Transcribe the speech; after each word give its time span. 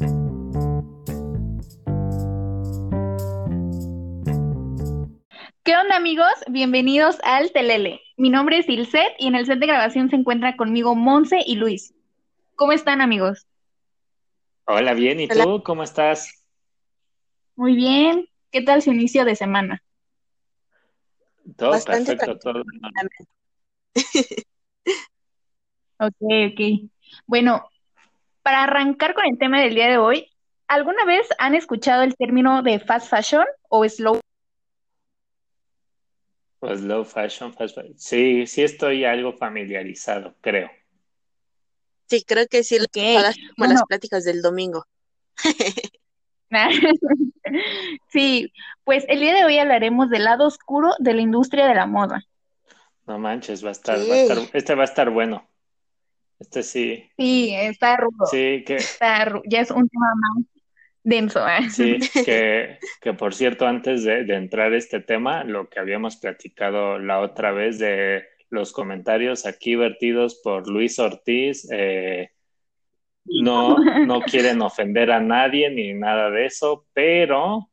¿Qué 0.00 0.06
onda 5.76 5.96
amigos? 5.96 6.32
Bienvenidos 6.48 7.18
al 7.22 7.52
Telele. 7.52 8.00
Mi 8.16 8.30
nombre 8.30 8.56
es 8.58 8.68
Ilset 8.68 9.14
y 9.18 9.26
en 9.26 9.34
el 9.34 9.44
set 9.44 9.58
de 9.58 9.66
grabación 9.66 10.08
se 10.08 10.16
encuentra 10.16 10.56
conmigo 10.56 10.94
Monse 10.94 11.42
y 11.44 11.56
Luis. 11.56 11.92
¿Cómo 12.56 12.72
están 12.72 13.02
amigos? 13.02 13.46
Hola, 14.64 14.94
bien. 14.94 15.20
¿Y 15.20 15.28
tú 15.28 15.62
cómo 15.62 15.82
estás? 15.82 16.46
Muy 17.54 17.76
bien. 17.76 18.26
¿Qué 18.50 18.62
tal 18.62 18.80
su 18.80 18.92
inicio 18.92 19.26
de 19.26 19.36
semana? 19.36 19.82
Todo 21.56 21.72
perfecto, 21.84 22.38
todo. 22.38 22.62
ok, 25.98 26.14
ok. 26.52 26.90
Bueno, 27.26 27.68
para 28.42 28.64
arrancar 28.64 29.14
con 29.14 29.24
el 29.24 29.38
tema 29.38 29.60
del 29.60 29.74
día 29.74 29.88
de 29.88 29.98
hoy, 29.98 30.30
¿alguna 30.68 31.04
vez 31.04 31.26
han 31.38 31.54
escuchado 31.54 32.02
el 32.02 32.16
término 32.16 32.62
de 32.62 32.78
fast 32.78 33.08
fashion 33.08 33.46
o 33.68 33.88
slow? 33.88 34.20
Slow 36.60 37.04
fashion, 37.04 37.52
fast 37.54 37.74
fashion. 37.74 37.98
Sí, 37.98 38.46
sí 38.46 38.62
estoy 38.62 39.04
algo 39.04 39.32
familiarizado, 39.32 40.34
creo. 40.40 40.70
Sí, 42.08 42.24
creo 42.24 42.46
que 42.48 42.64
sí, 42.64 42.78
okay. 42.80 43.16
como 43.56 43.72
las 43.72 43.84
pláticas 43.84 44.24
del 44.24 44.42
domingo. 44.42 44.84
sí, 48.12 48.52
pues 48.84 49.04
el 49.08 49.20
día 49.20 49.34
de 49.34 49.44
hoy 49.44 49.58
hablaremos 49.58 50.10
del 50.10 50.24
lado 50.24 50.46
oscuro 50.46 50.90
de 50.98 51.14
la 51.14 51.20
industria 51.22 51.66
de 51.66 51.74
la 51.74 51.86
moda. 51.86 52.24
No 53.06 53.18
manches, 53.18 53.64
va 53.64 53.68
a 53.68 53.72
estar, 53.72 53.98
va 53.98 54.14
a 54.14 54.16
estar 54.16 54.38
este 54.52 54.74
va 54.74 54.82
a 54.82 54.86
estar 54.86 55.10
bueno. 55.10 55.48
Este 56.40 56.62
sí. 56.62 57.10
Sí, 57.16 57.54
está 57.54 57.96
rudo. 57.98 58.26
Sí, 58.30 58.64
que. 58.66 58.76
Está, 58.76 59.40
ya 59.44 59.60
es 59.60 59.70
un 59.70 59.88
tema 59.88 60.12
más 60.16 60.44
denso. 61.04 61.46
¿eh? 61.46 61.70
Sí, 61.70 61.98
que, 62.24 62.78
que 63.00 63.12
por 63.12 63.34
cierto, 63.34 63.66
antes 63.66 64.02
de, 64.04 64.24
de 64.24 64.34
entrar 64.34 64.72
a 64.72 64.76
este 64.76 65.00
tema, 65.00 65.44
lo 65.44 65.68
que 65.68 65.78
habíamos 65.78 66.16
platicado 66.16 66.98
la 66.98 67.20
otra 67.20 67.52
vez 67.52 67.78
de 67.78 68.24
los 68.48 68.72
comentarios 68.72 69.46
aquí 69.46 69.76
vertidos 69.76 70.40
por 70.42 70.68
Luis 70.68 70.98
Ortiz, 70.98 71.68
eh, 71.70 72.30
no, 73.24 73.76
no 74.06 74.22
quieren 74.22 74.60
ofender 74.62 75.12
a 75.12 75.20
nadie 75.20 75.70
ni 75.70 75.94
nada 75.94 76.30
de 76.30 76.46
eso, 76.46 76.86
pero 76.92 77.70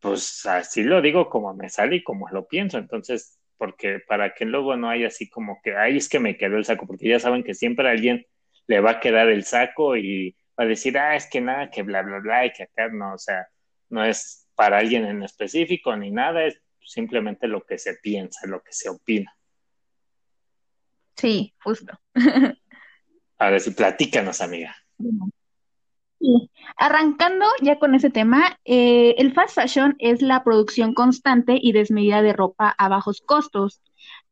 pues 0.00 0.44
así 0.46 0.82
lo 0.82 1.00
digo 1.00 1.28
como 1.28 1.54
me 1.54 1.68
sale 1.68 1.96
y 1.96 2.02
como 2.02 2.28
lo 2.30 2.46
pienso. 2.46 2.78
Entonces, 2.78 3.39
porque 3.60 4.00
para 4.08 4.32
que 4.32 4.46
luego 4.46 4.74
no 4.74 4.88
haya 4.88 5.08
así 5.08 5.28
como 5.28 5.60
que, 5.62 5.76
ay, 5.76 5.98
es 5.98 6.08
que 6.08 6.18
me 6.18 6.38
quedó 6.38 6.56
el 6.56 6.64
saco, 6.64 6.86
porque 6.86 7.06
ya 7.06 7.20
saben 7.20 7.44
que 7.44 7.54
siempre 7.54 7.86
a 7.86 7.90
alguien 7.90 8.26
le 8.66 8.80
va 8.80 8.92
a 8.92 9.00
quedar 9.00 9.28
el 9.28 9.44
saco 9.44 9.98
y 9.98 10.34
va 10.58 10.64
a 10.64 10.66
decir, 10.66 10.96
ah, 10.96 11.14
es 11.14 11.28
que 11.28 11.42
nada, 11.42 11.68
que 11.68 11.82
bla, 11.82 12.00
bla, 12.00 12.20
bla, 12.20 12.46
y 12.46 12.52
que 12.52 12.62
acá 12.62 12.88
no, 12.88 13.12
o 13.12 13.18
sea, 13.18 13.46
no 13.90 14.02
es 14.02 14.48
para 14.54 14.78
alguien 14.78 15.04
en 15.04 15.22
específico 15.22 15.94
ni 15.94 16.10
nada, 16.10 16.46
es 16.46 16.58
simplemente 16.80 17.48
lo 17.48 17.60
que 17.66 17.76
se 17.76 17.96
piensa, 17.96 18.46
lo 18.46 18.62
que 18.62 18.72
se 18.72 18.88
opina. 18.88 19.30
Sí, 21.16 21.52
justo. 21.62 22.00
a 23.36 23.50
ver 23.50 23.60
si 23.60 23.72
platícanos, 23.72 24.40
amiga. 24.40 24.74
Sí. 26.20 26.50
Arrancando 26.76 27.46
ya 27.62 27.78
con 27.78 27.94
ese 27.94 28.10
tema, 28.10 28.58
eh, 28.66 29.14
el 29.16 29.32
fast 29.32 29.54
fashion 29.54 29.96
es 29.98 30.20
la 30.20 30.44
producción 30.44 30.92
constante 30.92 31.58
y 31.60 31.72
desmedida 31.72 32.20
de 32.20 32.34
ropa 32.34 32.74
a 32.76 32.88
bajos 32.90 33.22
costos. 33.22 33.80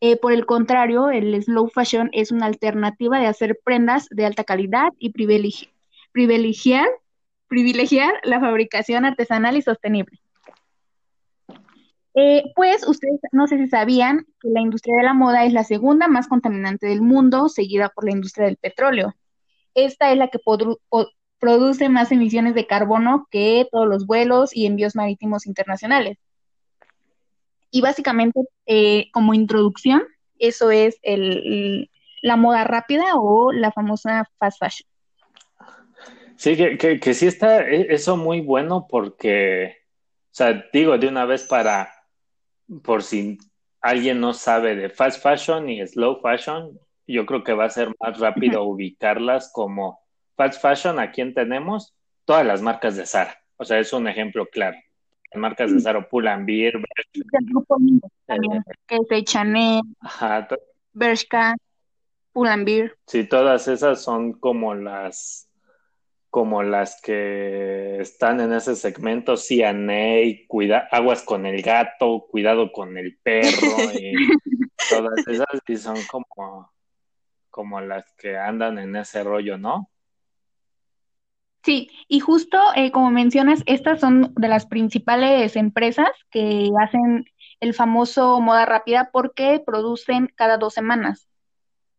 Eh, 0.00 0.17
por 0.19 0.33
el 0.33 0.45
contrario, 0.45 1.08
el 1.08 1.42
slow 1.42 1.69
fashion 1.69 2.11
es 2.12 2.30
una 2.30 2.45
alternativa 2.45 3.19
de 3.19 3.27
hacer 3.27 3.58
prendas 3.64 4.06
de 4.11 4.27
alta 4.27 4.45
calidad 4.45 4.91
y 4.98 5.11
privilegiar, 5.12 6.89
privilegiar 7.48 8.14
la 8.23 8.39
fabricación 8.39 9.06
artesanal 9.06 9.56
y 9.56 9.62
sostenible. 9.62 10.20
Eh, 12.14 12.52
pues 12.55 12.86
ustedes 12.86 13.20
no 13.33 13.47
sé 13.47 13.56
si 13.56 13.69
sabían 13.69 14.27
que 14.41 14.50
la 14.50 14.61
industria 14.61 14.97
de 14.97 15.05
la 15.05 15.14
moda 15.14 15.46
es 15.46 15.55
la 15.55 15.64
segunda 15.64 16.07
más 16.07 16.29
contaminante 16.29 16.86
del 16.86 17.01
mundo, 17.01 17.48
seguida 17.48 17.89
por 17.89 18.05
la 18.05 18.11
industria 18.11 18.46
del 18.46 18.58
petróleo. 18.58 19.14
Esta 19.74 20.13
es 20.13 20.18
la 20.18 20.29
que 20.29 20.39
produce 21.39 21.89
más 21.89 22.11
emisiones 22.13 22.55
de 22.55 22.67
carbono 22.67 23.27
que 23.31 23.67
todos 23.71 23.87
los 23.87 24.07
vuelos 24.07 24.55
y 24.55 24.67
envíos 24.67 24.97
marítimos 24.97 25.47
internacionales. 25.47 26.19
Y 27.71 27.81
básicamente, 27.81 28.41
eh, 28.67 29.11
como 29.13 29.35
introducción, 29.35 30.03
eso 30.39 30.71
es 30.71 30.99
el, 31.03 31.91
la 32.23 32.37
moda 32.37 32.65
rápida 32.65 33.15
o 33.15 33.53
la 33.53 33.73
famosa 33.73 34.29
fast 34.39 34.59
fashion. 34.59 34.89
Sí, 36.37 36.57
que, 36.57 37.01
que, 37.01 37.15
sí 37.15 37.27
está 37.27 37.69
e, 37.69 37.93
eso 37.93 38.17
muy 38.17 38.41
bueno 38.41 38.87
porque, 38.89 39.77
o 40.27 40.35
sea, 40.35 40.65
digo 40.73 40.97
de 40.97 41.09
una 41.09 41.25
vez 41.25 41.43
para, 41.45 41.93
por 42.85 43.03
si 43.03 43.39
alguien 43.81 44.20
no 44.20 44.33
sabe 44.33 44.77
de 44.77 44.89
fast 44.89 45.23
fashion 45.23 45.69
y 45.69 45.85
slow 45.87 46.20
fashion, 46.20 46.79
yo 47.07 47.27
creo 47.27 47.43
que 47.43 47.55
va 47.55 47.65
a 47.65 47.70
ser 47.70 47.93
más 48.01 48.19
rápido 48.19 48.63
ubicarlas 48.63 49.51
como 49.53 50.01
fast 50.39 50.63
fashion, 50.63 51.01
¿a 51.01 51.11
quién 51.11 51.35
tenemos? 51.35 51.95
Todas 52.25 52.47
las 52.47 52.63
marcas 52.63 52.97
de 52.97 53.05
Zara. 53.05 53.37
O 53.57 53.65
sea, 53.65 53.81
es 53.81 53.93
un 53.93 54.07
ejemplo 54.07 54.47
claro. 54.47 54.79
Las 55.33 55.41
marcas 55.41 55.75
de 55.75 55.81
Zara, 55.81 56.09
Pull&Bear, 56.09 56.75
el 56.75 57.47
grupo 57.47 57.77
también, 58.25 58.63
de 58.89 59.25
Chanel, 59.25 59.83
Bershka, 60.93 61.57
Pull&Bear. 62.33 62.95
Sí, 63.07 63.25
todas 63.25 63.69
esas 63.69 64.01
son 64.03 64.33
como 64.33 64.75
las 64.75 65.45
como 66.31 66.63
las 66.63 67.01
que 67.01 68.01
están 68.01 68.41
en 68.41 68.53
ese 68.53 68.77
segmento, 68.77 69.35
CNA, 69.37 70.45
cuida, 70.47 70.87
aguas 70.93 71.23
con 71.23 71.47
el 71.47 71.63
gato, 71.63 72.27
cuidado 72.31 72.70
con 72.70 72.99
el 72.99 73.19
perro, 73.23 73.93
y 73.99 74.13
todas 74.91 75.27
esas 75.27 75.47
y 75.67 75.77
son 75.77 75.97
como 76.09 76.70
como 77.51 77.81
las 77.81 78.05
que 78.13 78.37
andan 78.37 78.79
en 78.79 78.95
ese 78.95 79.25
rollo, 79.25 79.59
¿no? 79.59 79.91
Sí, 81.68 81.90
y 82.08 82.20
justo 82.20 82.58
eh, 82.77 82.90
como 82.92 83.11
mencionas, 83.11 83.62
estas 83.67 84.01
son 84.01 84.33
de 84.36 84.48
las 84.48 84.64
principales 84.64 85.55
empresas 85.55 86.08
que 86.30 86.70
hacen 86.80 87.27
el 87.61 87.74
famoso 87.74 88.40
moda 88.40 88.64
rápida 88.64 89.11
porque 89.12 89.62
producen 89.67 90.33
cada 90.34 90.57
dos 90.57 90.73
semanas. 90.73 91.28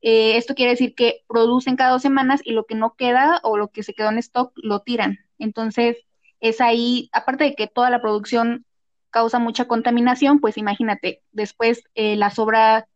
Eh, 0.02 0.38
esto 0.38 0.56
quiere 0.56 0.72
decir 0.72 0.96
que 0.96 1.24
producen 1.28 1.76
cada 1.76 1.92
dos 1.92 2.02
semanas 2.02 2.42
y 2.44 2.54
lo 2.54 2.66
que 2.66 2.74
no 2.74 2.96
queda 2.96 3.42
o 3.44 3.58
lo 3.58 3.68
que 3.68 3.84
se 3.84 3.94
quedó 3.94 4.10
en 4.10 4.18
stock 4.18 4.54
lo 4.56 4.80
tiran. 4.80 5.20
Entonces, 5.38 5.98
es 6.40 6.62
ahí, 6.62 7.12
aparte 7.14 7.44
de 7.44 7.54
que 7.54 7.68
toda 7.68 7.92
la 7.92 8.02
producción 8.02 8.66
causa 9.12 9.38
mucha 9.38 9.66
contaminación, 9.68 10.40
pues 10.40 10.58
imagínate, 10.58 11.22
después 11.32 11.84
eh, 11.94 12.16
la 12.16 12.32
sobra 12.32 12.88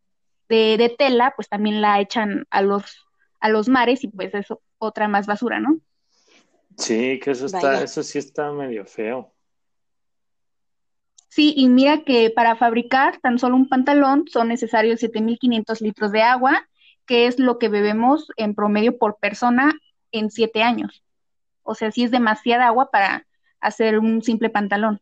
de, 0.50 0.96
tela, 0.98 1.34
pues 1.36 1.50
también 1.50 1.82
la 1.82 2.02
echan 2.02 2.48
a 2.50 2.64
los, 2.64 3.06
a 3.40 3.50
los 3.50 3.70
mares 3.70 4.04
y 4.04 4.08
pues 4.08 4.34
eso, 4.34 4.64
otra 4.80 5.08
más 5.08 5.28
basura, 5.28 5.60
¿no? 5.60 5.80
Sí, 6.78 7.20
que 7.20 7.32
eso 7.32 7.46
está, 7.46 7.84
eso 7.84 8.04
sí 8.04 8.20
está 8.20 8.52
medio 8.52 8.86
feo. 8.86 9.34
Sí, 11.30 11.54
y 11.58 11.68
mira 11.68 12.04
que 12.04 12.30
para 12.30 12.56
fabricar 12.56 13.20
tan 13.20 13.40
solo 13.40 13.56
un 13.56 13.68
pantalón 13.68 14.26
son 14.32 14.50
necesarios 14.50 15.02
7.500 15.02 15.82
litros 15.82 16.12
de 16.12 16.22
agua, 16.22 16.68
que 17.08 17.26
es 17.26 17.40
lo 17.40 17.58
que 17.58 17.70
bebemos 17.70 18.28
en 18.38 18.54
promedio 18.54 18.98
por 18.98 19.18
persona 19.18 19.74
en 20.12 20.30
siete 20.30 20.62
años. 20.62 21.04
O 21.64 21.76
sea, 21.76 21.92
sí 21.92 22.04
es 22.04 22.12
demasiada 22.12 22.68
agua 22.68 22.92
para 22.92 23.26
hacer 23.60 23.98
un 23.98 24.22
simple 24.22 24.50
pantalón. 24.50 25.02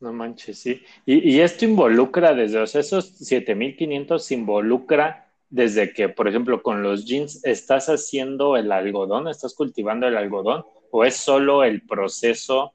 No 0.00 0.12
manches, 0.12 0.58
sí. 0.58 0.82
Y, 1.06 1.40
esto 1.40 1.64
involucra 1.64 2.34
desde, 2.34 2.58
o 2.58 2.66
sea, 2.66 2.80
esos 2.80 3.06
7500 3.16 4.32
involucra 4.32 5.31
desde 5.52 5.92
que, 5.92 6.08
por 6.08 6.28
ejemplo, 6.28 6.62
con 6.62 6.82
los 6.82 7.04
jeans, 7.04 7.44
¿estás 7.44 7.90
haciendo 7.90 8.56
el 8.56 8.72
algodón? 8.72 9.28
¿Estás 9.28 9.54
cultivando 9.54 10.08
el 10.08 10.16
algodón? 10.16 10.64
¿O 10.90 11.04
es 11.04 11.14
solo 11.14 11.62
el 11.62 11.82
proceso 11.82 12.72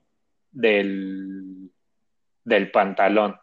del, 0.52 1.72
del 2.44 2.70
pantalón? 2.70 3.36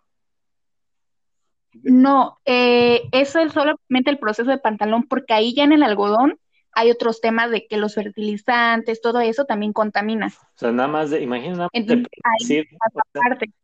No, 1.83 2.39
eh, 2.45 3.03
es 3.11 3.31
solamente 3.31 4.11
el 4.11 4.21
proceso 4.21 4.49
de 4.53 4.59
pantalón, 4.59 5.09
porque 5.09 5.35
ahí 5.35 5.53
ya 5.53 5.65
en 5.65 5.73
el 5.73 5.83
algodón 5.83 6.39
hay 6.75 6.91
otros 6.91 7.21
temas 7.21 7.50
de 7.50 7.67
que 7.67 7.76
los 7.76 7.94
fertilizantes, 7.94 9.00
todo 9.00 9.21
eso 9.21 9.44
también 9.44 9.73
contamina. 9.73 10.26
O 10.26 10.59
sea, 10.59 10.73
nada 10.73 10.88
más 10.88 11.11
de, 11.11 11.23
imagina, 11.23 11.69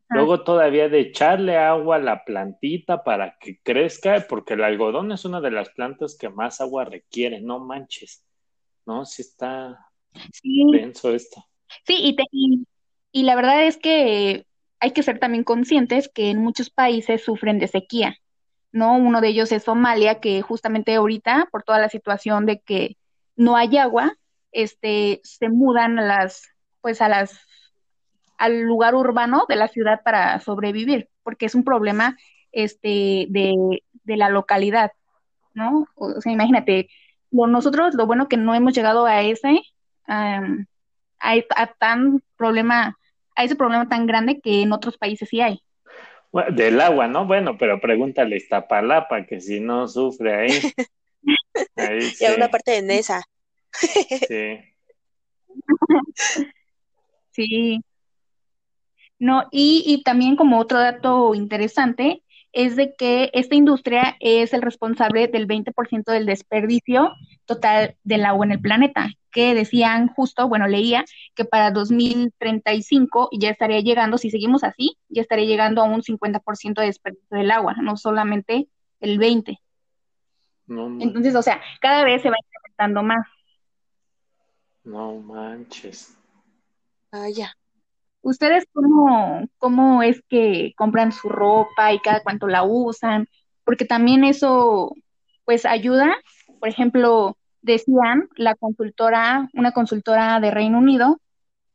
luego 0.08 0.42
todavía 0.42 0.88
de 0.88 1.00
echarle 1.00 1.56
agua 1.56 1.96
a 1.96 2.00
la 2.00 2.24
plantita 2.24 3.02
para 3.04 3.36
que 3.38 3.60
crezca, 3.62 4.26
porque 4.28 4.54
el 4.54 4.64
algodón 4.64 5.12
es 5.12 5.24
una 5.24 5.40
de 5.40 5.50
las 5.50 5.70
plantas 5.70 6.16
que 6.16 6.28
más 6.28 6.60
agua 6.60 6.84
requiere, 6.84 7.40
no 7.40 7.58
manches, 7.58 8.24
¿no? 8.86 9.04
Sí 9.04 9.22
está 9.22 9.86
sí. 10.32 10.64
denso 10.72 11.14
esto. 11.14 11.44
Sí, 11.84 11.96
y, 12.00 12.16
te, 12.16 12.24
y 12.32 13.22
la 13.22 13.36
verdad 13.36 13.64
es 13.64 13.76
que 13.76 14.46
hay 14.80 14.92
que 14.92 15.02
ser 15.02 15.18
también 15.18 15.44
conscientes 15.44 16.08
que 16.08 16.30
en 16.30 16.38
muchos 16.38 16.70
países 16.70 17.22
sufren 17.22 17.58
de 17.58 17.68
sequía. 17.68 18.16
¿no? 18.72 18.96
Uno 18.96 19.20
de 19.20 19.28
ellos 19.28 19.52
es 19.52 19.64
Somalia, 19.64 20.20
que 20.20 20.42
justamente 20.42 20.94
ahorita, 20.94 21.48
por 21.50 21.62
toda 21.62 21.78
la 21.78 21.88
situación 21.88 22.46
de 22.46 22.60
que 22.60 22.96
no 23.40 23.56
hay 23.56 23.78
agua, 23.78 24.12
este, 24.52 25.20
se 25.24 25.48
mudan 25.48 25.98
a 25.98 26.02
las, 26.02 26.46
pues 26.82 27.00
a 27.00 27.08
las, 27.08 27.40
al 28.36 28.60
lugar 28.60 28.94
urbano 28.94 29.46
de 29.48 29.56
la 29.56 29.68
ciudad 29.68 30.02
para 30.04 30.38
sobrevivir, 30.40 31.08
porque 31.22 31.46
es 31.46 31.54
un 31.54 31.64
problema 31.64 32.18
este, 32.52 33.26
de, 33.30 33.82
de 34.04 34.16
la 34.18 34.28
localidad, 34.28 34.92
¿no? 35.54 35.86
O 35.94 36.20
sea, 36.20 36.32
imagínate, 36.32 36.90
nosotros 37.30 37.94
lo 37.94 38.06
bueno 38.06 38.28
que 38.28 38.36
no 38.36 38.54
hemos 38.54 38.74
llegado 38.74 39.06
a 39.06 39.22
ese, 39.22 39.62
a, 40.06 40.42
tan 41.78 42.22
problema, 42.36 42.98
a 43.36 43.44
ese 43.44 43.56
problema 43.56 43.88
tan 43.88 44.06
grande 44.06 44.42
que 44.42 44.60
en 44.60 44.72
otros 44.74 44.98
países 44.98 45.30
sí 45.30 45.40
hay. 45.40 45.62
del 46.50 46.78
agua, 46.82 47.08
¿no? 47.08 47.24
Bueno, 47.24 47.56
pero 47.56 47.80
pregúntale 47.80 48.34
a 48.34 48.38
Iztapalapa, 48.38 49.24
que 49.24 49.40
si 49.40 49.60
no 49.60 49.88
sufre 49.88 50.34
ahí. 50.34 50.50
y 52.20 52.24
a 52.24 52.34
una 52.34 52.48
parte 52.48 52.72
de 52.72 52.82
Nesa. 52.82 53.22
sí. 53.72 54.58
sí. 57.32 57.80
No, 59.18 59.46
y, 59.50 59.84
y 59.86 60.02
también 60.02 60.36
como 60.36 60.58
otro 60.58 60.78
dato 60.78 61.34
interesante, 61.34 62.22
es 62.52 62.76
de 62.76 62.94
que 62.94 63.30
esta 63.32 63.54
industria 63.54 64.16
es 64.20 64.52
el 64.52 64.62
responsable 64.62 65.28
del 65.28 65.46
20% 65.46 66.10
del 66.10 66.26
desperdicio 66.26 67.12
total 67.44 67.96
del 68.02 68.24
agua 68.24 68.46
en 68.46 68.52
el 68.52 68.60
planeta, 68.60 69.10
que 69.30 69.54
decían 69.54 70.08
justo, 70.08 70.48
bueno, 70.48 70.66
leía 70.66 71.04
que 71.34 71.44
para 71.44 71.70
2035 71.70 73.30
ya 73.32 73.50
estaría 73.50 73.80
llegando, 73.80 74.18
si 74.18 74.30
seguimos 74.30 74.64
así, 74.64 74.96
ya 75.08 75.22
estaría 75.22 75.46
llegando 75.46 75.82
a 75.82 75.84
un 75.84 76.02
50% 76.02 76.80
de 76.80 76.86
desperdicio 76.86 77.38
del 77.38 77.50
agua, 77.50 77.74
no 77.80 77.96
solamente 77.96 78.68
el 79.00 79.18
20%. 79.18 79.58
Entonces, 80.70 81.34
o 81.34 81.42
sea, 81.42 81.60
cada 81.80 82.04
vez 82.04 82.22
se 82.22 82.30
va 82.30 82.36
incrementando 82.38 83.02
más. 83.02 83.26
No 84.84 85.16
manches. 85.16 86.16
Ah, 87.10 87.28
ya. 87.28 87.52
¿Ustedes 88.22 88.66
cómo, 88.72 89.48
cómo 89.58 90.02
es 90.02 90.22
que 90.28 90.72
compran 90.76 91.10
su 91.10 91.28
ropa 91.28 91.92
y 91.92 91.98
cada 91.98 92.22
cuánto 92.22 92.46
la 92.46 92.62
usan? 92.62 93.26
Porque 93.64 93.84
también 93.84 94.24
eso, 94.24 94.94
pues, 95.44 95.66
ayuda. 95.66 96.14
Por 96.60 96.68
ejemplo, 96.68 97.36
decían 97.62 98.28
la 98.36 98.54
consultora, 98.54 99.48
una 99.54 99.72
consultora 99.72 100.38
de 100.38 100.50
Reino 100.50 100.78
Unido, 100.78 101.20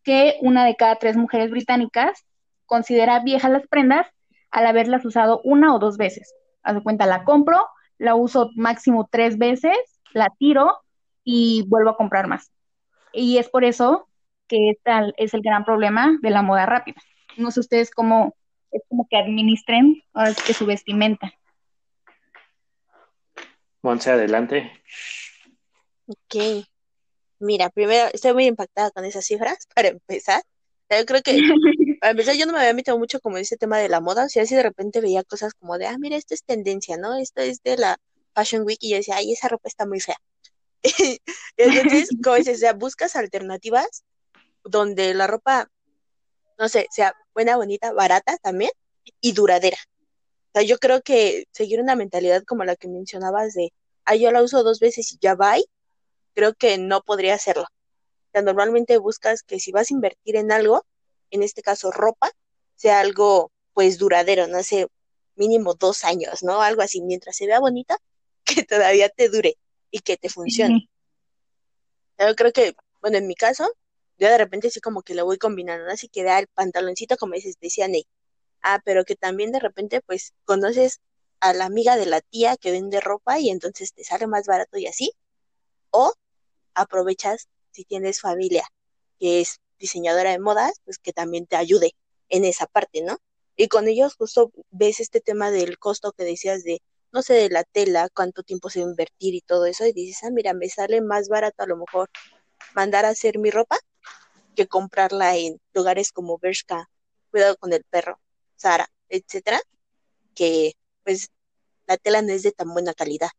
que 0.03 0.37
una 0.41 0.63
de 0.65 0.75
cada 0.75 0.95
tres 0.95 1.17
mujeres 1.17 1.51
británicas 1.51 2.25
considera 2.65 3.19
viejas 3.19 3.51
las 3.51 3.67
prendas 3.67 4.07
al 4.51 4.67
haberlas 4.67 5.03
usado 5.03 5.41
una 5.43 5.75
o 5.75 5.79
dos 5.79 5.97
veces. 5.97 6.33
Haz 6.63 6.75
de 6.75 6.83
cuenta, 6.83 7.05
la 7.05 7.23
compro, 7.23 7.67
la 7.97 8.15
uso 8.15 8.51
máximo 8.55 9.07
tres 9.11 9.37
veces, 9.37 9.77
la 10.13 10.29
tiro 10.37 10.77
y 11.23 11.65
vuelvo 11.67 11.91
a 11.91 11.97
comprar 11.97 12.27
más. 12.27 12.51
Y 13.13 13.37
es 13.37 13.49
por 13.49 13.63
eso 13.63 14.07
que 14.47 14.73
tal 14.83 15.13
es 15.17 15.33
el 15.33 15.41
gran 15.41 15.65
problema 15.65 16.17
de 16.21 16.29
la 16.29 16.41
moda 16.41 16.65
rápida. 16.65 17.01
No 17.37 17.51
sé 17.51 17.59
ustedes 17.59 17.91
cómo 17.91 18.35
es 18.71 18.81
como 18.89 19.07
que 19.09 19.17
administren 19.17 20.01
ahora 20.13 20.33
que 20.45 20.53
su 20.53 20.65
vestimenta. 20.65 21.33
Monse, 23.81 24.11
adelante. 24.11 24.71
Ok. 26.07 26.65
Mira, 27.39 27.69
primero 27.69 28.09
estoy 28.13 28.33
muy 28.33 28.45
impactada 28.45 28.91
con 28.91 29.05
esas 29.05 29.25
cifras 29.25 29.67
para 29.75 29.89
empezar. 29.89 30.41
Yo 30.89 31.05
creo 31.05 31.21
que 31.21 31.31
para 31.99 32.11
empezar 32.11 32.35
yo 32.35 32.45
no 32.45 32.53
me 32.53 32.59
había 32.59 32.73
metido 32.73 32.97
mucho 32.97 33.19
como 33.19 33.37
ese 33.37 33.57
tema 33.57 33.77
de 33.79 33.89
la 33.89 34.01
moda, 34.01 34.25
o 34.25 34.29
sea, 34.29 34.43
así 34.43 34.55
de 34.55 34.63
repente 34.63 35.01
veía 35.01 35.23
cosas 35.23 35.53
como 35.53 35.77
de, 35.77 35.87
ah, 35.87 35.97
mira, 35.97 36.15
esto 36.17 36.33
es 36.33 36.43
tendencia, 36.43 36.97
¿no? 36.97 37.15
Esto 37.15 37.41
es 37.41 37.61
de 37.63 37.77
la 37.77 37.97
Fashion 38.33 38.63
Week 38.65 38.79
y 38.81 38.91
yo 38.91 38.97
decía, 38.97 39.17
ay, 39.17 39.33
esa 39.33 39.47
ropa 39.47 39.67
está 39.67 39.85
muy 39.85 39.99
fea. 39.99 40.17
Entonces, 41.57 42.09
como 42.23 42.35
dices, 42.35 42.57
o 42.57 42.59
sea, 42.59 42.73
buscas 42.73 43.15
alternativas 43.15 44.03
donde 44.63 45.13
la 45.13 45.27
ropa, 45.27 45.69
no 46.57 46.69
sé, 46.69 46.87
sea 46.91 47.15
buena, 47.33 47.57
bonita, 47.57 47.91
barata 47.93 48.37
también 48.37 48.71
y 49.21 49.33
duradera. 49.33 49.77
O 50.49 50.59
sea, 50.59 50.63
yo 50.63 50.77
creo 50.77 51.01
que 51.01 51.45
seguir 51.51 51.81
una 51.81 51.95
mentalidad 51.95 52.43
como 52.43 52.63
la 52.63 52.75
que 52.75 52.87
mencionabas 52.87 53.53
de, 53.53 53.73
ah, 54.05 54.15
yo 54.15 54.31
la 54.31 54.41
uso 54.41 54.63
dos 54.63 54.79
veces 54.79 55.11
y 55.13 55.17
ya 55.19 55.35
va, 55.35 55.55
creo 56.33 56.53
que 56.53 56.77
no 56.77 57.01
podría 57.01 57.35
hacerlo. 57.35 57.63
O 57.63 58.31
sea, 58.31 58.41
normalmente 58.41 58.97
buscas 58.97 59.43
que 59.43 59.59
si 59.59 59.71
vas 59.71 59.91
a 59.91 59.93
invertir 59.93 60.35
en 60.35 60.51
algo, 60.51 60.85
en 61.35 61.43
este 61.43 61.61
caso 61.61 61.91
ropa, 61.91 62.31
sea 62.75 62.99
algo 62.99 63.51
pues 63.73 63.97
duradero, 63.97 64.47
no 64.47 64.63
sé, 64.63 64.87
mínimo 65.35 65.73
dos 65.73 66.03
años, 66.03 66.43
¿no? 66.43 66.61
Algo 66.61 66.81
así, 66.81 67.01
mientras 67.01 67.35
se 67.35 67.45
vea 67.45 67.59
bonita, 67.59 67.97
que 68.43 68.63
todavía 68.63 69.09
te 69.09 69.29
dure 69.29 69.57
y 69.91 69.99
que 69.99 70.17
te 70.17 70.29
funcione. 70.29 70.89
Yo 72.17 72.33
creo 72.35 72.51
que, 72.51 72.75
bueno, 73.01 73.17
en 73.17 73.27
mi 73.27 73.35
caso, 73.35 73.69
yo 74.17 74.29
de 74.29 74.37
repente 74.37 74.69
sí 74.69 74.79
como 74.79 75.01
que 75.01 75.13
lo 75.13 75.25
voy 75.25 75.37
combinando, 75.37 75.91
así 75.91 76.07
que 76.07 76.23
da 76.23 76.39
el 76.39 76.47
pantaloncito, 76.47 77.17
como 77.17 77.33
dices, 77.33 77.57
decía 77.59 77.87
Ney. 77.87 78.07
Ah, 78.61 78.81
pero 78.83 79.03
que 79.03 79.15
también 79.15 79.51
de 79.51 79.59
repente 79.59 80.01
pues 80.01 80.33
conoces 80.45 81.01
a 81.39 81.53
la 81.53 81.65
amiga 81.65 81.97
de 81.97 82.05
la 82.05 82.21
tía 82.21 82.57
que 82.57 82.71
vende 82.71 82.99
ropa 83.01 83.39
y 83.39 83.49
entonces 83.49 83.93
te 83.93 84.03
sale 84.03 84.25
más 84.25 84.47
barato 84.47 84.77
y 84.77 84.87
así. 84.87 85.11
O 85.91 86.13
aprovechas 86.73 87.47
si 87.71 87.83
tienes 87.83 88.21
familia 88.21 88.65
que 89.19 89.41
es 89.41 89.59
diseñadora 89.79 90.31
de 90.31 90.39
modas, 90.39 90.81
pues 90.85 90.97
que 90.99 91.13
también 91.13 91.45
te 91.47 91.55
ayude 91.55 91.91
en 92.29 92.45
esa 92.45 92.65
parte, 92.67 93.01
¿no? 93.01 93.17
Y 93.55 93.67
con 93.67 93.87
ellos 93.87 94.15
justo 94.15 94.51
ves 94.71 94.99
este 94.99 95.21
tema 95.21 95.51
del 95.51 95.79
costo 95.79 96.11
que 96.11 96.23
decías 96.23 96.63
de, 96.63 96.81
no 97.11 97.21
sé, 97.21 97.33
de 97.35 97.49
la 97.49 97.63
tela, 97.63 98.09
cuánto 98.13 98.43
tiempo 98.43 98.69
se 98.69 98.81
va 98.81 98.87
a 98.87 98.89
invertir 98.89 99.33
y 99.35 99.41
todo 99.41 99.65
eso, 99.65 99.85
y 99.85 99.93
dices, 99.93 100.23
ah, 100.23 100.31
mira, 100.31 100.53
me 100.53 100.69
sale 100.69 101.01
más 101.01 101.29
barato 101.29 101.63
a 101.63 101.67
lo 101.67 101.77
mejor 101.77 102.09
mandar 102.73 103.05
a 103.05 103.09
hacer 103.09 103.39
mi 103.39 103.51
ropa 103.51 103.79
que 104.55 104.67
comprarla 104.67 105.35
en 105.37 105.61
lugares 105.73 106.11
como 106.11 106.37
Bershka, 106.37 106.89
Cuidado 107.31 107.57
con 107.57 107.73
el 107.73 107.83
perro, 107.83 108.19
Sara, 108.55 108.87
etcétera, 109.09 109.59
que 110.33 110.73
pues 111.03 111.29
la 111.85 111.97
tela 111.97 112.21
no 112.21 112.31
es 112.31 112.43
de 112.43 112.51
tan 112.51 112.73
buena 112.73 112.93
calidad. 112.93 113.29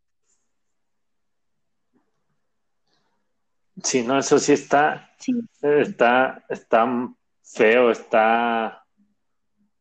Sí, 3.82 4.02
no, 4.02 4.18
eso 4.18 4.38
sí 4.38 4.52
está, 4.52 5.14
está, 5.62 6.44
está 6.48 7.08
feo, 7.42 7.90
está, 7.90 8.84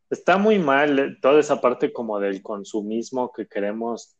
está 0.10 0.38
muy 0.38 0.60
mal 0.60 1.18
toda 1.22 1.40
esa 1.40 1.62
parte 1.62 1.94
como 1.94 2.20
del 2.20 2.42
consumismo 2.42 3.32
que 3.32 3.48
queremos 3.48 4.16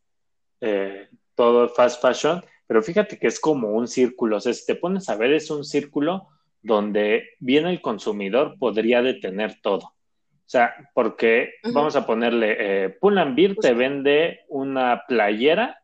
eh, 0.62 1.10
todo 1.36 1.68
fast 1.70 2.02
fashion, 2.02 2.44
pero 2.68 2.82
fíjate 2.82 3.20
que 3.20 3.28
es 3.28 3.40
como 3.40 3.72
un 3.72 3.88
círculo, 3.88 4.38
o 4.38 4.40
sea, 4.40 4.54
si 4.54 4.66
te 4.66 4.76
pones 4.76 5.10
a 5.10 5.16
ver 5.16 5.34
es 5.34 5.52
un 5.52 5.66
círculo 5.66 6.30
donde 6.62 7.30
bien 7.40 7.68
el 7.68 7.82
consumidor 7.82 8.58
podría 8.58 9.02
detener 9.02 9.60
todo. 9.62 9.94
O 10.46 10.48
sea, 10.48 10.74
porque 10.94 11.56
vamos 11.74 11.96
a 11.96 12.06
ponerle, 12.06 12.56
eh, 12.60 12.90
Pull&Bear 12.90 13.56
te 13.56 13.74
vende 13.74 14.42
una 14.48 15.04
playera 15.08 15.80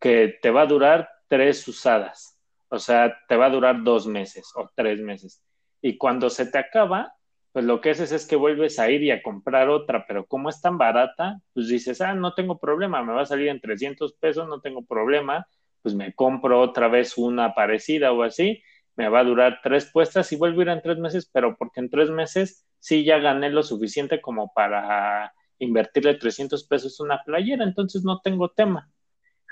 que 0.00 0.38
te 0.40 0.50
va 0.50 0.62
a 0.62 0.66
durar 0.66 1.08
tres 1.28 1.66
usadas. 1.68 2.31
O 2.72 2.78
sea, 2.78 3.18
te 3.28 3.36
va 3.36 3.46
a 3.46 3.50
durar 3.50 3.82
dos 3.82 4.06
meses 4.06 4.50
o 4.54 4.70
tres 4.74 4.98
meses. 4.98 5.42
Y 5.82 5.98
cuando 5.98 6.30
se 6.30 6.46
te 6.46 6.56
acaba, 6.56 7.12
pues 7.52 7.66
lo 7.66 7.82
que 7.82 7.90
haces 7.90 8.12
es 8.12 8.26
que 8.26 8.34
vuelves 8.34 8.78
a 8.78 8.90
ir 8.90 9.02
y 9.02 9.10
a 9.10 9.22
comprar 9.22 9.68
otra, 9.68 10.06
pero 10.08 10.24
como 10.26 10.48
es 10.48 10.62
tan 10.62 10.78
barata, 10.78 11.38
pues 11.52 11.68
dices, 11.68 12.00
ah, 12.00 12.14
no 12.14 12.32
tengo 12.32 12.58
problema, 12.58 13.02
me 13.02 13.12
va 13.12 13.22
a 13.22 13.26
salir 13.26 13.48
en 13.48 13.60
300 13.60 14.14
pesos, 14.14 14.48
no 14.48 14.62
tengo 14.62 14.86
problema, 14.86 15.46
pues 15.82 15.94
me 15.94 16.14
compro 16.14 16.62
otra 16.62 16.88
vez 16.88 17.18
una 17.18 17.54
parecida 17.54 18.10
o 18.10 18.22
así, 18.22 18.62
me 18.96 19.10
va 19.10 19.20
a 19.20 19.24
durar 19.24 19.60
tres 19.62 19.90
puestas 19.92 20.32
y 20.32 20.36
vuelvo 20.36 20.60
a 20.60 20.62
ir 20.62 20.68
en 20.70 20.80
tres 20.80 20.96
meses, 20.96 21.28
pero 21.30 21.54
porque 21.58 21.80
en 21.80 21.90
tres 21.90 22.08
meses 22.08 22.66
sí 22.78 23.04
ya 23.04 23.18
gané 23.18 23.50
lo 23.50 23.62
suficiente 23.62 24.22
como 24.22 24.50
para 24.54 25.34
invertirle 25.58 26.14
300 26.14 26.64
pesos 26.66 27.00
una 27.00 27.22
playera, 27.22 27.64
entonces 27.64 28.02
no 28.02 28.20
tengo 28.20 28.48
tema. 28.48 28.90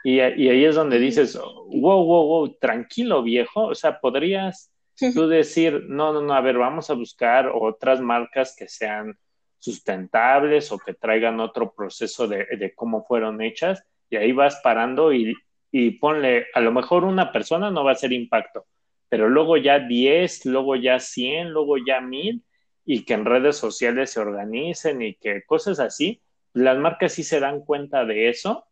Y, 0.03 0.21
ahí 0.21 0.65
es 0.65 0.75
donde 0.75 0.99
dices, 0.99 1.37
wow, 1.37 2.05
wow, 2.05 2.27
wow, 2.27 2.57
tranquilo 2.61 3.23
viejo, 3.23 3.67
o 3.67 3.75
sea, 3.75 4.01
podrías 4.01 4.71
tú 5.15 5.29
decir, 5.29 5.85
no, 5.89 6.13
no, 6.13 6.21
no, 6.23 6.35
a 6.35 6.41
ver, 6.41 6.59
vamos 6.59 6.91
a 6.91 6.95
buscar 6.95 7.51
otras 7.55 8.01
marcas 8.01 8.55
que 8.57 8.69
sean 8.69 9.19
sustentables 9.59 10.73
o 10.73 10.79
que 10.79 10.95
traigan 10.95 11.41
otro 11.41 11.73
proceso 11.75 12.27
de, 12.29 12.47
de 12.47 12.75
cómo 12.75 13.05
fueron 13.05 13.41
hechas, 13.43 13.83
y 14.09 14.17
ahí 14.17 14.33
vas 14.33 14.61
parando 14.63 15.13
y, 15.13 15.35
y 15.71 15.93
ponle, 15.93 16.47
a 16.55 16.61
lo 16.61 16.73
mejor 16.73 17.05
una 17.05 17.33
persona 17.33 17.71
no 17.71 17.85
va 17.85 17.91
a 17.91 17.95
hacer 17.95 18.13
impacto, 18.13 18.67
pero 19.09 19.29
luego 19.29 19.57
ya 19.57 19.79
10, 19.79 20.47
luego 20.47 20.77
ya 20.77 20.99
100, 20.99 21.51
luego 21.51 21.77
ya 21.79 22.01
1000 22.01 22.43
y 22.85 23.05
que 23.05 23.15
en 23.15 23.25
redes 23.25 23.57
sociales 23.57 24.11
se 24.11 24.21
organicen 24.21 25.03
y 25.03 25.15
que 25.15 25.43
cosas 25.45 25.79
así, 25.79 26.23
las 26.53 26.79
marcas 26.79 27.13
sí 27.13 27.23
se 27.23 27.41
dan 27.41 27.61
cuenta 27.61 28.05
de 28.05 28.29
eso 28.29 28.67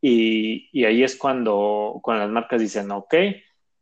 y, 0.00 0.84
ahí 0.84 1.02
es 1.02 1.16
cuando, 1.16 2.00
cuando 2.02 2.24
las 2.24 2.32
marcas 2.32 2.60
dicen, 2.60 2.90
ok, 2.90 3.14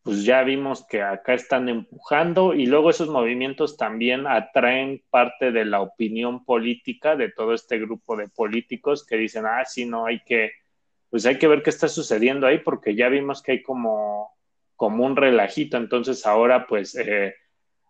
pues 0.02 0.24
ya 0.24 0.42
vimos 0.42 0.86
que 0.86 1.02
acá 1.02 1.34
están 1.34 1.68
empujando 1.68 2.54
y 2.54 2.66
luego 2.66 2.90
esos 2.90 3.08
movimientos 3.08 3.76
también 3.76 4.26
atraen 4.26 5.02
parte 5.10 5.52
de 5.52 5.64
la 5.64 5.80
opinión 5.80 6.44
política 6.44 7.16
de 7.16 7.30
todo 7.30 7.54
este 7.54 7.78
grupo 7.78 8.16
de 8.16 8.28
políticos 8.28 9.06
que 9.06 9.16
dicen, 9.16 9.44
ah, 9.46 9.64
sí, 9.64 9.84
no, 9.84 10.06
hay 10.06 10.20
que, 10.20 10.52
pues 11.10 11.26
hay 11.26 11.38
que 11.38 11.48
ver 11.48 11.62
qué 11.62 11.70
está 11.70 11.88
sucediendo 11.88 12.46
ahí 12.46 12.58
porque 12.58 12.94
ya 12.94 13.08
vimos 13.08 13.42
que 13.42 13.52
hay 13.52 13.62
como 13.62 14.38
como 14.78 15.04
un 15.04 15.16
relajito. 15.16 15.76
Entonces 15.76 16.24
ahora 16.24 16.66
pues 16.68 16.94
eh, 16.94 17.34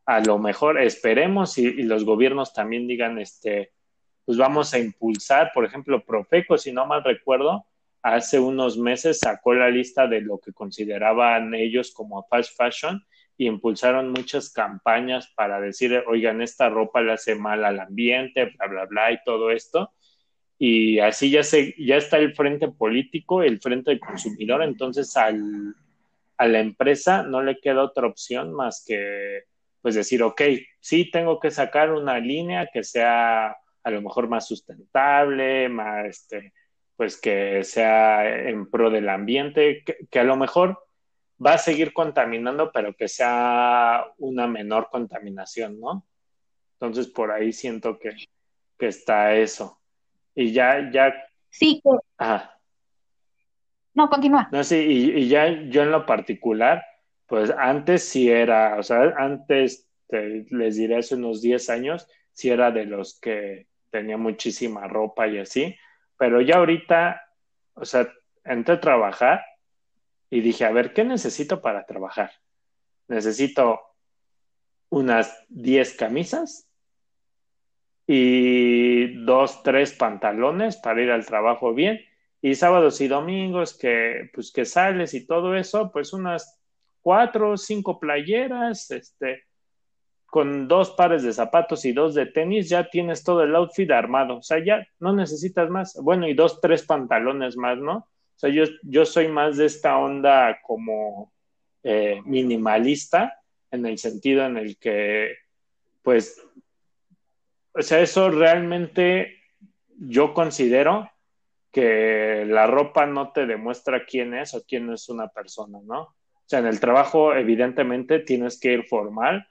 a 0.06 0.20
lo 0.20 0.38
mejor 0.38 0.80
esperemos 0.80 1.58
y, 1.58 1.66
y, 1.66 1.82
los 1.82 2.04
gobiernos 2.04 2.54
también 2.54 2.88
digan, 2.88 3.18
este, 3.18 3.72
pues 4.24 4.38
vamos 4.38 4.72
a 4.72 4.78
impulsar, 4.78 5.50
por 5.52 5.66
ejemplo, 5.66 6.02
Profeco, 6.02 6.56
si 6.56 6.72
no 6.72 6.86
mal 6.86 7.04
recuerdo, 7.04 7.66
hace 8.14 8.38
unos 8.38 8.78
meses 8.78 9.20
sacó 9.20 9.54
la 9.54 9.70
lista 9.70 10.06
de 10.06 10.20
lo 10.20 10.38
que 10.38 10.52
consideraban 10.52 11.54
ellos 11.54 11.92
como 11.92 12.26
fast 12.28 12.56
fashion 12.56 13.04
y 13.36 13.46
impulsaron 13.46 14.10
muchas 14.10 14.50
campañas 14.50 15.32
para 15.36 15.60
decir, 15.60 16.02
oigan, 16.06 16.42
esta 16.42 16.68
ropa 16.68 17.00
le 17.00 17.12
hace 17.12 17.34
mal 17.34 17.64
al 17.64 17.78
ambiente, 17.78 18.46
bla, 18.56 18.66
bla, 18.66 18.86
bla, 18.86 19.12
y 19.12 19.18
todo 19.24 19.50
esto. 19.50 19.92
Y 20.58 20.98
así 20.98 21.30
ya, 21.30 21.44
se, 21.44 21.74
ya 21.78 21.96
está 21.96 22.18
el 22.18 22.34
frente 22.34 22.68
político, 22.68 23.42
el 23.44 23.60
frente 23.60 23.92
del 23.92 24.00
consumidor, 24.00 24.62
entonces 24.64 25.16
al, 25.16 25.74
a 26.36 26.48
la 26.48 26.58
empresa 26.58 27.22
no 27.22 27.42
le 27.42 27.60
queda 27.60 27.82
otra 27.82 28.08
opción 28.08 28.52
más 28.52 28.84
que 28.86 29.44
pues 29.80 29.94
decir, 29.94 30.22
ok, 30.22 30.42
sí 30.80 31.10
tengo 31.10 31.38
que 31.38 31.52
sacar 31.52 31.92
una 31.92 32.18
línea 32.18 32.68
que 32.72 32.82
sea 32.82 33.56
a 33.84 33.90
lo 33.90 34.02
mejor 34.02 34.28
más 34.28 34.48
sustentable, 34.48 35.68
más, 35.68 36.06
este, 36.06 36.52
pues 36.98 37.16
que 37.16 37.62
sea 37.62 38.48
en 38.48 38.68
pro 38.68 38.90
del 38.90 39.08
ambiente, 39.08 39.84
que, 39.86 39.98
que 40.10 40.18
a 40.18 40.24
lo 40.24 40.36
mejor 40.36 40.84
va 41.44 41.52
a 41.52 41.58
seguir 41.58 41.92
contaminando, 41.92 42.72
pero 42.72 42.92
que 42.92 43.06
sea 43.06 44.04
una 44.18 44.48
menor 44.48 44.88
contaminación, 44.90 45.78
¿no? 45.78 46.04
Entonces, 46.72 47.06
por 47.06 47.30
ahí 47.30 47.52
siento 47.52 48.00
que, 48.00 48.16
que 48.76 48.88
está 48.88 49.36
eso. 49.36 49.80
Y 50.34 50.50
ya, 50.52 50.90
ya. 50.90 51.14
Sí, 51.50 51.80
que... 51.84 51.90
Ajá. 52.16 52.58
No, 53.94 54.10
continúa. 54.10 54.48
No, 54.50 54.64
sí, 54.64 54.74
y, 54.74 55.20
y, 55.20 55.28
ya 55.28 55.48
yo 55.68 55.82
en 55.82 55.92
lo 55.92 56.04
particular, 56.04 56.84
pues 57.28 57.52
antes 57.56 58.08
sí 58.08 58.28
era, 58.28 58.76
o 58.76 58.82
sea, 58.82 59.14
antes, 59.16 59.88
te, 60.08 60.46
les 60.50 60.74
diré 60.74 60.96
hace 60.96 61.14
unos 61.14 61.42
10 61.42 61.70
años, 61.70 62.08
sí 62.32 62.50
era 62.50 62.72
de 62.72 62.86
los 62.86 63.20
que 63.20 63.68
tenía 63.90 64.16
muchísima 64.16 64.88
ropa 64.88 65.28
y 65.28 65.38
así, 65.38 65.76
pero 66.18 66.40
ya 66.40 66.56
ahorita, 66.56 67.22
o 67.74 67.84
sea, 67.84 68.12
entré 68.44 68.74
a 68.74 68.80
trabajar 68.80 69.44
y 70.28 70.40
dije, 70.40 70.64
a 70.64 70.72
ver, 70.72 70.92
¿qué 70.92 71.04
necesito 71.04 71.62
para 71.62 71.86
trabajar? 71.86 72.32
Necesito 73.06 73.80
unas 74.90 75.44
10 75.48 75.94
camisas 75.94 76.68
y 78.06 79.22
dos, 79.24 79.62
tres 79.62 79.92
pantalones 79.92 80.76
para 80.76 81.02
ir 81.02 81.10
al 81.10 81.26
trabajo 81.26 81.72
bien. 81.72 82.00
Y 82.40 82.54
sábados 82.54 83.00
y 83.00 83.08
domingos 83.08 83.76
que, 83.76 84.30
pues, 84.32 84.52
que 84.52 84.64
sales 84.64 85.14
y 85.14 85.26
todo 85.26 85.54
eso, 85.54 85.90
pues 85.92 86.12
unas 86.12 86.60
cuatro 87.00 87.52
o 87.52 87.56
cinco 87.56 87.98
playeras, 87.98 88.90
este, 88.90 89.44
con 90.28 90.68
dos 90.68 90.90
pares 90.90 91.22
de 91.22 91.32
zapatos 91.32 91.84
y 91.86 91.92
dos 91.92 92.14
de 92.14 92.26
tenis, 92.26 92.68
ya 92.68 92.90
tienes 92.90 93.24
todo 93.24 93.42
el 93.42 93.54
outfit 93.54 93.90
armado. 93.90 94.36
O 94.36 94.42
sea, 94.42 94.62
ya 94.62 94.86
no 95.00 95.14
necesitas 95.14 95.70
más. 95.70 95.98
Bueno, 96.02 96.28
y 96.28 96.34
dos, 96.34 96.60
tres 96.60 96.82
pantalones 96.82 97.56
más, 97.56 97.78
¿no? 97.78 97.96
O 97.96 98.38
sea, 98.38 98.50
yo, 98.50 98.64
yo 98.82 99.06
soy 99.06 99.28
más 99.28 99.56
de 99.56 99.66
esta 99.66 99.96
onda 99.98 100.60
como 100.62 101.32
eh, 101.82 102.20
minimalista, 102.24 103.40
en 103.70 103.86
el 103.86 103.98
sentido 103.98 104.44
en 104.44 104.58
el 104.58 104.78
que, 104.78 105.34
pues, 106.02 106.40
o 107.72 107.82
sea, 107.82 108.00
eso 108.00 108.30
realmente 108.30 109.34
yo 109.98 110.34
considero 110.34 111.10
que 111.72 112.44
la 112.46 112.66
ropa 112.66 113.06
no 113.06 113.32
te 113.32 113.46
demuestra 113.46 114.04
quién 114.04 114.34
es 114.34 114.54
o 114.54 114.62
quién 114.62 114.92
es 114.92 115.08
una 115.08 115.28
persona, 115.28 115.78
¿no? 115.84 116.00
O 116.02 116.44
sea, 116.44 116.60
en 116.60 116.66
el 116.66 116.80
trabajo 116.80 117.34
evidentemente 117.34 118.20
tienes 118.20 118.58
que 118.58 118.72
ir 118.72 118.84
formal, 118.84 119.46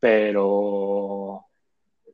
pero 0.00 1.44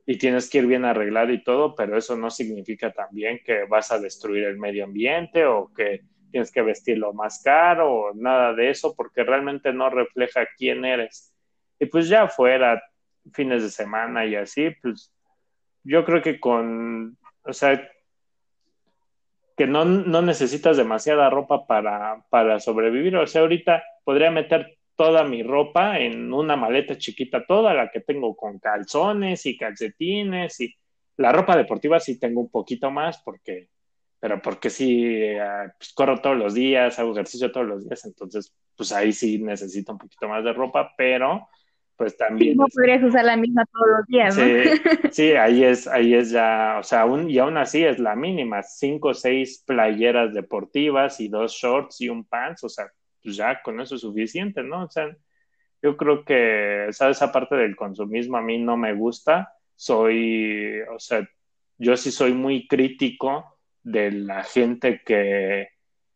y 0.05 0.17
tienes 0.17 0.49
que 0.49 0.59
ir 0.59 0.67
bien 0.67 0.85
arreglado 0.85 1.31
y 1.31 1.43
todo, 1.43 1.75
pero 1.75 1.97
eso 1.97 2.15
no 2.15 2.29
significa 2.29 2.91
también 2.91 3.41
que 3.43 3.65
vas 3.65 3.91
a 3.91 3.99
destruir 3.99 4.43
el 4.43 4.57
medio 4.57 4.83
ambiente 4.83 5.45
o 5.45 5.71
que 5.73 6.03
tienes 6.31 6.51
que 6.51 6.61
vestirlo 6.61 7.13
más 7.13 7.41
caro 7.41 7.91
o 7.91 8.13
nada 8.13 8.53
de 8.53 8.69
eso, 8.69 8.93
porque 8.95 9.23
realmente 9.23 9.73
no 9.73 9.89
refleja 9.89 10.47
quién 10.57 10.85
eres. 10.85 11.33
Y 11.79 11.87
pues 11.87 12.07
ya 12.07 12.27
fuera 12.27 12.83
fines 13.33 13.63
de 13.63 13.69
semana 13.69 14.25
y 14.25 14.35
así, 14.35 14.69
pues 14.81 15.11
yo 15.83 16.05
creo 16.05 16.21
que 16.21 16.39
con, 16.39 17.17
o 17.43 17.53
sea, 17.53 17.89
que 19.57 19.67
no, 19.67 19.85
no 19.85 20.21
necesitas 20.21 20.77
demasiada 20.77 21.29
ropa 21.29 21.65
para, 21.65 22.25
para 22.29 22.59
sobrevivir. 22.59 23.15
O 23.15 23.25
sea, 23.25 23.41
ahorita 23.41 23.83
podría 24.03 24.29
meter 24.29 24.77
toda 24.95 25.23
mi 25.23 25.43
ropa 25.43 25.99
en 25.99 26.33
una 26.33 26.55
maleta 26.55 26.97
chiquita, 26.97 27.45
toda 27.45 27.73
la 27.73 27.89
que 27.89 28.01
tengo 28.01 28.35
con 28.35 28.59
calzones 28.59 29.45
y 29.45 29.57
calcetines 29.57 30.59
y 30.61 30.73
la 31.17 31.31
ropa 31.31 31.55
deportiva 31.55 31.99
sí 31.99 32.19
tengo 32.19 32.41
un 32.41 32.49
poquito 32.49 32.91
más 32.91 33.21
porque 33.23 33.69
pero 34.25 34.41
porque 34.41 34.71
sí, 34.71 35.35
uh, 35.35 35.69
pues 35.77 35.93
corro 35.93 36.19
todos 36.19 36.35
los 36.35 36.55
días, 36.55 36.97
hago 36.97 37.11
ejercicio 37.11 37.51
todos 37.51 37.67
los 37.67 37.87
días, 37.87 38.05
entonces 38.05 38.55
pues 38.75 38.91
ahí 38.91 39.13
sí 39.13 39.37
necesito 39.37 39.91
un 39.91 39.99
poquito 39.99 40.27
más 40.27 40.43
de 40.43 40.51
ropa, 40.51 40.93
pero 40.97 41.47
pues 41.95 42.17
también... 42.17 42.53
Sí, 42.53 42.57
no 42.57 42.65
podrías 42.73 43.03
usar 43.03 43.23
la 43.23 43.37
misma 43.37 43.65
todos 43.71 43.87
los 43.97 44.07
días, 44.07 44.35
¿no? 44.35 44.43
Sí, 44.43 44.81
sí, 45.11 45.31
ahí 45.33 45.63
es, 45.63 45.87
ahí 45.87 46.15
es 46.15 46.31
ya, 46.31 46.77
o 46.79 46.83
sea, 46.83 47.01
aún, 47.01 47.29
y 47.29 47.37
aún 47.37 47.57
así 47.57 47.83
es 47.83 47.99
la 47.99 48.15
mínima, 48.15 48.63
cinco 48.63 49.09
o 49.09 49.13
seis 49.13 49.63
playeras 49.65 50.33
deportivas 50.33 51.19
y 51.19 51.27
dos 51.27 51.53
shorts 51.53 52.01
y 52.01 52.09
un 52.09 52.25
pants, 52.25 52.63
o 52.63 52.69
sea, 52.69 52.91
pues 53.25 53.35
ya 53.35 53.61
con 53.61 53.81
eso 53.81 53.95
es 53.95 54.01
suficiente, 54.01 54.63
¿no? 54.63 54.85
O 54.85 54.89
sea, 54.89 55.15
yo 55.81 55.97
creo 55.97 56.23
que, 56.23 56.87
¿sabes? 56.91 57.17
Esa 57.17 57.31
parte 57.31 57.55
del 57.55 57.75
consumismo 57.75 58.37
a 58.37 58.41
mí 58.41 58.57
no 58.57 58.77
me 58.77 58.93
gusta, 58.93 59.53
soy, 59.75 60.79
o 60.93 60.99
sea, 60.99 61.27
yo 61.77 61.97
sí 61.97 62.11
soy 62.11 62.33
muy 62.33 62.67
crítico 62.67 63.57
de 63.83 64.11
la 64.11 64.43
gente 64.43 65.01
que, 65.05 65.69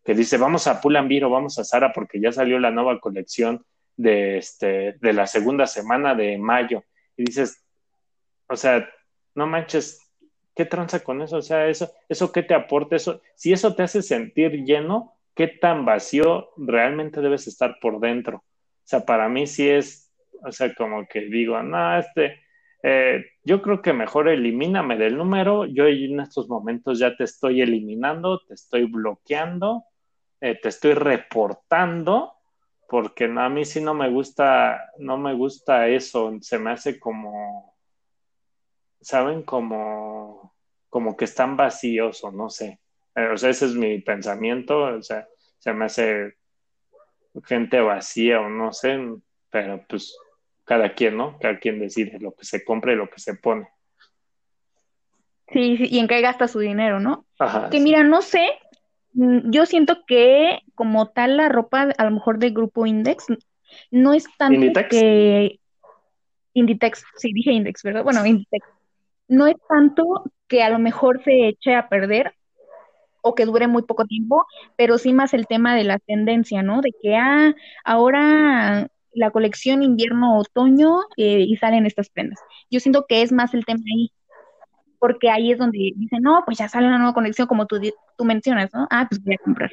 que 0.03 0.13
dice, 0.13 0.37
vamos 0.37 0.67
a 0.67 0.79
Pull&Bear 0.79 1.25
o 1.25 1.29
vamos 1.29 1.59
a 1.59 1.63
Sara 1.63 1.91
porque 1.91 2.21
ya 2.21 2.31
salió 2.31 2.59
la 2.59 2.71
nueva 2.71 2.99
colección 2.99 3.65
de, 3.97 4.37
este, 4.37 4.93
de 4.93 5.13
la 5.13 5.27
segunda 5.27 5.67
semana 5.67 6.15
de 6.15 6.37
mayo. 6.37 6.83
Y 7.17 7.25
dices, 7.25 7.63
o 8.47 8.55
sea, 8.55 8.89
no 9.35 9.45
manches, 9.45 9.99
¿qué 10.55 10.65
tranza 10.65 11.01
con 11.01 11.21
eso? 11.21 11.37
O 11.37 11.41
sea, 11.41 11.67
eso, 11.67 11.91
eso 12.07 12.31
qué 12.31 12.43
te 12.43 12.53
aporta, 12.53 12.95
eso, 12.95 13.21
si 13.35 13.51
eso 13.51 13.75
te 13.75 13.83
hace 13.83 14.01
sentir 14.01 14.63
lleno, 14.63 15.18
¿qué 15.39 15.47
tan 15.47 15.85
vacío 15.85 16.49
realmente 16.57 17.21
debes 17.21 17.47
estar 17.47 17.77
por 17.79 18.01
dentro? 18.01 18.39
O 18.39 18.83
sea, 18.83 19.05
para 19.05 19.29
mí 19.29 19.47
sí 19.47 19.69
es, 19.69 20.11
o 20.45 20.51
sea, 20.51 20.75
como 20.75 21.07
que 21.07 21.21
digo, 21.21 21.63
no, 21.63 21.97
este, 21.97 22.41
eh, 22.83 23.23
yo 23.45 23.61
creo 23.61 23.81
que 23.81 23.93
mejor 23.93 24.27
elimíname 24.27 24.97
del 24.97 25.15
número. 25.15 25.65
Yo 25.65 25.87
en 25.87 26.19
estos 26.19 26.49
momentos 26.49 26.99
ya 26.99 27.15
te 27.15 27.23
estoy 27.23 27.61
eliminando, 27.61 28.41
te 28.45 28.53
estoy 28.53 28.83
bloqueando, 28.83 29.85
eh, 30.41 30.59
te 30.61 30.67
estoy 30.67 30.93
reportando, 30.93 32.33
porque 32.89 33.31
a 33.33 33.47
mí 33.47 33.63
sí 33.63 33.79
no 33.79 33.93
me 33.93 34.09
gusta, 34.09 34.91
no 34.97 35.17
me 35.17 35.35
gusta 35.35 35.87
eso. 35.87 36.33
Se 36.41 36.59
me 36.59 36.71
hace 36.71 36.99
como, 36.99 37.77
¿saben? 38.99 39.43
Como, 39.43 40.53
como 40.89 41.15
que 41.15 41.23
están 41.23 41.55
vacíos 41.55 42.25
o 42.25 42.31
no 42.33 42.49
sé. 42.49 42.81
Eh, 43.15 43.29
o 43.33 43.37
sea, 43.37 43.49
ese 43.49 43.65
es 43.65 43.75
mi 43.75 43.99
pensamiento. 43.99 44.79
O 44.79 45.01
sea, 45.01 45.27
se 45.57 45.73
me 45.73 45.85
hace 45.85 46.35
gente 47.45 47.79
vacía 47.79 48.41
o 48.41 48.49
no 48.49 48.73
sé, 48.73 48.99
pero 49.49 49.83
pues 49.87 50.17
cada 50.65 50.93
quien, 50.93 51.17
¿no? 51.17 51.37
Cada 51.39 51.59
quien 51.59 51.79
decide 51.79 52.19
lo 52.19 52.33
que 52.33 52.45
se 52.45 52.63
compra 52.63 52.93
y 52.93 52.95
lo 52.95 53.09
que 53.09 53.19
se 53.19 53.35
pone. 53.35 53.67
Sí, 55.51 55.77
sí, 55.77 55.87
y 55.89 55.99
en 55.99 56.07
qué 56.07 56.21
gasta 56.21 56.47
su 56.47 56.59
dinero, 56.59 56.99
¿no? 56.99 57.25
Ajá, 57.39 57.69
que 57.69 57.79
mira, 57.79 58.03
no 58.03 58.21
sé, 58.21 58.45
mm, 59.13 59.49
yo 59.49 59.65
siento 59.65 60.05
que 60.05 60.59
como 60.75 61.09
tal 61.09 61.37
la 61.37 61.49
ropa, 61.49 61.89
a 61.97 62.03
lo 62.05 62.11
mejor 62.11 62.37
de 62.37 62.51
grupo 62.51 62.85
Index, 62.85 63.25
no 63.89 64.13
es 64.13 64.25
tanto 64.37 64.55
¿Inditex? 64.55 64.89
que 64.89 65.59
Inditex, 66.53 67.03
sí 67.17 67.31
dije 67.33 67.51
Index, 67.51 67.81
¿verdad? 67.83 68.03
Bueno, 68.03 68.25
Inditex. 68.25 68.67
No 69.27 69.47
es 69.47 69.55
tanto 69.67 70.23
que 70.47 70.63
a 70.63 70.69
lo 70.69 70.79
mejor 70.79 71.23
se 71.23 71.47
eche 71.47 71.75
a 71.75 71.89
perder 71.89 72.33
o 73.21 73.35
que 73.35 73.45
dure 73.45 73.67
muy 73.67 73.83
poco 73.83 74.05
tiempo, 74.05 74.45
pero 74.75 74.97
sí 74.97 75.13
más 75.13 75.33
el 75.33 75.47
tema 75.47 75.75
de 75.75 75.83
la 75.83 75.99
tendencia, 75.99 76.63
¿no? 76.63 76.81
De 76.81 76.91
que, 77.01 77.15
ah, 77.15 77.53
ahora 77.83 78.87
la 79.13 79.31
colección 79.31 79.83
invierno-otoño 79.83 81.01
eh, 81.17 81.45
y 81.47 81.55
salen 81.57 81.85
estas 81.85 82.09
prendas. 82.09 82.39
Yo 82.69 82.79
siento 82.79 83.05
que 83.07 83.21
es 83.21 83.31
más 83.31 83.53
el 83.53 83.65
tema 83.65 83.83
ahí, 83.93 84.11
porque 84.99 85.29
ahí 85.29 85.51
es 85.51 85.57
donde 85.57 85.93
dicen, 85.95 86.21
no, 86.21 86.43
pues 86.45 86.57
ya 86.57 86.69
sale 86.69 86.87
una 86.87 86.97
nueva 86.97 87.13
colección 87.13 87.47
como 87.47 87.65
tú, 87.65 87.79
tú 88.17 88.25
mencionas, 88.25 88.69
¿no? 88.73 88.87
Ah, 88.89 89.07
pues 89.09 89.23
voy 89.23 89.35
a 89.35 89.43
comprar. 89.43 89.71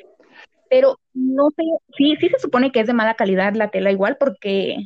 Pero 0.70 0.98
no 1.14 1.50
sé, 1.56 1.62
sí, 1.96 2.16
sí 2.20 2.28
se 2.28 2.38
supone 2.38 2.72
que 2.72 2.80
es 2.80 2.86
de 2.86 2.92
mala 2.92 3.14
calidad 3.14 3.54
la 3.54 3.68
tela 3.70 3.90
igual, 3.92 4.16
porque 4.18 4.76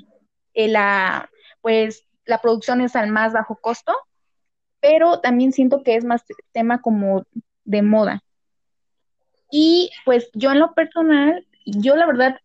eh, 0.55 0.69
la, 0.69 1.31
pues, 1.63 2.05
la 2.27 2.39
producción 2.39 2.81
es 2.81 2.97
al 2.97 3.11
más 3.11 3.33
bajo 3.33 3.57
costo, 3.57 3.95
pero 4.81 5.21
también 5.21 5.53
siento 5.53 5.83
que 5.83 5.97
es 5.97 6.05
más 6.05 6.25
tema 6.53 6.81
como 6.81 7.25
de 7.65 7.83
moda. 7.83 8.23
Y 9.51 9.91
pues 10.05 10.31
yo 10.35 10.53
en 10.53 10.61
lo 10.61 10.75
personal, 10.75 11.47
yo 11.67 11.97
la 11.97 12.07
verdad 12.07 12.37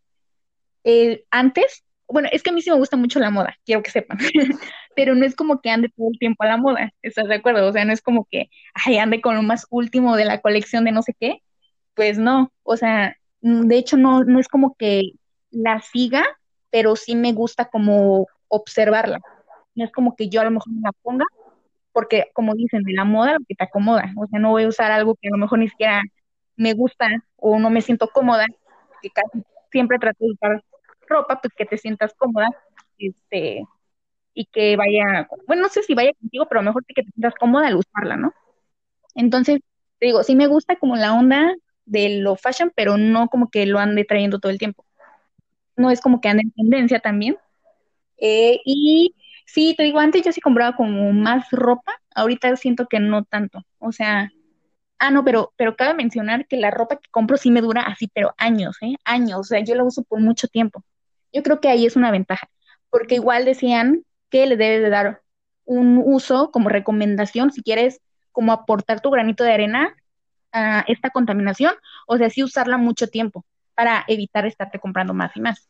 eh, 0.86 1.26
antes, 1.32 1.84
bueno, 2.08 2.30
es 2.32 2.44
que 2.44 2.52
a 2.52 2.54
mí 2.54 2.62
sí 2.62 2.70
me 2.70 2.78
gusta 2.78 2.96
mucho 2.96 3.20
la 3.20 3.32
moda, 3.32 3.58
quiero 3.66 3.82
que 3.82 3.92
sepan, 3.92 4.20
pero 4.96 5.16
no 5.16 5.26
es 5.26 5.36
como 5.36 5.60
que 5.60 5.72
ande 5.72 5.90
todo 5.90 6.10
el 6.12 6.20
tiempo 6.20 6.44
a 6.44 6.48
la 6.48 6.58
moda, 6.58 6.94
¿estás 7.02 7.28
de 7.28 7.36
acuerdo? 7.36 7.68
O 7.68 7.74
sea, 7.74 7.86
no 7.86 7.92
es 7.92 8.02
como 8.02 8.28
que, 8.30 8.50
ay, 8.74 8.98
ande 9.00 9.20
con 9.20 9.36
lo 9.36 9.42
más 9.42 9.66
último 9.72 10.16
de 10.16 10.26
la 10.26 10.42
colección 10.42 10.86
de 10.86 10.92
no 10.92 11.02
sé 11.02 11.16
qué, 11.20 11.42
pues 11.96 12.20
no, 12.20 12.52
o 12.64 12.78
sea, 12.78 13.18
mm, 13.42 13.68
de 13.68 13.78
hecho 13.78 13.98
no, 13.98 14.24
no 14.24 14.40
es 14.40 14.48
como 14.48 14.76
que 14.76 15.14
la 15.50 15.82
siga, 15.82 16.24
pero 16.70 16.96
sí 16.96 17.16
me 17.16 17.34
gusta 17.34 17.66
como 17.66 18.28
observarla. 18.48 19.20
No 19.76 19.86
es 19.86 19.92
como 19.92 20.16
que 20.16 20.30
yo 20.30 20.42
a 20.42 20.44
lo 20.46 20.52
mejor 20.52 20.74
me 20.74 20.82
la 20.82 20.92
ponga, 21.02 21.26
porque 21.94 22.26
como 22.34 22.54
dicen, 22.56 22.84
de 22.84 22.94
la 22.94 23.06
moda 23.06 23.34
lo 23.34 23.46
que 23.48 23.56
te 23.56 23.64
acomoda. 23.64 24.14
O 24.18 24.28
sea, 24.28 24.40
no 24.40 24.52
voy 24.52 24.64
a 24.64 24.68
usar 24.68 24.92
algo 24.92 25.16
que 25.16 25.30
a 25.30 25.32
lo 25.32 25.38
mejor 25.38 25.60
ni 25.60 25.70
siquiera 25.70 26.02
me 26.58 26.74
gusta 26.74 27.08
o 27.38 27.60
no 27.60 27.70
me 27.70 27.82
siento 27.82 28.10
cómoda, 28.10 28.48
que 29.02 29.10
casi 29.10 29.44
siempre 29.72 30.00
trato 30.00 30.26
de 30.26 30.32
usar 30.32 30.64
ropa, 31.08 31.42
pues 31.42 31.54
que 31.56 31.66
te 31.66 31.78
sientas 31.78 32.14
cómoda, 32.16 32.50
este, 32.98 33.64
y 34.34 34.46
que 34.48 34.78
vaya, 34.78 35.28
bueno, 35.48 35.64
no 35.64 35.70
sé 35.70 35.84
si 35.84 35.96
vaya 35.96 36.14
contigo, 36.20 36.48
pero 36.50 36.62
mejor 36.64 36.86
que 36.86 37.04
te 37.04 37.12
sientas 37.12 37.36
cómoda 37.36 37.68
al 37.68 37.78
usarla, 37.78 38.18
¿no? 38.18 38.34
Entonces, 39.16 39.62
te 40.00 40.08
digo, 40.08 40.24
sí 40.24 40.36
me 40.36 40.48
gusta 40.48 40.76
como 40.78 40.96
la 40.96 41.14
onda 41.14 41.54
de 41.86 42.20
lo 42.20 42.36
fashion, 42.36 42.72
pero 42.76 42.98
no 42.98 43.30
como 43.30 43.50
que 43.50 43.66
lo 43.66 43.80
ande 43.80 44.06
trayendo 44.06 44.40
todo 44.40 44.52
el 44.52 44.60
tiempo. 44.60 44.86
No 45.78 45.92
es 45.92 46.02
como 46.02 46.22
que 46.22 46.30
ande 46.30 46.44
en 46.44 46.52
tendencia 46.52 47.00
también. 47.00 47.38
Eh, 48.18 48.62
y 48.66 49.16
sí, 49.48 49.76
te 49.78 49.84
digo, 49.84 50.00
antes 50.00 50.24
yo 50.24 50.32
sí 50.32 50.42
compraba 50.42 50.76
como 50.78 51.14
más 51.14 51.50
ropa, 51.52 51.94
ahorita 52.16 52.56
siento 52.58 52.88
que 52.88 53.00
no 53.00 53.26
tanto. 53.26 53.64
O 53.80 53.92
sea, 53.92 54.32
ah, 55.00 55.12
no, 55.12 55.24
pero, 55.24 55.54
pero 55.58 55.76
cabe 55.76 55.94
mencionar 55.94 56.48
que 56.48 56.58
la 56.58 56.72
ropa 56.72 56.98
que 56.98 57.10
compro 57.12 57.38
sí 57.38 57.52
me 57.52 57.62
dura 57.62 57.82
así, 57.82 58.10
pero 58.14 58.34
años, 58.38 58.78
¿eh? 58.82 58.96
Años, 59.06 59.40
o 59.40 59.44
sea, 59.44 59.60
yo 59.60 59.76
la 59.76 59.84
uso 59.84 60.04
por 60.04 60.20
mucho 60.20 60.48
tiempo. 60.48 60.84
Yo 61.34 61.44
creo 61.44 61.60
que 61.60 61.70
ahí 61.70 61.86
es 61.86 61.96
una 61.96 62.12
ventaja, 62.12 62.48
porque 62.90 63.16
igual 63.16 63.46
decían 63.46 64.04
que 64.30 64.46
le 64.46 64.58
debes 64.58 64.82
de 64.82 64.90
dar 64.90 65.22
un 65.66 66.02
uso 66.04 66.52
como 66.52 66.70
recomendación 66.70 67.52
si 67.52 67.62
quieres 67.64 68.02
como 68.32 68.52
aportar 68.52 69.02
tu 69.02 69.10
granito 69.10 69.44
de 69.44 69.54
arena 69.54 69.96
a 70.52 70.84
esta 70.88 71.10
contaminación, 71.10 71.74
o 72.08 72.18
sea, 72.18 72.30
sí 72.30 72.44
usarla 72.44 72.78
mucho 72.78 73.08
tiempo 73.08 73.46
para 73.76 74.06
evitar 74.08 74.46
estarte 74.46 74.80
comprando 74.80 75.14
más 75.14 75.36
y 75.36 75.42
más. 75.42 75.70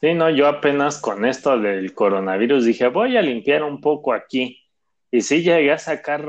Sí, 0.00 0.12
no, 0.12 0.28
yo 0.28 0.46
apenas 0.46 1.00
con 1.00 1.24
esto 1.24 1.58
del 1.58 1.94
coronavirus 1.94 2.66
dije, 2.66 2.88
voy 2.88 3.16
a 3.16 3.22
limpiar 3.22 3.62
un 3.62 3.80
poco 3.80 4.12
aquí. 4.12 4.62
Y 5.10 5.22
sí 5.22 5.42
llegué 5.42 5.72
a 5.72 5.78
sacar 5.78 6.26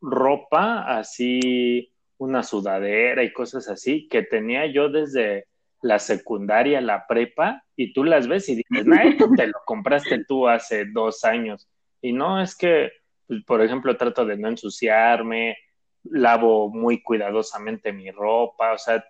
ropa 0.00 0.98
así, 0.98 1.92
una 2.18 2.42
sudadera 2.42 3.22
y 3.22 3.32
cosas 3.32 3.68
así, 3.68 4.08
que 4.08 4.22
tenía 4.22 4.66
yo 4.66 4.88
desde 4.88 5.46
la 5.82 5.98
secundaria, 5.98 6.80
la 6.80 7.06
prepa, 7.06 7.64
y 7.74 7.92
tú 7.92 8.04
las 8.04 8.28
ves 8.28 8.48
y 8.48 8.56
dices, 8.56 8.86
no, 8.86 9.00
esto 9.00 9.30
te 9.34 9.46
lo 9.46 9.58
compraste 9.64 10.24
tú 10.24 10.46
hace 10.46 10.84
dos 10.86 11.24
años. 11.24 11.68
Y 12.02 12.12
no, 12.12 12.40
es 12.40 12.54
que, 12.54 12.92
pues, 13.26 13.42
por 13.44 13.62
ejemplo, 13.62 13.96
trato 13.96 14.26
de 14.26 14.36
no 14.36 14.48
ensuciarme, 14.48 15.56
lavo 16.04 16.68
muy 16.68 17.02
cuidadosamente 17.02 17.92
mi 17.92 18.10
ropa, 18.10 18.72
o 18.72 18.78
sea, 18.78 19.04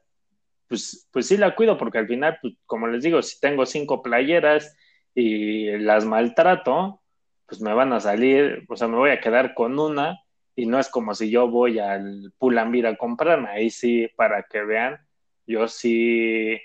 pues, 0.68 1.08
pues 1.12 1.26
sí 1.26 1.36
la 1.36 1.54
cuido 1.56 1.76
porque 1.76 1.98
al 1.98 2.06
final, 2.06 2.38
pues, 2.40 2.54
como 2.66 2.86
les 2.86 3.02
digo, 3.02 3.20
si 3.22 3.40
tengo 3.40 3.66
cinco 3.66 4.02
playeras 4.02 4.76
y 5.14 5.76
las 5.78 6.04
maltrato, 6.04 7.02
pues 7.46 7.60
me 7.60 7.74
van 7.74 7.92
a 7.92 7.98
salir, 7.98 8.64
o 8.68 8.76
sea, 8.76 8.86
me 8.86 8.96
voy 8.96 9.10
a 9.10 9.20
quedar 9.20 9.54
con 9.54 9.76
una 9.78 10.20
y 10.56 10.66
no 10.66 10.78
es 10.78 10.88
como 10.88 11.14
si 11.14 11.30
yo 11.30 11.48
voy 11.48 11.78
al 11.78 12.32
Pulambir 12.38 12.86
a 12.86 12.96
comprarme, 12.96 13.48
ahí 13.50 13.70
sí, 13.70 14.08
para 14.16 14.42
que 14.44 14.62
vean, 14.62 14.98
yo 15.46 15.68
sí, 15.68 16.54
o 16.54 16.58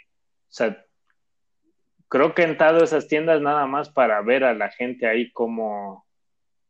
sea, 0.50 0.86
creo 2.08 2.34
que 2.34 2.44
he 2.44 2.46
entrado 2.46 2.82
a 2.82 2.84
esas 2.84 3.08
tiendas 3.08 3.42
nada 3.42 3.66
más 3.68 3.90
para 3.90 4.22
ver 4.22 4.44
a 4.44 4.54
la 4.54 4.70
gente 4.70 5.08
ahí 5.08 5.32
cómo, 5.32 6.06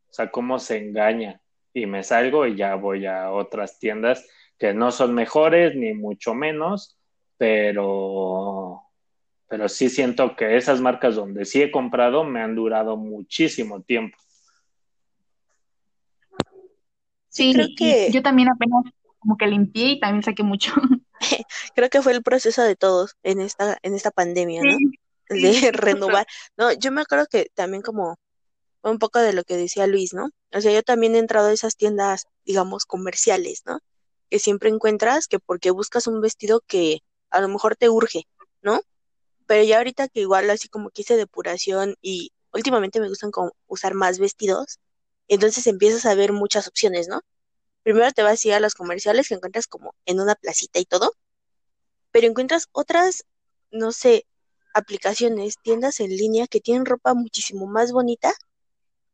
o 0.08 0.12
sea, 0.12 0.30
cómo 0.30 0.58
se 0.58 0.78
engaña 0.78 1.40
y 1.72 1.86
me 1.86 2.02
salgo 2.02 2.46
y 2.46 2.56
ya 2.56 2.74
voy 2.74 3.06
a 3.06 3.30
otras 3.30 3.78
tiendas 3.78 4.26
que 4.58 4.72
no 4.72 4.90
son 4.90 5.14
mejores 5.14 5.74
ni 5.76 5.92
mucho 5.92 6.34
menos, 6.34 6.98
pero 7.36 8.82
pero 9.48 9.68
sí 9.68 9.88
siento 9.88 10.34
que 10.34 10.56
esas 10.56 10.80
marcas 10.80 11.14
donde 11.14 11.44
sí 11.44 11.62
he 11.62 11.70
comprado 11.70 12.24
me 12.24 12.40
han 12.40 12.54
durado 12.56 12.96
muchísimo 12.96 13.82
tiempo. 13.82 14.18
Sí, 17.36 17.52
creo 17.52 17.68
que 17.76 18.10
yo 18.10 18.22
también 18.22 18.48
apenas 18.48 18.82
como 19.18 19.36
que 19.36 19.46
limpié 19.46 19.90
y 19.90 20.00
también 20.00 20.22
saqué 20.22 20.42
mucho. 20.42 20.72
creo 21.74 21.90
que 21.90 22.00
fue 22.00 22.12
el 22.12 22.22
proceso 22.22 22.62
de 22.62 22.76
todos 22.76 23.16
en 23.22 23.40
esta 23.40 23.78
en 23.82 23.94
esta 23.94 24.10
pandemia, 24.10 24.62
¿no? 24.62 24.76
de 25.28 25.70
renovar. 25.72 26.26
No, 26.56 26.72
yo 26.72 26.90
me 26.92 27.02
acuerdo 27.02 27.26
que 27.26 27.50
también 27.54 27.82
como 27.82 28.18
un 28.82 28.98
poco 28.98 29.18
de 29.18 29.34
lo 29.34 29.44
que 29.44 29.56
decía 29.56 29.86
Luis, 29.86 30.14
¿no? 30.14 30.30
O 30.52 30.60
sea, 30.60 30.72
yo 30.72 30.82
también 30.82 31.14
he 31.14 31.18
entrado 31.18 31.48
a 31.48 31.52
esas 31.52 31.76
tiendas, 31.76 32.26
digamos, 32.44 32.86
comerciales, 32.86 33.62
¿no? 33.66 33.80
Que 34.30 34.38
siempre 34.38 34.70
encuentras 34.70 35.26
que 35.26 35.38
porque 35.38 35.72
buscas 35.72 36.06
un 36.06 36.20
vestido 36.22 36.62
que 36.66 37.00
a 37.30 37.40
lo 37.40 37.48
mejor 37.48 37.76
te 37.76 37.90
urge, 37.90 38.22
¿no? 38.62 38.80
Pero 39.46 39.62
ya 39.64 39.78
ahorita 39.78 40.08
que 40.08 40.20
igual 40.20 40.48
así 40.48 40.68
como 40.68 40.90
quise 40.90 41.16
depuración 41.16 41.96
y 42.00 42.32
últimamente 42.52 43.00
me 43.00 43.08
gustan 43.08 43.30
como 43.30 43.52
usar 43.66 43.92
más 43.94 44.18
vestidos, 44.18 44.78
entonces 45.28 45.66
empiezas 45.66 46.06
a 46.06 46.14
ver 46.14 46.32
muchas 46.32 46.68
opciones, 46.68 47.08
¿no? 47.08 47.22
Primero 47.82 48.10
te 48.12 48.22
vas 48.22 48.44
a 48.44 48.48
ir 48.48 48.54
a 48.54 48.60
los 48.60 48.74
comerciales 48.74 49.28
que 49.28 49.34
encuentras 49.34 49.66
como 49.66 49.94
en 50.06 50.20
una 50.20 50.34
placita 50.34 50.78
y 50.78 50.84
todo, 50.84 51.12
pero 52.10 52.26
encuentras 52.26 52.68
otras, 52.72 53.24
no 53.70 53.92
sé, 53.92 54.26
aplicaciones, 54.74 55.56
tiendas 55.62 56.00
en 56.00 56.10
línea 56.10 56.46
que 56.46 56.60
tienen 56.60 56.86
ropa 56.86 57.14
muchísimo 57.14 57.66
más 57.66 57.92
bonita. 57.92 58.32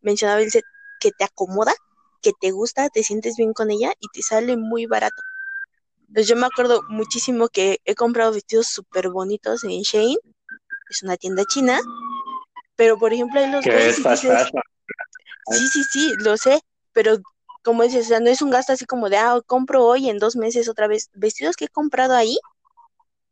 Mencionaba 0.01 0.41
el 0.41 0.51
set 0.51 0.65
que 1.01 1.13
te 1.13 1.25
acomoda, 1.25 1.75
que 2.21 2.33
te 2.41 2.51
gusta, 2.51 2.89
te 2.89 3.03
sientes 3.03 3.37
bien 3.37 3.53
con 3.53 3.71
ella 3.71 3.93
y 4.01 4.09
te 4.09 4.23
sale 4.23 4.57
muy 4.57 4.87
barato. 4.87 5.23
Entonces 6.09 6.29
yo 6.29 6.37
me 6.37 6.47
acuerdo 6.47 6.83
muchísimo 6.89 7.49
que 7.49 7.79
he 7.85 7.95
comprado 7.95 8.33
vestidos 8.33 8.67
súper 8.67 9.09
bonitos 9.11 9.65
en 9.65 9.83
Shane, 9.83 10.17
es 10.91 11.03
una 11.03 11.17
tienda 11.17 11.45
china, 11.45 11.81
pero 12.77 12.99
por 12.99 13.13
ejemplo 13.13 13.41
en 13.41 13.53
los 13.53 13.65
Sí, 15.51 15.69
sí, 15.69 15.85
sí, 15.85 16.13
lo 16.19 16.37
sé, 16.37 16.61
pero 16.93 17.19
como 17.63 17.83
dices, 17.83 18.07
o 18.07 18.09
sea, 18.09 18.21
no 18.21 18.31
es 18.31 18.43
un 18.43 18.51
gasto 18.51 18.73
así 18.73 18.85
como 18.87 19.09
de, 19.09 19.17
ah, 19.17 19.41
compro 19.47 19.85
hoy 19.87 20.09
en 20.09 20.19
dos 20.19 20.37
meses 20.37 20.69
otra 20.69 20.87
vez. 20.89 21.11
Vestidos 21.15 21.57
que 21.57 21.67
he 21.67 21.69
comprado 21.69 22.15
ahí, 22.15 22.39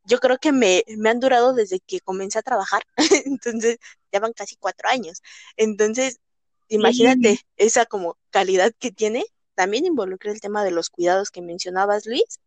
yo 0.05 0.19
creo 0.19 0.39
que 0.39 0.53
me, 0.53 0.85
me 0.97 1.11
han 1.11 1.21
durado 1.21 1.53
desde 1.53 1.81
que 1.81 2.01
comencé 2.01 2.39
a 2.39 2.43
trabajar, 2.43 2.83
entonces 3.27 3.79
ya 4.13 4.21
van 4.21 4.33
casi 4.33 4.57
cuatro 4.57 4.89
años. 4.89 5.23
Entonces, 5.57 6.21
imagínate 6.69 7.41
esa 7.57 7.87
como 7.87 8.17
calidad 8.31 8.73
que 8.79 8.91
tiene. 8.91 9.25
También 9.55 9.85
involucra 9.85 10.33
el 10.33 10.41
tema 10.41 10.65
de 10.65 10.71
los 10.71 10.89
cuidados 10.89 11.31
que 11.31 11.43
mencionabas, 11.43 12.07
Luis, 12.07 12.41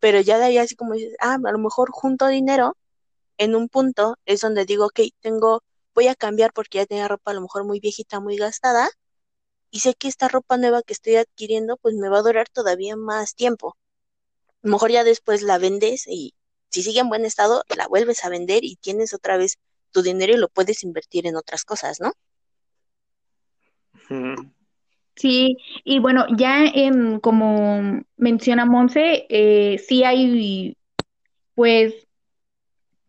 pero 0.00 0.20
ya 0.20 0.38
de 0.38 0.44
ahí 0.46 0.58
así 0.58 0.74
como 0.74 0.94
dices, 0.94 1.16
ah, 1.20 1.38
a 1.44 1.52
lo 1.52 1.58
mejor 1.58 1.90
junto 1.90 2.28
dinero, 2.28 2.76
en 3.36 3.54
un 3.54 3.68
punto 3.68 4.16
es 4.24 4.40
donde 4.40 4.64
digo, 4.64 4.86
ok, 4.86 5.00
tengo 5.20 5.62
voy 5.94 6.08
a 6.08 6.14
cambiar 6.14 6.52
porque 6.52 6.78
ya 6.78 6.86
tenía 6.86 7.08
ropa 7.08 7.30
a 7.30 7.34
lo 7.34 7.42
mejor 7.42 7.64
muy 7.64 7.80
viejita, 7.80 8.20
muy 8.20 8.36
gastada, 8.36 8.88
y 9.70 9.80
sé 9.80 9.94
que 9.94 10.08
esta 10.08 10.28
ropa 10.28 10.56
nueva 10.56 10.82
que 10.82 10.92
estoy 10.92 11.16
adquiriendo 11.16 11.76
pues 11.76 11.94
me 11.94 12.08
va 12.08 12.18
a 12.18 12.22
durar 12.22 12.48
todavía 12.48 12.96
más 12.96 13.34
tiempo. 13.34 13.76
A 14.62 14.68
lo 14.68 14.72
mejor 14.72 14.90
ya 14.90 15.04
después 15.04 15.42
la 15.42 15.58
vendes 15.58 16.06
y 16.06 16.34
si 16.70 16.82
sigue 16.82 17.00
en 17.00 17.08
buen 17.08 17.24
estado, 17.24 17.64
la 17.76 17.86
vuelves 17.88 18.24
a 18.24 18.28
vender 18.28 18.64
y 18.64 18.76
tienes 18.76 19.14
otra 19.14 19.36
vez 19.36 19.58
tu 19.90 20.02
dinero 20.02 20.32
y 20.32 20.36
lo 20.36 20.48
puedes 20.48 20.82
invertir 20.82 21.26
en 21.26 21.36
otras 21.36 21.64
cosas, 21.64 22.00
¿no? 22.00 22.12
Sí, 25.16 25.56
y 25.84 26.00
bueno, 26.00 26.26
ya 26.36 26.64
en, 26.64 27.20
como 27.20 28.02
menciona 28.16 28.66
Monse, 28.66 29.26
eh, 29.28 29.78
sí 29.78 30.02
hay 30.02 30.76
pues 31.54 31.94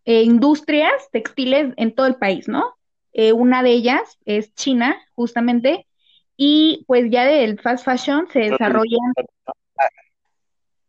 eh, 0.05 0.21
industrias 0.21 1.09
textiles 1.11 1.73
en 1.77 1.95
todo 1.95 2.05
el 2.05 2.15
país, 2.15 2.47
¿no? 2.47 2.74
Eh, 3.17 3.31
una 3.31 3.63
de 3.63 3.69
ellas 3.69 4.19
es 4.25 4.53
China, 4.55 4.97
justamente, 5.13 5.87
y 6.35 6.83
pues 6.85 7.09
ya 7.09 7.23
del 7.23 7.57
fast 7.61 7.85
fashion 7.85 8.27
se 8.29 8.39
desarrolla. 8.39 8.97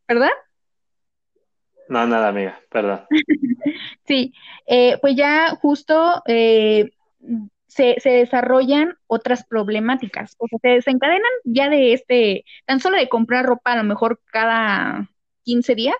¿Verdad? 0.08 0.30
No, 1.88 2.04
nada, 2.04 2.26
amiga, 2.26 2.60
perdón. 2.68 3.06
sí, 4.08 4.34
eh, 4.66 4.98
pues 5.00 5.14
ya 5.14 5.50
justo 5.62 6.20
se, 6.26 6.90
se, 7.68 8.10
desarrollan 8.10 8.96
otras 9.06 9.46
problemáticas, 9.46 10.34
o 10.38 10.48
sea, 10.48 10.58
se 10.60 10.68
desencadenan 10.68 11.30
ya 11.44 11.68
de 11.68 11.92
este, 11.92 12.44
tan 12.64 12.80
solo 12.80 12.96
de 12.96 13.08
comprar 13.08 13.46
ropa 13.46 13.74
a 13.74 13.76
lo 13.76 13.84
mejor 13.84 14.20
cada 14.32 15.08
15 15.44 15.76
días, 15.76 15.96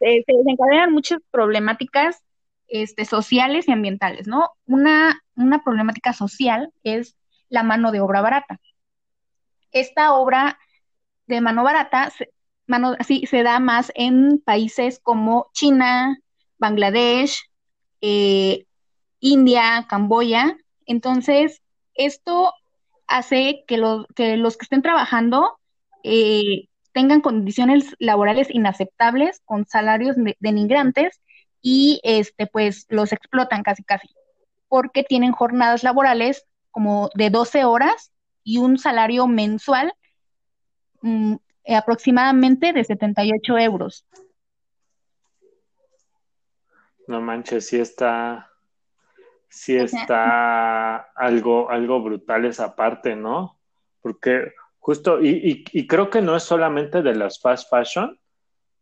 se 0.00 0.22
desencadenan 0.26 0.92
muchas 0.92 1.20
problemáticas 1.30 2.25
este, 2.68 3.04
sociales 3.04 3.68
y 3.68 3.72
ambientales, 3.72 4.26
¿no? 4.26 4.50
Una, 4.66 5.20
una 5.34 5.62
problemática 5.62 6.12
social 6.12 6.72
es 6.82 7.16
la 7.48 7.62
mano 7.62 7.92
de 7.92 8.00
obra 8.00 8.20
barata. 8.20 8.60
Esta 9.72 10.14
obra 10.14 10.58
de 11.26 11.40
mano 11.40 11.64
barata 11.64 12.12
mano, 12.66 12.96
sí, 13.06 13.26
se 13.26 13.42
da 13.42 13.60
más 13.60 13.92
en 13.94 14.40
países 14.40 15.00
como 15.02 15.50
China, 15.52 16.18
Bangladesh, 16.58 17.48
eh, 18.00 18.66
India, 19.20 19.86
Camboya. 19.88 20.56
Entonces, 20.86 21.62
esto 21.94 22.52
hace 23.06 23.64
que, 23.66 23.76
que 24.14 24.36
los 24.36 24.56
que 24.56 24.64
estén 24.64 24.82
trabajando 24.82 25.58
eh, 26.02 26.68
tengan 26.92 27.20
condiciones 27.20 27.94
laborales 27.98 28.48
inaceptables, 28.50 29.40
con 29.44 29.66
salarios 29.66 30.16
denigrantes 30.40 31.20
y 31.68 31.98
este, 32.04 32.46
pues 32.46 32.86
los 32.90 33.12
explotan 33.12 33.64
casi 33.64 33.82
casi, 33.82 34.08
porque 34.68 35.02
tienen 35.02 35.32
jornadas 35.32 35.82
laborales 35.82 36.46
como 36.70 37.10
de 37.14 37.28
12 37.28 37.64
horas 37.64 38.12
y 38.44 38.58
un 38.58 38.78
salario 38.78 39.26
mensual 39.26 39.92
mm, 41.02 41.34
aproximadamente 41.76 42.72
de 42.72 42.84
78 42.84 43.58
euros. 43.58 44.06
No 47.08 47.20
manches, 47.20 47.66
sí 47.66 47.80
está, 47.80 48.48
sí 49.48 49.76
está 49.76 50.98
algo, 51.16 51.68
algo 51.68 52.00
brutal 52.00 52.44
esa 52.44 52.76
parte, 52.76 53.16
¿no? 53.16 53.58
Porque 54.02 54.52
justo, 54.78 55.20
y, 55.20 55.64
y, 55.72 55.86
creo 55.88 56.10
que 56.10 56.22
no 56.22 56.36
es 56.36 56.44
solamente 56.44 57.02
de 57.02 57.16
las 57.16 57.40
fast 57.40 57.68
fashion, 57.68 58.20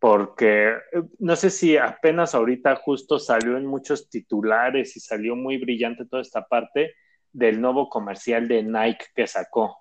porque 0.04 0.68
eh, 0.68 1.02
no 1.20 1.34
sé 1.34 1.48
si 1.48 1.78
apenas 1.78 2.34
ahorita 2.34 2.76
justo 2.76 3.18
salió 3.18 3.56
en 3.56 3.64
muchos 3.64 4.10
titulares 4.10 4.94
y 4.98 5.00
salió 5.00 5.34
muy 5.34 5.56
brillante 5.56 6.04
toda 6.04 6.20
esta 6.20 6.46
parte 6.46 6.92
del 7.32 7.58
nuevo 7.58 7.88
comercial 7.88 8.46
de 8.46 8.62
Nike 8.62 9.06
que 9.14 9.26
sacó. 9.26 9.78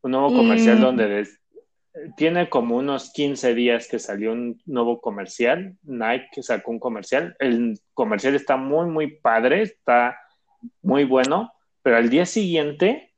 Un 0.00 0.12
nuevo 0.12 0.34
comercial 0.34 0.78
mm. 0.78 0.80
donde 0.80 1.28
tiene 2.16 2.48
como 2.48 2.78
unos 2.78 3.12
15 3.12 3.54
días 3.54 3.86
que 3.86 3.98
salió 3.98 4.32
un 4.32 4.58
nuevo 4.64 5.02
comercial. 5.02 5.76
Nike 5.82 6.42
sacó 6.42 6.70
un 6.70 6.80
comercial. 6.80 7.36
El 7.38 7.78
comercial 7.92 8.34
está 8.34 8.56
muy, 8.56 8.86
muy 8.86 9.08
padre, 9.08 9.60
está 9.60 10.18
muy 10.80 11.04
bueno, 11.04 11.52
pero 11.82 11.98
al 11.98 12.08
día 12.08 12.24
siguiente 12.24 13.11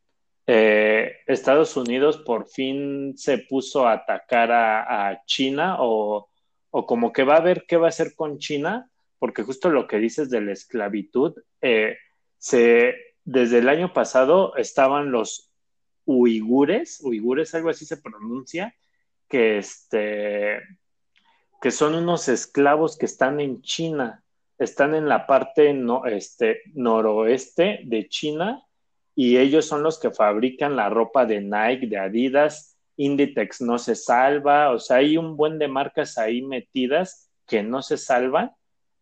eh, 0.47 1.17
Estados 1.27 1.77
Unidos 1.77 2.19
por 2.19 2.49
fin 2.49 3.17
se 3.17 3.39
puso 3.39 3.87
a 3.87 3.93
atacar 3.93 4.53
a, 4.53 5.23
China 5.27 5.77
o, 5.81 6.29
como 6.71 7.13
que 7.13 7.25
va 7.25 7.37
a 7.37 7.41
ver 7.41 7.65
qué 7.67 7.77
va 7.77 7.87
a 7.87 7.89
hacer 7.89 8.15
con 8.15 8.39
China, 8.39 8.91
porque 9.19 9.43
justo 9.43 9.71
lo 9.71 9.87
que 9.87 9.99
dices 9.99 10.29
de 10.29 10.41
la 10.43 10.53
esclavitud, 10.53 11.35
eh, 11.63 11.97
se, 12.37 12.95
desde 13.25 13.59
el 13.59 13.69
año 13.69 13.93
pasado 13.93 14.57
estaban 14.57 15.11
los 15.13 15.51
uigures, 16.05 17.01
uigures, 17.03 17.55
algo 17.55 17.71
así 17.71 17.87
se 17.87 17.97
pronuncia, 17.97 18.75
que, 19.29 19.59
este, 19.59 20.61
que 21.63 21.71
son 21.71 21.95
unos 21.95 22.29
esclavos 22.29 22.99
que 22.99 23.07
están 23.07 23.41
en 23.41 23.63
China, 23.63 24.23
están 24.59 24.95
en 24.95 25.09
la 25.09 25.27
parte 25.27 25.75
este, 26.07 26.61
noroeste 26.75 27.81
de 27.85 28.09
China 28.09 28.65
y 29.15 29.37
ellos 29.39 29.67
son 29.67 29.83
los 29.83 30.01
que 30.01 30.11
fabrican 30.11 30.77
la 30.77 30.89
ropa 30.89 31.25
de 31.25 31.41
Nike, 31.41 31.87
de 31.87 31.99
Adidas, 31.99 32.77
Inditex 32.97 33.61
no 33.61 33.79
se 33.79 33.95
salva, 33.95 34.71
o 34.71 34.79
sea, 34.79 34.99
hay 34.99 35.17
un 35.17 35.37
buen 35.37 35.59
de 35.59 35.69
marcas 35.69 36.19
ahí 36.19 36.43
metidas 36.43 37.31
que 37.47 37.63
no 37.63 37.83
se 37.83 37.97
salvan. 37.97 38.53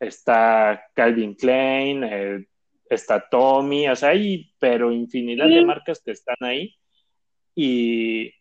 Está 0.01 0.83
Calvin 0.95 1.35
Klein, 1.35 2.03
eh, 2.05 2.47
está 2.89 3.29
Tommy, 3.29 3.89
o 3.89 3.97
sea, 3.97 4.11
hay 4.11 4.53
pero 4.59 4.91
infinidad 4.91 5.49
de 5.49 5.65
marcas 5.65 6.03
que 6.05 6.11
están 6.11 6.37
ahí 6.41 6.75
y, 7.55 8.33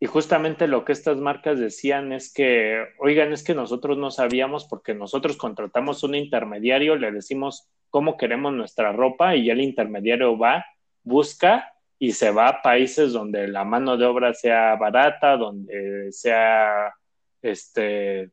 y 0.00 0.06
justamente 0.06 0.66
lo 0.66 0.84
que 0.84 0.92
estas 0.92 1.18
marcas 1.18 1.60
decían 1.60 2.12
es 2.12 2.32
que, 2.32 2.86
oigan, 2.98 3.32
es 3.32 3.44
que 3.44 3.54
nosotros 3.54 3.98
no 3.98 4.10
sabíamos 4.10 4.64
porque 4.64 4.94
nosotros 4.94 5.36
contratamos 5.36 6.02
un 6.02 6.14
intermediario, 6.14 6.96
le 6.96 7.12
decimos 7.12 7.68
cómo 7.90 8.16
queremos 8.16 8.52
nuestra 8.52 8.92
ropa 8.92 9.36
y 9.36 9.46
ya 9.46 9.52
el 9.52 9.60
intermediario 9.60 10.38
va, 10.38 10.64
busca 11.02 11.72
y 11.98 12.12
se 12.12 12.30
va 12.30 12.48
a 12.48 12.62
países 12.62 13.12
donde 13.12 13.48
la 13.48 13.64
mano 13.64 13.96
de 13.96 14.06
obra 14.06 14.32
sea 14.32 14.76
barata, 14.76 15.36
donde 15.36 16.10
sea, 16.12 16.94
este, 17.42 18.30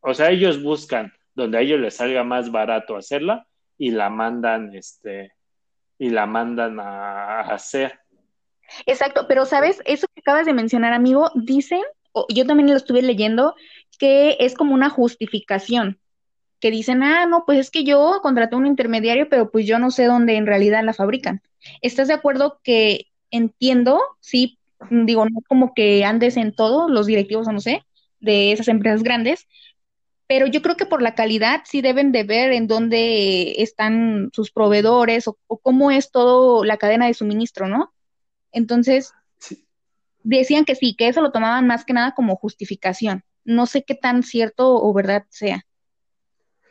o 0.00 0.14
sea, 0.14 0.30
ellos 0.30 0.62
buscan 0.62 1.12
donde 1.34 1.58
a 1.58 1.60
ellos 1.60 1.80
les 1.80 1.94
salga 1.94 2.24
más 2.24 2.50
barato 2.50 2.96
hacerla 2.96 3.46
y 3.76 3.90
la 3.90 4.10
mandan, 4.10 4.74
este, 4.74 5.32
y 5.98 6.10
la 6.10 6.26
mandan 6.26 6.80
a 6.80 7.40
hacer. 7.40 8.00
Exacto, 8.86 9.26
pero 9.28 9.44
sabes, 9.46 9.80
eso 9.84 10.06
que 10.14 10.20
acabas 10.20 10.46
de 10.46 10.52
mencionar, 10.52 10.92
amigo, 10.92 11.30
dicen, 11.34 11.82
yo 12.28 12.46
también 12.46 12.68
lo 12.70 12.76
estuve 12.76 13.02
leyendo, 13.02 13.54
que 13.98 14.36
es 14.40 14.54
como 14.54 14.74
una 14.74 14.90
justificación, 14.90 16.00
que 16.60 16.70
dicen, 16.70 17.02
ah, 17.02 17.26
no, 17.26 17.44
pues 17.46 17.58
es 17.58 17.70
que 17.70 17.84
yo 17.84 18.20
contraté 18.22 18.56
un 18.56 18.66
intermediario, 18.66 19.28
pero 19.28 19.50
pues 19.50 19.66
yo 19.66 19.78
no 19.78 19.90
sé 19.90 20.04
dónde 20.04 20.36
en 20.36 20.46
realidad 20.46 20.82
la 20.84 20.92
fabrican. 20.94 21.42
¿Estás 21.82 22.08
de 22.08 22.14
acuerdo 22.14 22.60
que 22.62 23.06
entiendo, 23.30 24.00
sí, 24.20 24.58
digo, 24.90 25.24
no 25.26 25.40
como 25.48 25.74
que 25.74 26.04
andes 26.04 26.36
en 26.36 26.52
todo, 26.54 26.88
los 26.88 27.06
directivos 27.06 27.46
o 27.48 27.52
no 27.52 27.60
sé, 27.60 27.84
de 28.20 28.52
esas 28.52 28.68
empresas 28.68 29.02
grandes, 29.02 29.46
pero 30.26 30.46
yo 30.46 30.60
creo 30.62 30.76
que 30.76 30.86
por 30.86 31.00
la 31.00 31.14
calidad 31.14 31.62
sí 31.64 31.80
deben 31.80 32.12
de 32.12 32.24
ver 32.24 32.52
en 32.52 32.66
dónde 32.66 33.62
están 33.62 34.30
sus 34.34 34.50
proveedores 34.50 35.26
o, 35.26 35.38
o 35.46 35.58
cómo 35.58 35.90
es 35.90 36.10
todo 36.10 36.64
la 36.64 36.76
cadena 36.76 37.06
de 37.06 37.14
suministro, 37.14 37.66
¿no? 37.66 37.92
Entonces, 38.52 39.14
decían 40.22 40.64
que 40.64 40.74
sí, 40.74 40.94
que 40.96 41.08
eso 41.08 41.22
lo 41.22 41.32
tomaban 41.32 41.66
más 41.66 41.84
que 41.84 41.94
nada 41.94 42.12
como 42.14 42.36
justificación. 42.36 43.24
No 43.44 43.66
sé 43.66 43.84
qué 43.84 43.94
tan 43.94 44.22
cierto 44.22 44.74
o 44.74 44.92
verdad 44.92 45.24
sea. 45.30 45.64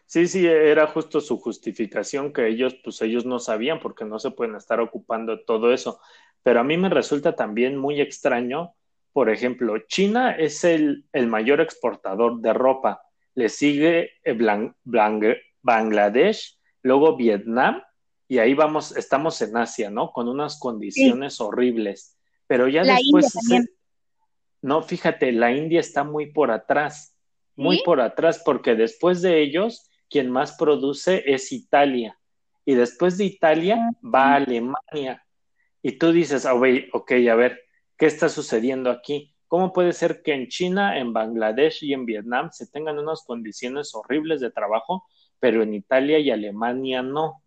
Sí, 0.08 0.28
sí, 0.28 0.48
era 0.48 0.88
justo 0.88 1.22
su 1.22 1.38
justificación 1.38 2.34
que 2.34 2.48
ellos, 2.48 2.76
pues 2.84 3.02
ellos 3.02 3.26
no 3.26 3.40
sabían 3.40 3.80
porque 3.80 4.06
no 4.06 4.18
se 4.20 4.32
pueden 4.32 4.56
estar 4.56 4.80
ocupando 4.80 5.36
de 5.36 5.44
todo 5.44 5.72
eso. 5.72 6.00
Pero 6.44 6.62
a 6.62 6.64
mí 6.64 6.78
me 6.78 6.90
resulta 6.90 7.36
también 7.36 7.78
muy 7.78 8.02
extraño, 8.02 8.74
por 9.12 9.30
ejemplo, 9.30 9.78
China 9.88 10.32
es 10.32 10.64
el, 10.64 11.06
el 11.12 11.28
mayor 11.28 11.60
exportador 11.60 12.40
de 12.40 12.54
ropa, 12.54 13.02
le 13.36 13.50
sigue 13.50 14.12
Bangladesh, 15.62 16.58
luego 16.84 17.18
Vietnam 17.18 17.82
y 18.28 18.40
ahí 18.40 18.54
vamos, 18.54 18.96
estamos 18.96 19.42
en 19.42 19.56
Asia, 19.56 19.90
¿no? 19.90 20.12
Con 20.12 20.28
unas 20.28 20.60
condiciones 20.60 21.40
horribles. 21.40 22.18
Pero 22.46 22.68
ya 22.68 22.84
después... 22.84 23.34
no, 24.62 24.82
fíjate, 24.84 25.32
la 25.32 25.52
India 25.52 25.80
está 25.80 26.04
muy 26.04 26.32
por 26.32 26.52
atrás, 26.52 27.16
muy 27.56 27.82
por 27.84 28.02
atrás, 28.02 28.42
porque 28.44 28.76
después 28.76 29.22
de 29.22 29.42
ellos, 29.42 29.87
quien 30.10 30.32
más 30.32 30.54
produce 30.58 31.24
es 31.26 31.52
Italia. 31.52 32.18
Y 32.66 32.76
después 32.76 33.18
de 33.18 33.26
Italia 33.26 33.78
ah, 33.80 33.92
va 34.04 34.34
a 34.34 34.36
Alemania. 34.36 35.26
Y 35.82 35.94
tú 35.94 36.12
dices, 36.12 36.46
oh, 36.46 36.62
ok, 36.94 37.12
a 37.32 37.36
ver, 37.36 37.62
¿qué 37.98 38.06
está 38.06 38.30
sucediendo 38.30 38.90
aquí? 38.90 39.34
¿Cómo 39.48 39.72
puede 39.72 39.94
ser 39.94 40.22
que 40.22 40.34
en 40.34 40.48
China, 40.50 40.98
en 40.98 41.14
Bangladesh 41.14 41.84
y 41.84 41.94
en 41.94 42.06
Vietnam 42.06 42.52
se 42.52 42.68
tengan 42.68 43.00
unas 43.00 43.24
condiciones 43.24 43.96
horribles 43.96 44.42
de 44.42 44.52
trabajo, 44.52 45.06
pero 45.40 45.64
en 45.64 45.74
Italia 45.74 46.20
y 46.20 46.30
Alemania 46.30 47.02
no? 47.02 47.42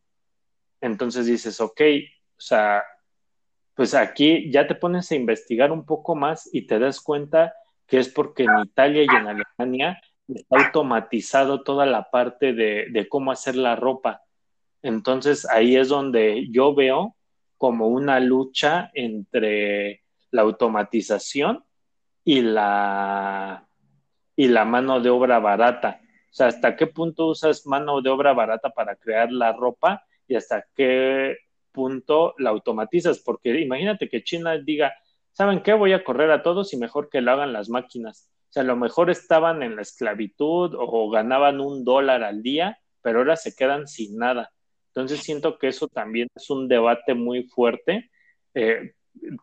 Entonces 0.80 1.26
dices, 1.26 1.60
ok, 1.60 1.80
o 1.80 2.40
sea, 2.40 2.82
pues 3.74 3.94
aquí 3.94 4.50
ya 4.50 4.66
te 4.66 4.74
pones 4.74 5.10
a 5.10 5.14
investigar 5.14 5.72
un 5.72 5.84
poco 5.84 6.14
más 6.14 6.48
y 6.52 6.66
te 6.66 6.78
das 6.78 7.00
cuenta 7.00 7.54
que 7.86 7.98
es 7.98 8.08
porque 8.08 8.44
en 8.44 8.58
Italia 8.60 9.02
y 9.02 9.16
en 9.16 9.26
Alemania 9.26 10.00
está 10.34 10.66
automatizado 10.66 11.62
toda 11.62 11.86
la 11.86 12.10
parte 12.10 12.52
de, 12.52 12.86
de 12.90 13.08
cómo 13.08 13.32
hacer 13.32 13.56
la 13.56 13.76
ropa. 13.76 14.22
Entonces 14.82 15.46
ahí 15.48 15.76
es 15.76 15.88
donde 15.88 16.48
yo 16.50 16.74
veo 16.74 17.16
como 17.56 17.88
una 17.88 18.20
lucha 18.20 18.90
entre 18.94 20.02
la 20.30 20.42
automatización 20.42 21.64
y 22.24 22.40
la, 22.42 23.66
y 24.36 24.48
la 24.48 24.64
mano 24.64 25.00
de 25.00 25.10
obra 25.10 25.38
barata. 25.38 26.00
O 26.02 26.32
sea, 26.32 26.46
¿hasta 26.46 26.76
qué 26.76 26.86
punto 26.86 27.26
usas 27.26 27.66
mano 27.66 28.00
de 28.00 28.10
obra 28.10 28.32
barata 28.32 28.70
para 28.70 28.96
crear 28.96 29.30
la 29.32 29.52
ropa 29.52 30.04
y 30.26 30.36
hasta 30.36 30.64
qué 30.74 31.36
punto 31.72 32.34
la 32.38 32.50
automatizas, 32.50 33.20
porque 33.20 33.60
imagínate 33.60 34.08
que 34.08 34.22
China 34.22 34.56
diga, 34.58 34.94
¿saben 35.32 35.62
qué? 35.62 35.72
Voy 35.72 35.92
a 35.92 36.04
correr 36.04 36.30
a 36.30 36.42
todos 36.42 36.72
y 36.72 36.76
mejor 36.76 37.08
que 37.08 37.20
lo 37.20 37.32
hagan 37.32 37.52
las 37.52 37.68
máquinas. 37.68 38.30
O 38.50 38.52
sea, 38.52 38.64
a 38.64 38.66
lo 38.66 38.74
mejor 38.74 39.10
estaban 39.10 39.62
en 39.62 39.76
la 39.76 39.82
esclavitud 39.82 40.74
o 40.76 41.08
ganaban 41.08 41.60
un 41.60 41.84
dólar 41.84 42.24
al 42.24 42.42
día, 42.42 42.80
pero 43.00 43.20
ahora 43.20 43.36
se 43.36 43.54
quedan 43.54 43.86
sin 43.86 44.16
nada. 44.16 44.50
Entonces 44.88 45.20
siento 45.20 45.56
que 45.56 45.68
eso 45.68 45.86
también 45.86 46.26
es 46.34 46.50
un 46.50 46.66
debate 46.66 47.14
muy 47.14 47.44
fuerte. 47.44 48.10
Eh, 48.54 48.94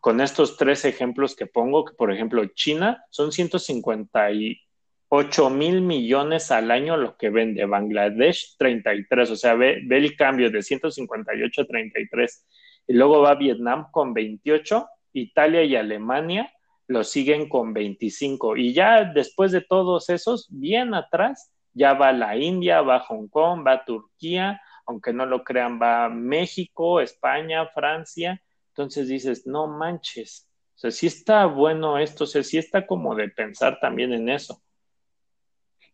con 0.02 0.20
estos 0.20 0.58
tres 0.58 0.84
ejemplos 0.84 1.38
que 1.38 1.46
pongo, 1.46 1.86
que 1.86 1.94
por 1.94 2.12
ejemplo 2.12 2.46
China 2.48 3.06
son 3.10 3.32
150 3.32 4.32
y 4.32 4.60
8 5.08 5.50
mil 5.52 5.82
millones 5.82 6.52
al 6.52 6.70
año 6.70 6.98
lo 6.98 7.16
que 7.16 7.30
vende. 7.30 7.64
Bangladesh, 7.64 8.58
33. 8.58 9.32
O 9.32 9.36
sea, 9.38 9.54
ve, 9.56 9.82
ve, 9.86 10.00
el 10.00 10.18
cambio 10.18 10.52
de 10.52 10.62
158 10.62 11.62
a 11.62 11.66
33. 11.66 12.46
Y 12.88 12.94
luego 12.94 13.22
va 13.22 13.36
Vietnam 13.36 13.88
con 13.90 14.14
28. 14.14 14.86
Italia 15.14 15.64
y 15.64 15.78
Alemania 15.78 16.52
lo 16.88 17.04
siguen 17.04 17.50
con 17.50 17.74
25. 17.74 18.58
Y 18.58 18.74
ya 18.74 19.04
después 19.04 19.52
de 19.52 19.62
todos 19.62 20.10
esos, 20.10 20.48
bien 20.50 20.94
atrás, 20.94 21.52
ya 21.74 21.94
va 21.94 22.12
la 22.12 22.36
India, 22.38 22.82
va 22.82 23.00
Hong 23.02 23.28
Kong, 23.28 23.66
va 23.66 23.86
Turquía, 23.86 24.62
aunque 24.86 25.14
no 25.14 25.26
lo 25.26 25.44
crean, 25.44 25.80
va 25.82 26.10
México, 26.10 27.02
España, 27.02 27.68
Francia. 27.68 28.42
Entonces 28.70 29.08
dices, 29.08 29.46
no 29.46 29.68
manches, 29.68 30.48
o 30.78 30.80
sea, 30.80 30.92
sí 30.92 31.08
está 31.08 31.48
bueno 31.48 31.98
esto, 31.98 32.26
o 32.26 32.28
sea, 32.28 32.44
sí 32.44 32.60
está 32.60 32.86
como 32.86 33.16
de 33.16 33.30
pensar 33.30 33.80
también 33.80 34.14
en 34.14 34.30
eso. 34.30 34.62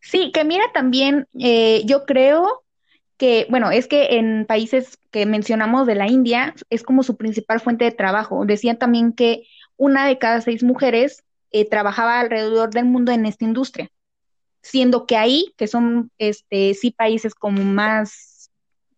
Sí, 0.01 0.33
que 0.33 0.43
mira 0.43 0.65
también, 0.73 1.25
eh, 1.39 1.83
yo 1.85 2.05
creo 2.05 2.65
que, 3.15 3.47
bueno, 3.49 3.71
es 3.71 3.87
que 3.87 4.17
en 4.17 4.45
países 4.45 4.97
que 5.09 5.25
mencionamos 5.25 5.87
de 5.87 5.95
la 5.95 6.07
India 6.07 6.53
es 6.69 6.83
como 6.83 7.03
su 7.03 7.15
principal 7.15 7.61
fuente 7.61 7.85
de 7.85 7.91
trabajo. 7.91 8.45
Decían 8.45 8.77
también 8.77 9.13
que 9.13 9.47
una 9.77 10.07
de 10.07 10.17
cada 10.17 10.41
seis 10.41 10.63
mujeres 10.63 11.23
eh, 11.51 11.69
trabajaba 11.69 12.19
alrededor 12.19 12.71
del 12.71 12.85
mundo 12.85 13.11
en 13.11 13.25
esta 13.25 13.45
industria, 13.45 13.89
siendo 14.61 15.05
que 15.05 15.17
ahí, 15.17 15.53
que 15.57 15.67
son 15.67 16.11
este, 16.17 16.73
sí 16.73 16.91
países 16.91 17.35
como 17.35 17.63
más 17.63 18.51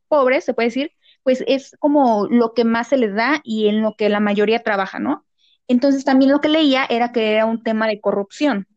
pobres, 0.07 0.45
se 0.45 0.53
puede 0.53 0.69
decir, 0.69 0.91
pues 1.23 1.43
es 1.47 1.75
como 1.79 2.27
lo 2.29 2.53
que 2.53 2.63
más 2.65 2.89
se 2.89 2.97
les 2.97 3.15
da 3.15 3.41
y 3.43 3.67
en 3.67 3.81
lo 3.81 3.95
que 3.95 4.09
la 4.09 4.19
mayoría 4.19 4.61
trabaja, 4.61 4.99
¿no? 4.99 5.25
Entonces 5.67 6.05
también 6.05 6.31
lo 6.31 6.41
que 6.41 6.49
leía 6.49 6.85
era 6.89 7.11
que 7.11 7.31
era 7.33 7.45
un 7.45 7.63
tema 7.63 7.87
de 7.87 7.99
corrupción. 7.99 8.67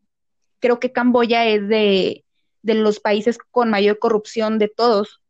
Creo 0.59 0.79
que 0.79 0.91
Camboya 0.91 1.45
es 1.45 1.67
de, 1.67 2.25
los 2.63 2.99
países 2.99 3.37
con 3.51 3.69
mayor 3.69 3.99
corrupción 3.99 4.59
de 4.59 4.67
todos. 4.67 5.21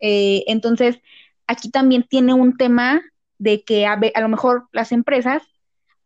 Eh, 0.00 0.44
entonces, 0.46 0.98
aquí 1.46 1.70
también 1.70 2.04
tiene 2.04 2.34
un 2.34 2.56
tema 2.56 3.02
de 3.38 3.62
que 3.62 3.86
a, 3.86 3.98
lo 4.20 4.28
mejor 4.28 4.68
las 4.72 4.92
empresas, 4.92 5.42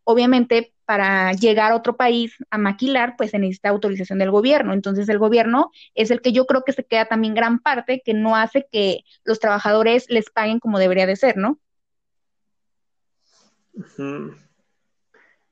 obviamente, 0.03 0.73
para 0.85 1.31
llegar 1.33 1.71
a 1.71 1.75
otro 1.75 1.95
país 1.95 2.35
a 2.49 2.57
maquilar, 2.57 3.15
pues 3.17 3.31
se 3.31 3.39
necesita 3.39 3.69
autorización 3.69 4.19
del 4.19 4.31
gobierno. 4.31 4.73
Entonces, 4.73 5.07
el 5.09 5.19
gobierno 5.19 5.71
es 5.95 6.11
el 6.11 6.21
que 6.21 6.33
yo 6.33 6.45
creo 6.45 6.63
que 6.63 6.73
se 6.73 6.83
queda 6.83 7.05
también 7.05 7.33
gran 7.33 7.59
parte 7.59 8.01
que 8.03 8.13
no 8.13 8.35
hace 8.35 8.67
que 8.71 9.03
los 9.23 9.39
trabajadores 9.39 10.09
les 10.09 10.29
paguen 10.29 10.59
como 10.59 10.79
debería 10.79 11.05
de 11.05 11.15
ser, 11.15 11.37
¿no? 11.37 11.59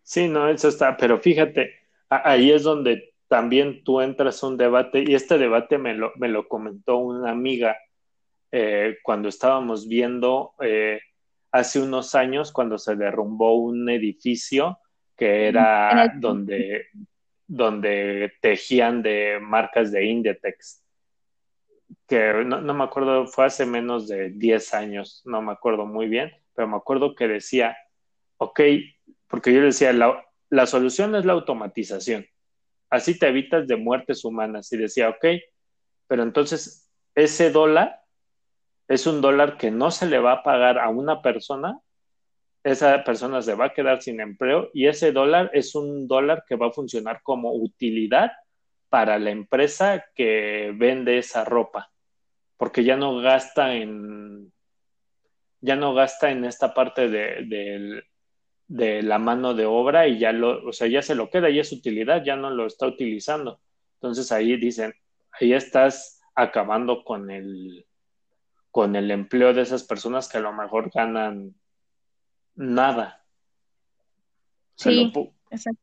Sí, 0.04 0.28
no, 0.28 0.50
eso 0.50 0.68
está, 0.68 0.98
pero 0.98 1.20
fíjate, 1.20 1.74
ahí 2.10 2.52
es 2.52 2.64
donde 2.64 3.14
también 3.28 3.84
tú 3.84 4.02
entras 4.02 4.44
a 4.44 4.48
un 4.48 4.58
debate, 4.58 5.04
y 5.08 5.14
este 5.14 5.38
debate 5.38 5.78
me 5.78 5.94
lo, 5.94 6.12
me 6.16 6.28
lo 6.28 6.48
comentó 6.48 6.98
una 6.98 7.32
amiga 7.32 7.78
eh, 8.52 8.98
cuando 9.04 9.30
estábamos 9.30 9.88
viendo 9.88 10.54
eh, 10.60 11.00
hace 11.52 11.80
unos 11.80 12.16
años, 12.16 12.52
cuando 12.52 12.78
se 12.78 12.96
derrumbó 12.96 13.56
un 13.56 13.90
edificio 13.90 14.80
que 15.16 15.48
era 15.48 16.14
donde, 16.16 16.88
donde 17.48 18.32
tejían 18.42 19.02
de 19.02 19.40
marcas 19.42 19.92
de 19.92 20.06
Inditex, 20.06 20.84
que 22.08 22.34
no, 22.46 22.62
no, 22.62 22.74
me 22.74 22.84
acuerdo, 22.84 23.28
fue 23.28 23.46
hace 23.46 23.66
menos 23.66 24.08
de 24.08 24.30
10 24.30 24.74
años, 24.74 25.22
no 25.26 25.42
me 25.42 25.52
acuerdo 25.52 25.86
muy 25.86 26.08
bien, 26.08 26.32
pero 26.56 26.68
me 26.68 26.78
acuerdo 26.78 27.16
que 27.16 27.28
decía, 27.28 27.78
ok, 28.38 28.62
porque 29.28 29.54
yo 29.54 29.62
decía, 29.62 29.92
la, 29.92 30.26
la 30.50 30.66
solución 30.66 31.16
es 31.16 31.26
la 31.26 31.34
automatización, 31.34 32.26
así 32.90 33.18
te 33.18 33.28
evitas 33.28 33.68
de 33.68 33.76
muertes 33.76 34.24
humanas, 34.24 34.72
y 34.72 34.78
decía, 34.78 35.10
ok, 35.10 35.26
pero 36.08 36.24
entonces 36.24 36.90
ese 37.14 37.52
dólar 37.52 37.99
es 38.90 39.06
un 39.06 39.22
dólar 39.22 39.56
que 39.58 39.70
no 39.70 39.92
se 39.92 40.08
le 40.08 40.18
va 40.20 40.34
a 40.34 40.44
pagar 40.44 40.80
a 40.80 40.90
una 40.90 41.22
persona, 41.22 41.80
esa 42.64 43.04
persona 43.04 43.42
se 43.42 43.54
va 43.54 43.66
a 43.66 43.74
quedar 43.74 44.02
sin 44.02 44.20
empleo 44.20 44.72
y 44.74 44.88
ese 44.88 45.12
dólar 45.12 45.52
es 45.54 45.76
un 45.76 46.08
dólar 46.08 46.44
que 46.48 46.56
va 46.56 46.68
a 46.68 46.72
funcionar 46.72 47.22
como 47.24 47.54
utilidad 47.54 48.32
para 48.90 49.20
la 49.20 49.30
empresa 49.30 50.04
que 50.16 50.74
vende 50.76 51.20
esa 51.20 51.46
ropa, 51.46 51.92
porque 52.58 52.84
ya 52.84 52.98
no 52.98 53.18
gasta 53.22 53.76
en 53.76 54.52
ya 55.62 55.76
no 55.76 55.94
gasta 55.94 56.32
en 56.32 56.46
esta 56.46 56.74
parte 56.74 57.10
de, 57.10 58.04
de, 58.68 59.04
la 59.04 59.20
mano 59.20 59.54
de 59.54 59.66
obra 59.66 60.08
y 60.08 60.18
ya 60.18 60.32
lo, 60.32 60.68
o 60.68 60.74
sea, 60.74 60.88
ya 60.88 61.02
se 61.02 61.16
lo 61.16 61.30
queda 61.30 61.50
y 61.50 61.60
es 61.60 61.72
utilidad, 61.74 62.24
ya 62.24 62.38
no 62.38 62.50
lo 62.50 62.66
está 62.66 62.88
utilizando. 62.88 63.60
Entonces 63.96 64.32
ahí 64.32 64.56
dicen, 64.56 64.94
ahí 65.34 65.52
estás 65.54 66.22
acabando 66.34 67.04
con 67.04 67.30
el, 67.30 67.86
con 68.72 68.96
el 68.96 69.12
empleo 69.12 69.54
de 69.54 69.62
esas 69.62 69.84
personas 69.84 70.30
que 70.30 70.38
a 70.38 70.42
lo 70.42 70.54
mejor 70.54 70.92
ganan 70.94 71.56
nada. 72.56 73.24
Sí, 74.76 75.12
exacto. 75.50 75.82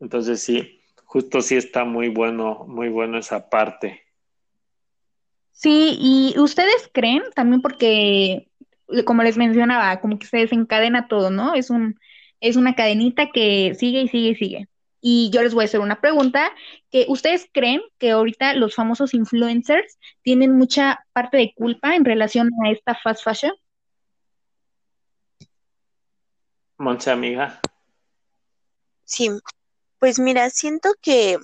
Entonces 0.00 0.42
sí, 0.42 0.80
justo 1.04 1.40
sí 1.40 1.56
está 1.56 1.84
muy 1.84 2.08
bueno, 2.08 2.64
muy 2.66 2.88
bueno 2.88 3.18
esa 3.18 3.48
parte. 3.48 4.02
Sí, 5.52 5.96
y 6.00 6.38
ustedes 6.38 6.90
creen 6.92 7.22
también 7.34 7.60
porque, 7.60 8.48
como 9.04 9.22
les 9.22 9.36
mencionaba, 9.36 10.00
como 10.00 10.18
que 10.18 10.26
se 10.26 10.38
desencadena 10.38 11.08
todo, 11.08 11.30
¿no? 11.30 11.54
Es 11.54 11.70
un, 11.70 12.00
es 12.40 12.56
una 12.56 12.74
cadenita 12.74 13.30
que 13.32 13.74
sigue 13.78 14.02
y 14.02 14.08
sigue 14.08 14.30
y 14.30 14.34
sigue. 14.34 14.68
Y 15.04 15.30
yo 15.30 15.42
les 15.42 15.52
voy 15.52 15.64
a 15.64 15.66
hacer 15.66 15.80
una 15.80 16.00
pregunta, 16.00 16.50
que 16.90 17.06
ustedes 17.08 17.48
creen 17.52 17.82
que 17.98 18.12
ahorita 18.12 18.54
los 18.54 18.74
famosos 18.74 19.12
influencers 19.12 19.98
tienen 20.22 20.56
mucha 20.56 21.04
parte 21.12 21.36
de 21.36 21.52
culpa 21.54 21.96
en 21.96 22.04
relación 22.04 22.50
a 22.64 22.70
esta 22.70 22.94
fast 22.94 23.24
fashion? 23.24 23.52
Monse, 26.78 27.10
amiga. 27.10 27.60
Sí, 29.04 29.28
pues 29.98 30.18
mira, 30.18 30.48
siento 30.50 30.90
que 31.00 31.36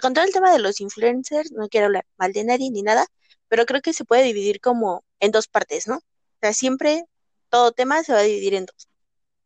con 0.00 0.14
todo 0.14 0.24
el 0.24 0.32
tema 0.32 0.50
de 0.50 0.58
los 0.58 0.80
influencers, 0.80 1.52
no 1.52 1.68
quiero 1.68 1.86
hablar 1.86 2.06
mal 2.16 2.32
de 2.32 2.44
nadie 2.44 2.70
ni 2.70 2.82
nada, 2.82 3.06
pero 3.48 3.66
creo 3.66 3.80
que 3.80 3.92
se 3.92 4.04
puede 4.04 4.22
dividir 4.22 4.60
como 4.60 5.04
en 5.20 5.32
dos 5.32 5.48
partes, 5.48 5.86
¿no? 5.86 5.96
O 5.96 6.40
sea, 6.40 6.52
siempre 6.52 7.04
todo 7.48 7.72
tema 7.72 8.02
se 8.02 8.12
va 8.12 8.20
a 8.20 8.22
dividir 8.22 8.54
en 8.54 8.66
dos. 8.66 8.88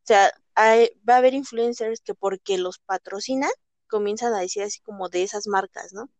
O 0.03 0.07
sea, 0.07 0.33
va 0.57 1.15
a 1.15 1.17
haber 1.17 1.35
influencers 1.35 2.01
que 2.01 2.15
porque 2.15 2.59
los 2.59 2.79
patrocinan, 2.79 3.51
comienzan 3.89 4.35
a 4.35 4.41
decir 4.41 4.63
así 4.63 4.81
como 4.81 5.09
de 5.09 5.23
esas 5.23 5.47
marcas, 5.47 5.93
¿no? 5.93 6.11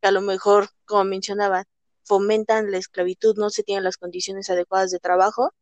Que 0.00 0.08
a 0.08 0.12
lo 0.12 0.20
mejor, 0.20 0.70
como 0.84 1.04
mencionaba, 1.04 1.64
fomentan 2.04 2.70
la 2.70 2.78
esclavitud, 2.78 3.36
no 3.36 3.50
se 3.50 3.62
tienen 3.62 3.84
las 3.84 3.96
condiciones 3.96 4.50
adecuadas 4.50 4.90
de 4.90 5.00
trabajo, 5.00 5.52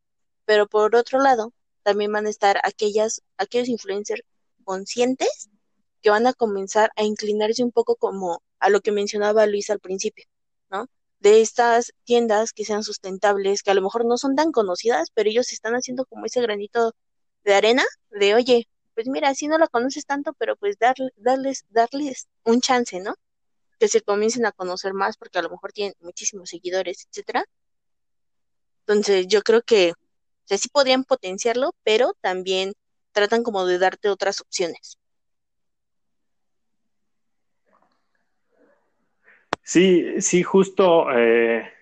pero 0.44 0.66
por 0.66 0.96
otro 0.96 1.20
lado, 1.20 1.52
también 1.82 2.12
van 2.12 2.26
a 2.26 2.30
estar 2.30 2.60
aquellas, 2.64 3.22
aquellos 3.36 3.68
influencers 3.68 4.22
conscientes 4.64 5.50
que 6.02 6.10
van 6.10 6.26
a 6.26 6.34
comenzar 6.34 6.90
a 6.96 7.04
inclinarse 7.04 7.62
un 7.62 7.72
poco 7.72 7.96
como 7.96 8.42
a 8.58 8.70
lo 8.70 8.80
que 8.80 8.92
mencionaba 8.92 9.46
Luis 9.46 9.70
al 9.70 9.80
principio, 9.80 10.24
¿no? 10.70 10.86
De 11.20 11.40
estas 11.40 11.92
tiendas 12.04 12.52
que 12.52 12.64
sean 12.64 12.82
sustentables, 12.82 13.62
que 13.62 13.70
a 13.70 13.74
lo 13.74 13.82
mejor 13.82 14.04
no 14.04 14.16
son 14.18 14.34
tan 14.36 14.52
conocidas, 14.52 15.10
pero 15.14 15.30
ellos 15.30 15.52
están 15.52 15.74
haciendo 15.74 16.04
como 16.06 16.26
ese 16.26 16.40
granito 16.40 16.92
de 17.44 17.54
arena, 17.54 17.84
de 18.10 18.34
oye, 18.34 18.68
pues 18.94 19.08
mira, 19.08 19.34
si 19.34 19.48
no 19.48 19.58
la 19.58 19.68
conoces 19.68 20.06
tanto, 20.06 20.32
pero 20.34 20.56
pues 20.56 20.76
darles, 20.78 21.64
darles 21.70 22.28
un 22.44 22.60
chance, 22.60 23.00
¿no? 23.00 23.14
Que 23.78 23.88
se 23.88 24.02
comiencen 24.02 24.46
a 24.46 24.52
conocer 24.52 24.94
más 24.94 25.16
porque 25.16 25.38
a 25.38 25.42
lo 25.42 25.50
mejor 25.50 25.72
tienen 25.72 25.94
muchísimos 26.00 26.50
seguidores, 26.50 27.06
etcétera. 27.08 27.44
Entonces, 28.86 29.26
yo 29.28 29.42
creo 29.42 29.62
que, 29.62 29.92
sí 30.46 30.68
podrían 30.68 31.04
potenciarlo, 31.04 31.74
pero 31.82 32.12
también 32.20 32.74
tratan 33.12 33.42
como 33.42 33.64
de 33.64 33.78
darte 33.78 34.10
otras 34.10 34.40
opciones. 34.40 34.98
Sí, 39.62 40.20
sí, 40.20 40.42
justo 40.42 41.10
eh, 41.16 41.72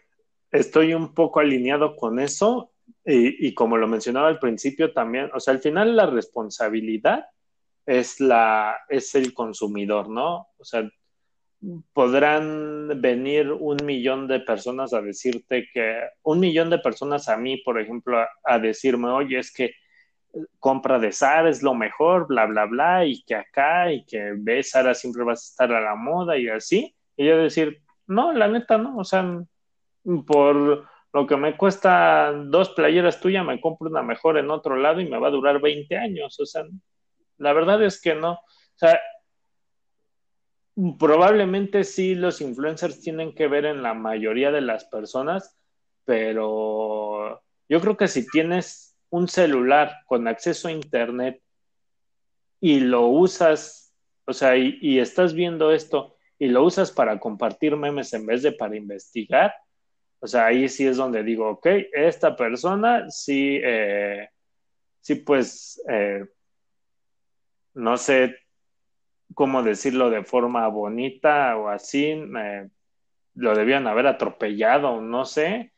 estoy 0.52 0.94
un 0.94 1.14
poco 1.14 1.40
alineado 1.40 1.96
con 1.96 2.20
eso 2.20 2.69
y, 3.04 3.54
como 3.54 3.76
lo 3.76 3.88
mencionaba 3.88 4.28
al 4.28 4.38
principio 4.38 4.92
también, 4.92 5.30
o 5.34 5.40
sea, 5.40 5.54
al 5.54 5.60
final 5.60 5.96
la 5.96 6.06
responsabilidad 6.06 7.26
es, 7.86 8.20
la, 8.20 8.76
es 8.88 9.14
el 9.14 9.32
consumidor, 9.32 10.08
¿no? 10.08 10.48
O 10.58 10.64
sea, 10.64 10.88
podrán 11.92 13.00
venir 13.00 13.52
un 13.52 13.78
millón 13.84 14.26
de 14.28 14.40
personas 14.40 14.92
a 14.92 15.00
decirte 15.00 15.68
que, 15.72 15.98
un 16.22 16.40
millón 16.40 16.70
de 16.70 16.78
personas 16.78 17.28
a 17.28 17.36
mí, 17.36 17.58
por 17.58 17.80
ejemplo, 17.80 18.18
a, 18.44 18.58
decirme, 18.58 19.08
oye, 19.08 19.38
es 19.38 19.52
que 19.52 19.72
compra 20.58 20.98
de 20.98 21.10
Sara 21.10 21.50
es 21.50 21.62
lo 21.62 21.74
mejor, 21.74 22.26
bla, 22.28 22.46
bla, 22.46 22.66
bla, 22.66 23.04
y 23.04 23.22
que 23.24 23.34
acá, 23.34 23.92
y 23.92 24.04
que 24.04 24.34
ves, 24.36 24.70
Sara 24.70 24.94
siempre 24.94 25.24
vas 25.24 25.40
a 25.40 25.50
estar 25.50 25.72
a 25.72 25.80
la 25.80 25.94
moda 25.96 26.38
y 26.38 26.48
así. 26.48 26.94
Y 27.16 27.26
yo 27.26 27.38
decir, 27.38 27.82
no, 28.06 28.32
la 28.32 28.48
neta 28.48 28.78
no, 28.78 28.98
o 28.98 29.04
sea, 29.04 29.24
por 30.26 30.88
lo 31.12 31.26
que 31.26 31.36
me 31.36 31.56
cuesta 31.56 32.32
dos 32.32 32.70
playeras 32.70 33.20
tuyas, 33.20 33.44
me 33.44 33.60
compro 33.60 33.88
una 33.88 34.02
mejor 34.02 34.38
en 34.38 34.50
otro 34.50 34.76
lado 34.76 35.00
y 35.00 35.08
me 35.08 35.18
va 35.18 35.28
a 35.28 35.32
durar 35.32 35.60
20 35.60 35.96
años. 35.96 36.38
O 36.38 36.46
sea, 36.46 36.64
la 37.38 37.52
verdad 37.52 37.82
es 37.82 38.00
que 38.00 38.14
no. 38.14 38.32
O 38.32 38.76
sea, 38.76 39.00
probablemente 40.98 41.82
sí 41.84 42.14
los 42.14 42.40
influencers 42.40 43.00
tienen 43.00 43.34
que 43.34 43.48
ver 43.48 43.64
en 43.64 43.82
la 43.82 43.94
mayoría 43.94 44.52
de 44.52 44.60
las 44.60 44.84
personas, 44.84 45.58
pero 46.04 47.42
yo 47.68 47.80
creo 47.80 47.96
que 47.96 48.08
si 48.08 48.26
tienes 48.26 48.96
un 49.10 49.26
celular 49.28 49.92
con 50.06 50.28
acceso 50.28 50.68
a 50.68 50.72
Internet 50.72 51.42
y 52.60 52.80
lo 52.80 53.08
usas, 53.08 53.92
o 54.26 54.32
sea, 54.32 54.56
y, 54.56 54.78
y 54.80 55.00
estás 55.00 55.34
viendo 55.34 55.72
esto 55.72 56.16
y 56.38 56.48
lo 56.48 56.64
usas 56.64 56.92
para 56.92 57.18
compartir 57.18 57.76
memes 57.76 58.12
en 58.12 58.26
vez 58.26 58.42
de 58.42 58.52
para 58.52 58.76
investigar, 58.76 59.52
o 60.20 60.26
sea, 60.26 60.46
ahí 60.46 60.68
sí 60.68 60.86
es 60.86 60.96
donde 60.96 61.22
digo, 61.22 61.48
ok, 61.48 61.66
esta 61.92 62.36
persona 62.36 63.08
sí, 63.10 63.58
eh, 63.62 64.28
sí 65.00 65.14
pues, 65.16 65.82
eh, 65.88 66.26
no 67.74 67.96
sé 67.96 68.36
cómo 69.34 69.62
decirlo 69.62 70.10
de 70.10 70.22
forma 70.22 70.66
bonita 70.68 71.56
o 71.56 71.68
así, 71.68 72.22
lo 73.34 73.54
debían 73.54 73.86
haber 73.86 74.06
atropellado, 74.06 75.00
no 75.00 75.24
sé, 75.24 75.72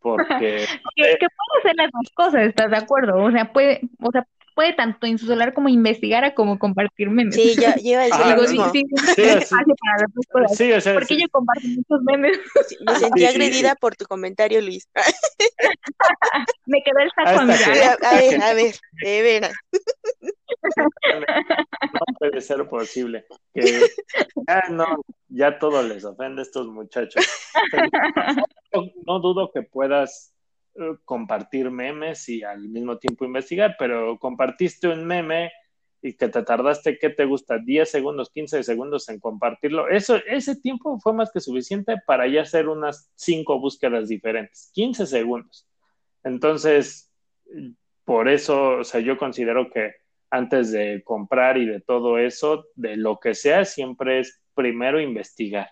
porque... 0.00 0.56
es 0.96 1.18
que 1.18 1.26
puede 1.28 1.60
hacer 1.60 1.74
las 1.76 1.90
dos 1.92 2.12
cosas, 2.14 2.46
¿estás 2.46 2.70
de 2.70 2.76
acuerdo? 2.78 3.22
O 3.22 3.30
sea, 3.30 3.52
puede, 3.52 3.80
o 4.00 4.10
sea, 4.10 4.26
puede 4.54 4.72
tanto 4.74 5.06
insular 5.06 5.54
como 5.54 5.68
investigar 5.68 6.24
a 6.24 6.34
como 6.34 6.58
compartir 6.58 7.10
memes. 7.10 7.34
Sí, 7.42 7.54
sí, 7.54 7.54
sí, 7.54 7.62
Sí, 7.62 7.64
sí. 7.80 9.54
para 9.54 9.98
las 10.00 10.14
dos 10.14 10.26
cosas. 10.30 10.56
Sí, 10.56 10.72
o 10.72 10.80
sea, 10.80 10.94
Porque 10.94 11.14
sí. 11.14 11.20
yo 11.22 11.28
comparto 11.30 11.66
muchos 11.66 12.02
memes. 12.04 12.38
Me 12.86 12.94
sentí 12.96 13.20
Sí, 13.20 13.26
sí, 13.26 13.32
agredida 13.34 13.70
sí. 13.70 13.76
por 13.80 13.96
tu 13.96 14.04
comentario, 14.06 14.60
Luis. 14.60 14.88
Me 16.66 16.82
quedó 16.82 16.98
el 17.00 17.10
saco 17.14 17.40
a. 17.40 17.42
A 17.42 18.16
ver, 18.20 18.42
a 18.42 18.54
ver, 18.54 18.74
de 19.02 19.22
veras. 19.22 19.52
no 21.92 22.04
puede 22.18 22.40
ser 22.40 22.68
posible. 22.68 23.24
Que 23.54 23.80
ya 24.46 24.62
no, 24.70 24.86
ya 25.28 25.58
todo 25.58 25.82
les 25.82 26.04
ofende 26.04 26.42
a 26.42 26.44
estos 26.44 26.66
muchachos. 26.68 27.24
No, 28.72 28.82
no 29.06 29.20
dudo 29.20 29.50
que 29.52 29.62
puedas 29.62 30.31
compartir 31.04 31.70
memes 31.70 32.28
y 32.28 32.42
al 32.42 32.68
mismo 32.68 32.98
tiempo 32.98 33.24
investigar, 33.24 33.76
pero 33.78 34.18
compartiste 34.18 34.88
un 34.88 35.04
meme 35.06 35.50
y 36.00 36.14
que 36.14 36.28
te 36.28 36.42
tardaste, 36.42 36.98
¿qué 36.98 37.10
te 37.10 37.24
gusta? 37.24 37.58
10 37.58 37.88
segundos, 37.88 38.30
15 38.30 38.64
segundos 38.64 39.08
en 39.08 39.20
compartirlo. 39.20 39.88
Eso, 39.88 40.16
ese 40.26 40.56
tiempo 40.56 40.98
fue 40.98 41.12
más 41.12 41.30
que 41.30 41.40
suficiente 41.40 41.96
para 42.06 42.26
ya 42.26 42.42
hacer 42.42 42.68
unas 42.68 43.10
cinco 43.14 43.60
búsquedas 43.60 44.08
diferentes. 44.08 44.70
15 44.74 45.06
segundos. 45.06 45.68
Entonces, 46.24 47.12
por 48.04 48.28
eso, 48.28 48.78
o 48.78 48.84
sea, 48.84 49.00
yo 49.00 49.16
considero 49.16 49.70
que 49.70 49.94
antes 50.30 50.72
de 50.72 51.02
comprar 51.04 51.56
y 51.58 51.66
de 51.66 51.80
todo 51.80 52.18
eso, 52.18 52.64
de 52.74 52.96
lo 52.96 53.20
que 53.20 53.34
sea, 53.34 53.64
siempre 53.64 54.20
es 54.20 54.42
primero 54.54 55.00
investigar. 55.00 55.70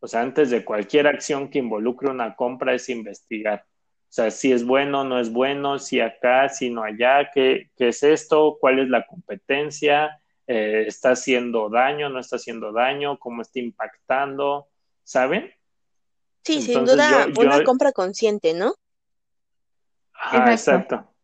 O 0.00 0.06
sea, 0.06 0.20
antes 0.20 0.50
de 0.50 0.64
cualquier 0.64 1.06
acción 1.06 1.48
que 1.48 1.58
involucre 1.58 2.10
una 2.10 2.34
compra 2.36 2.74
es 2.74 2.88
investigar. 2.88 3.64
O 4.08 4.10
sea, 4.10 4.30
si 4.30 4.52
es 4.52 4.64
bueno, 4.64 5.04
no 5.04 5.20
es 5.20 5.30
bueno, 5.30 5.78
si 5.78 6.00
acá, 6.00 6.48
si 6.48 6.70
no 6.70 6.82
allá, 6.82 7.30
qué, 7.32 7.70
qué 7.76 7.88
es 7.88 8.02
esto, 8.02 8.56
cuál 8.58 8.78
es 8.78 8.88
la 8.88 9.06
competencia, 9.06 10.18
eh, 10.46 10.84
está 10.86 11.10
haciendo 11.10 11.68
daño, 11.68 12.08
no 12.08 12.18
está 12.18 12.36
haciendo 12.36 12.72
daño, 12.72 13.18
cómo 13.18 13.42
está 13.42 13.58
impactando, 13.60 14.68
¿saben? 15.04 15.52
Sí, 16.42 16.62
sin 16.62 16.86
duda, 16.86 17.26
yo- 17.28 17.42
una 17.42 17.58
yo- 17.58 17.64
compra 17.64 17.92
consciente, 17.92 18.54
¿no? 18.54 18.74
Ajá, 20.14 20.52
Exacto. 20.52 20.94
exacto. 20.94 21.14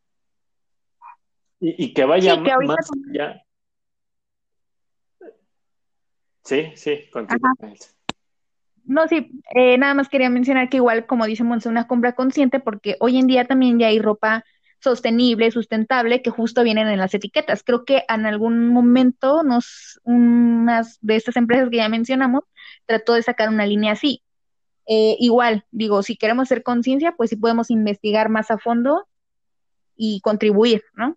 Y, 1.61 1.85
y 1.87 1.95
que 1.95 2.05
vaya 2.05 2.35
Sí, 2.35 2.43
que 2.43 2.53
ahorita 2.53 2.75
más 2.75 2.91
allá. 3.11 3.43
Sí, 6.45 6.73
sí, 6.77 7.09
continúa. 7.11 7.55
No, 8.85 9.09
sí, 9.09 9.31
eh, 9.55 9.79
nada 9.79 9.95
más 9.95 10.09
quería 10.09 10.29
mencionar 10.29 10.69
que 10.69 10.77
igual, 10.77 11.07
como 11.07 11.25
dice 11.27 11.43
Monse, 11.45 11.69
una 11.69 11.87
compra 11.87 12.15
consciente, 12.15 12.61
porque 12.61 12.97
hoy 13.01 13.19
en 13.19 13.27
día 13.27 13.47
también 13.47 13.79
ya 13.79 13.87
hay 13.89 13.99
ropa 13.99 14.45
sostenible, 14.79 15.51
sustentable, 15.51 16.21
que 16.21 16.31
justo 16.31 16.63
vienen 16.63 16.89
en 16.89 16.99
las 16.99 17.15
etiquetas. 17.15 17.63
Creo 17.65 17.85
que 17.87 18.05
en 18.09 18.27
algún 18.27 18.69
momento 18.69 19.43
nos, 19.43 20.01
unas 20.05 20.99
de 21.01 21.17
estas 21.17 21.37
empresas 21.37 21.71
que 21.71 21.79
ya 21.79 21.89
mencionamos 21.89 22.45
trató 22.85 23.15
de 23.15 23.23
sacar 23.23 23.49
una 23.49 23.67
línea 23.67 23.93
así. 23.93 24.23
Eh, 24.87 25.17
igual, 25.19 25.65
digo, 25.71 26.03
si 26.03 26.17
queremos 26.17 26.45
hacer 26.45 26.63
conciencia, 26.63 27.13
pues 27.17 27.31
sí 27.31 27.37
podemos 27.37 27.71
investigar 27.71 28.29
más 28.29 28.51
a 28.51 28.59
fondo 28.59 29.09
y 29.97 30.21
contribuir, 30.21 30.83
¿no? 30.95 31.17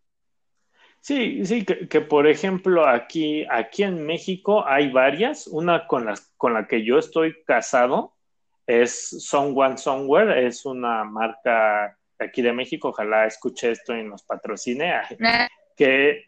Sí, 1.08 1.46
sí, 1.46 1.63
que, 1.63 1.88
que, 1.88 2.02
por 2.02 2.28
ejemplo 2.28 2.86
aquí, 2.86 3.46
aquí 3.50 3.84
en 3.84 4.06
México 4.06 4.67
hay 4.67 4.91
varias. 4.91 5.48
Una 5.48 5.88
con 5.88 6.04
las, 6.04 6.34
con 6.36 6.54
la 6.54 6.67
que 6.67 6.84
yo 6.84 6.98
estoy 6.98 7.43
casado 7.46 8.17
es 8.65 9.24
Someone 9.24 9.78
Somewhere, 9.78 10.46
es 10.46 10.65
una 10.65 11.06
marca 11.06 11.98
aquí 12.20 12.41
de 12.41 12.52
México, 12.52 12.89
ojalá 12.89 13.26
escuche 13.26 13.72
esto 13.72 13.96
y 13.96 14.04
nos 14.04 14.24
patrocine, 14.24 14.96
que, 15.78 16.26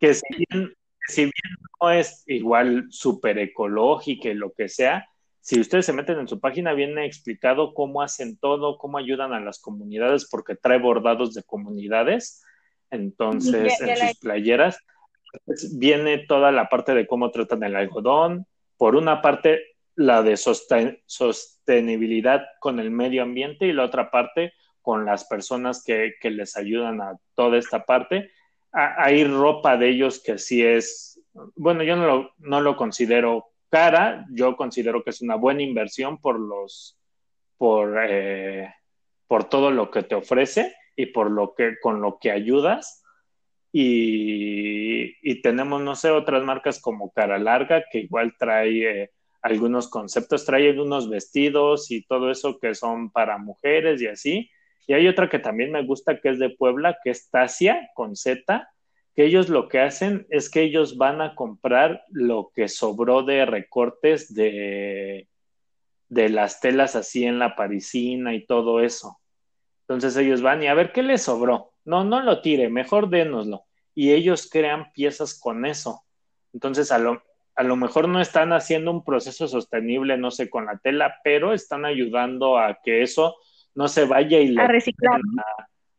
que 0.00 0.14
si, 0.14 0.24
bien, 0.50 0.74
si 1.06 1.22
bien 1.22 1.56
no 1.80 1.90
es 1.92 2.24
igual 2.26 2.86
súper 2.90 3.38
ecológica 3.38 4.28
y 4.28 4.34
lo 4.34 4.52
que 4.52 4.68
sea, 4.68 5.08
si 5.40 5.60
ustedes 5.60 5.86
se 5.86 5.92
meten 5.92 6.18
en 6.18 6.26
su 6.26 6.40
página, 6.40 6.72
viene 6.72 7.06
explicado 7.06 7.74
cómo 7.74 8.02
hacen 8.02 8.36
todo, 8.38 8.76
cómo 8.76 8.98
ayudan 8.98 9.32
a 9.32 9.38
las 9.38 9.60
comunidades, 9.60 10.26
porque 10.28 10.56
trae 10.56 10.80
bordados 10.80 11.32
de 11.32 11.44
comunidades. 11.44 12.42
Entonces, 12.90 13.78
Ya- 13.80 13.86
ya 13.86 13.92
en 13.92 13.98
la- 13.98 14.08
sus 14.08 14.18
playeras 14.18 14.78
pues, 15.44 15.76
viene 15.78 16.18
toda 16.26 16.50
la 16.52 16.68
parte 16.68 16.94
de 16.94 17.06
cómo 17.06 17.30
tratan 17.30 17.62
el 17.62 17.76
algodón. 17.76 18.46
Por 18.78 18.96
una 18.96 19.20
parte, 19.22 19.60
la 19.94 20.22
de 20.22 20.34
sosten- 20.36 21.00
sostenibilidad 21.06 22.44
con 22.60 22.80
el 22.80 22.90
medio 22.90 23.22
ambiente 23.22 23.66
y 23.66 23.72
la 23.72 23.84
otra 23.84 24.10
parte 24.10 24.52
con 24.82 25.04
las 25.04 25.24
personas 25.24 25.82
que, 25.84 26.14
que 26.20 26.30
les 26.30 26.56
ayudan 26.56 27.00
a 27.00 27.18
toda 27.34 27.58
esta 27.58 27.84
parte. 27.84 28.30
A- 28.72 29.02
hay 29.04 29.24
ropa 29.24 29.76
de 29.76 29.88
ellos 29.88 30.22
que 30.22 30.38
sí 30.38 30.64
es, 30.64 31.20
bueno, 31.54 31.82
yo 31.82 31.96
no 31.96 32.06
lo, 32.06 32.30
no 32.38 32.60
lo 32.60 32.76
considero 32.76 33.46
cara, 33.68 34.24
yo 34.30 34.56
considero 34.56 35.02
que 35.02 35.10
es 35.10 35.20
una 35.20 35.34
buena 35.34 35.62
inversión 35.62 36.18
por 36.18 36.38
los, 36.38 36.96
por, 37.58 37.98
eh, 38.08 38.72
por 39.26 39.44
todo 39.48 39.70
lo 39.70 39.90
que 39.90 40.02
te 40.04 40.14
ofrece 40.14 40.74
y 40.96 41.06
por 41.06 41.30
lo 41.30 41.54
que, 41.54 41.78
con 41.80 42.00
lo 42.00 42.18
que 42.18 42.30
ayudas. 42.30 43.04
Y, 43.72 45.14
y 45.22 45.42
tenemos, 45.42 45.82
no 45.82 45.94
sé, 45.94 46.10
otras 46.10 46.42
marcas 46.42 46.80
como 46.80 47.12
Cara 47.12 47.38
Larga, 47.38 47.84
que 47.90 47.98
igual 48.00 48.34
trae 48.38 49.02
eh, 49.02 49.10
algunos 49.42 49.88
conceptos, 49.88 50.46
trae 50.46 50.70
algunos 50.70 51.08
vestidos 51.08 51.90
y 51.90 52.02
todo 52.02 52.30
eso 52.30 52.58
que 52.58 52.74
son 52.74 53.10
para 53.10 53.38
mujeres 53.38 54.00
y 54.00 54.06
así. 54.06 54.50
Y 54.86 54.94
hay 54.94 55.08
otra 55.08 55.28
que 55.28 55.38
también 55.38 55.72
me 55.72 55.84
gusta, 55.84 56.20
que 56.20 56.30
es 56.30 56.38
de 56.38 56.50
Puebla, 56.50 56.96
que 57.02 57.10
es 57.10 57.28
Tasia, 57.28 57.90
con 57.94 58.16
Z, 58.16 58.68
que 59.14 59.24
ellos 59.24 59.48
lo 59.48 59.68
que 59.68 59.80
hacen 59.80 60.26
es 60.30 60.50
que 60.50 60.62
ellos 60.62 60.96
van 60.96 61.20
a 61.20 61.34
comprar 61.34 62.04
lo 62.10 62.50
que 62.54 62.68
sobró 62.68 63.22
de 63.22 63.46
recortes 63.46 64.34
de, 64.34 65.28
de 66.08 66.28
las 66.28 66.60
telas 66.60 66.96
así 66.96 67.24
en 67.24 67.38
la 67.38 67.56
parisina 67.56 68.34
y 68.34 68.46
todo 68.46 68.80
eso. 68.80 69.18
Entonces 69.88 70.16
ellos 70.16 70.42
van 70.42 70.62
y 70.62 70.66
a 70.66 70.74
ver 70.74 70.92
qué 70.92 71.02
les 71.02 71.22
sobró. 71.22 71.72
No, 71.84 72.02
no 72.02 72.20
lo 72.20 72.40
tire, 72.40 72.68
mejor 72.68 73.08
dénoslo. 73.08 73.64
Y 73.94 74.12
ellos 74.12 74.48
crean 74.50 74.90
piezas 74.92 75.38
con 75.38 75.64
eso. 75.64 76.02
Entonces 76.52 76.90
a 76.90 76.98
lo, 76.98 77.22
a 77.54 77.62
lo 77.62 77.76
mejor 77.76 78.08
no 78.08 78.20
están 78.20 78.52
haciendo 78.52 78.90
un 78.90 79.04
proceso 79.04 79.46
sostenible, 79.46 80.18
no 80.18 80.30
sé, 80.30 80.50
con 80.50 80.66
la 80.66 80.78
tela, 80.78 81.16
pero 81.22 81.52
están 81.52 81.84
ayudando 81.84 82.58
a 82.58 82.80
que 82.82 83.02
eso 83.02 83.36
no 83.74 83.86
se 83.86 84.04
vaya 84.06 84.40
y 84.40 84.48
lo 84.48 84.62
A 84.62 84.66
reciclar. 84.66 85.20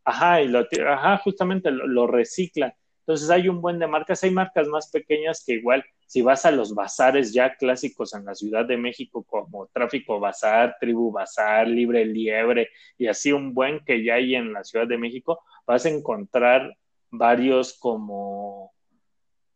Ajá, 0.04 0.42
y 0.42 0.48
lo, 0.48 0.66
ajá, 0.88 1.18
justamente 1.20 1.72
lo, 1.72 1.88
lo 1.88 2.08
reciclan. 2.08 2.74
Entonces 3.00 3.30
hay 3.30 3.48
un 3.48 3.62
buen 3.62 3.80
de 3.80 3.88
marcas, 3.88 4.24
hay 4.24 4.32
marcas 4.32 4.68
más 4.68 4.92
pequeñas 4.92 5.44
que 5.46 5.54
igual, 5.54 5.86
si 6.08 6.22
vas 6.22 6.46
a 6.46 6.52
los 6.52 6.74
bazares 6.74 7.34
ya 7.34 7.56
clásicos 7.56 8.14
en 8.16 8.26
la 8.26 8.34
Ciudad 8.34 8.66
de 8.66 8.78
México, 8.78 9.24
como 9.24 9.68
Tráfico 9.68 10.20
Bazar, 10.20 10.78
Tribu 10.80 11.12
Bazar, 11.12 11.68
Libre 11.68 12.06
Liebre, 12.06 12.70
y 12.98 13.08
así 13.08 13.34
un 13.34 13.54
buen 13.54 13.84
que 13.84 14.04
ya 14.04 14.16
hay 14.16 14.36
en 14.36 14.54
la 14.54 14.64
Ciudad 14.64 14.88
de 14.88 14.98
México, 14.98 15.44
vas 15.66 15.86
a 15.86 15.90
encontrar 15.90 16.78
varios 17.12 17.78
como 17.78 18.72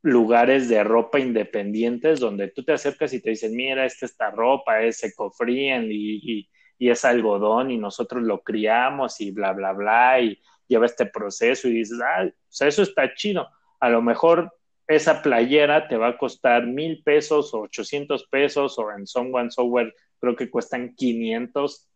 lugares 0.01 0.67
de 0.67 0.83
ropa 0.83 1.19
independientes 1.19 2.19
donde 2.19 2.49
tú 2.49 2.63
te 2.63 2.73
acercas 2.73 3.13
y 3.13 3.21
te 3.21 3.29
dicen, 3.29 3.55
mira, 3.55 3.85
esta 3.85 4.05
esta 4.05 4.29
ropa 4.29 4.81
es 4.81 5.01
eco-friendly 5.03 5.95
y, 5.95 6.39
y, 6.39 6.49
y 6.79 6.89
es 6.89 7.05
algodón 7.05 7.71
y 7.71 7.77
nosotros 7.77 8.23
lo 8.23 8.41
criamos 8.41 9.21
y 9.21 9.31
bla, 9.31 9.53
bla, 9.53 9.71
bla, 9.71 10.19
y 10.19 10.37
lleva 10.67 10.85
este 10.85 11.05
proceso 11.05 11.69
y 11.69 11.73
dices, 11.73 11.99
ah, 12.03 12.25
o 12.25 12.31
sea, 12.49 12.67
eso 12.67 12.81
está 12.81 13.13
chido. 13.13 13.47
A 13.79 13.89
lo 13.89 14.01
mejor 14.01 14.51
esa 14.91 15.21
playera 15.21 15.87
te 15.87 15.97
va 15.97 16.09
a 16.09 16.17
costar 16.17 16.67
mil 16.67 17.01
pesos 17.03 17.53
o 17.53 17.61
ochocientos 17.61 18.27
pesos 18.27 18.77
o 18.77 18.91
en 18.91 19.07
Someone 19.07 19.51
Software 19.51 19.93
creo 20.21 20.35
que 20.35 20.49
cuestan 20.49 20.93
500, 20.95 21.89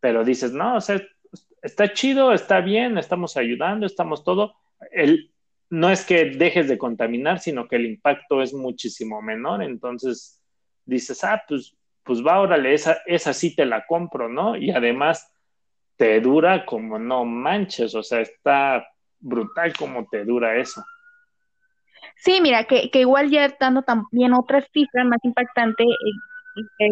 pero 0.00 0.24
dices, 0.24 0.52
no, 0.52 0.76
o 0.76 0.80
sea, 0.80 1.00
está 1.62 1.92
chido, 1.92 2.32
está 2.32 2.60
bien, 2.60 2.98
estamos 2.98 3.36
ayudando, 3.36 3.86
estamos 3.86 4.24
todo. 4.24 4.54
No 5.70 5.88
es 5.88 6.04
que 6.04 6.26
dejes 6.26 6.68
de 6.68 6.76
contaminar, 6.76 7.38
sino 7.38 7.68
que 7.68 7.76
el 7.76 7.86
impacto 7.86 8.42
es 8.42 8.52
muchísimo 8.52 9.22
menor, 9.22 9.62
entonces 9.62 10.42
dices, 10.84 11.22
ah, 11.22 11.42
pues, 11.46 11.76
pues 12.02 12.26
va, 12.26 12.40
órale, 12.40 12.74
esa, 12.74 12.98
esa 13.06 13.32
sí 13.32 13.54
te 13.54 13.64
la 13.64 13.86
compro, 13.86 14.28
¿no? 14.28 14.56
Y 14.56 14.72
además 14.72 15.32
te 15.96 16.20
dura 16.20 16.66
como 16.66 16.98
no 16.98 17.24
manches, 17.24 17.94
o 17.94 18.02
sea, 18.02 18.20
está 18.20 18.84
brutal 19.20 19.72
como 19.76 20.08
te 20.08 20.24
dura 20.24 20.56
eso. 20.56 20.82
Sí, 22.16 22.40
mira, 22.40 22.64
que, 22.64 22.90
que 22.90 23.00
igual 23.00 23.30
ya 23.30 23.48
dando 23.58 23.82
también 23.82 24.34
otras 24.34 24.66
cifras 24.72 25.06
más 25.06 25.18
impactantes, 25.22 25.86
eh, 25.86 26.90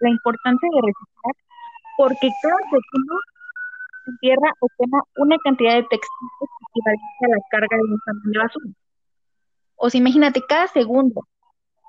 la 0.00 0.10
importancia 0.10 0.68
de 0.72 0.80
reciclar, 0.80 1.34
porque 1.96 2.28
cada 2.42 2.56
segundo 2.70 3.14
se 4.04 4.12
tierra 4.20 4.52
o 4.60 4.68
quema 4.78 5.02
una 5.16 5.36
cantidad 5.44 5.74
de 5.74 5.82
textiles 5.82 6.50
equivalente 6.70 7.24
a 7.24 7.28
la 7.28 7.42
carga 7.50 7.76
de 7.76 7.82
un 7.82 7.98
camión 8.04 8.42
basura. 8.44 8.70
O 9.76 9.90
sea, 9.90 10.00
imagínate, 10.00 10.42
cada 10.48 10.66
segundo 10.68 11.26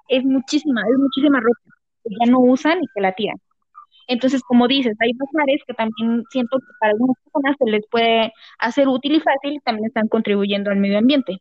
es 0.09 0.23
muchísima, 0.23 0.81
es 0.81 0.97
muchísima 0.97 1.39
ropa 1.39 1.59
que 2.03 2.09
ya 2.19 2.31
no 2.31 2.39
usan 2.39 2.83
y 2.83 2.87
que 2.93 3.01
la 3.01 3.13
tiran. 3.13 3.37
Entonces, 4.07 4.41
como 4.43 4.67
dices, 4.67 4.97
hay 4.99 5.11
bazares 5.13 5.61
que 5.67 5.73
también 5.75 6.23
siento 6.31 6.57
que 6.57 6.73
para 6.79 6.93
algunas 6.93 7.15
personas 7.23 7.55
se 7.59 7.69
les 7.69 7.87
puede 7.91 8.33
hacer 8.57 8.87
útil 8.87 9.13
y 9.15 9.19
fácil 9.19 9.53
y 9.53 9.59
también 9.59 9.85
están 9.85 10.07
contribuyendo 10.07 10.71
al 10.71 10.77
medio 10.77 10.97
ambiente. 10.97 11.37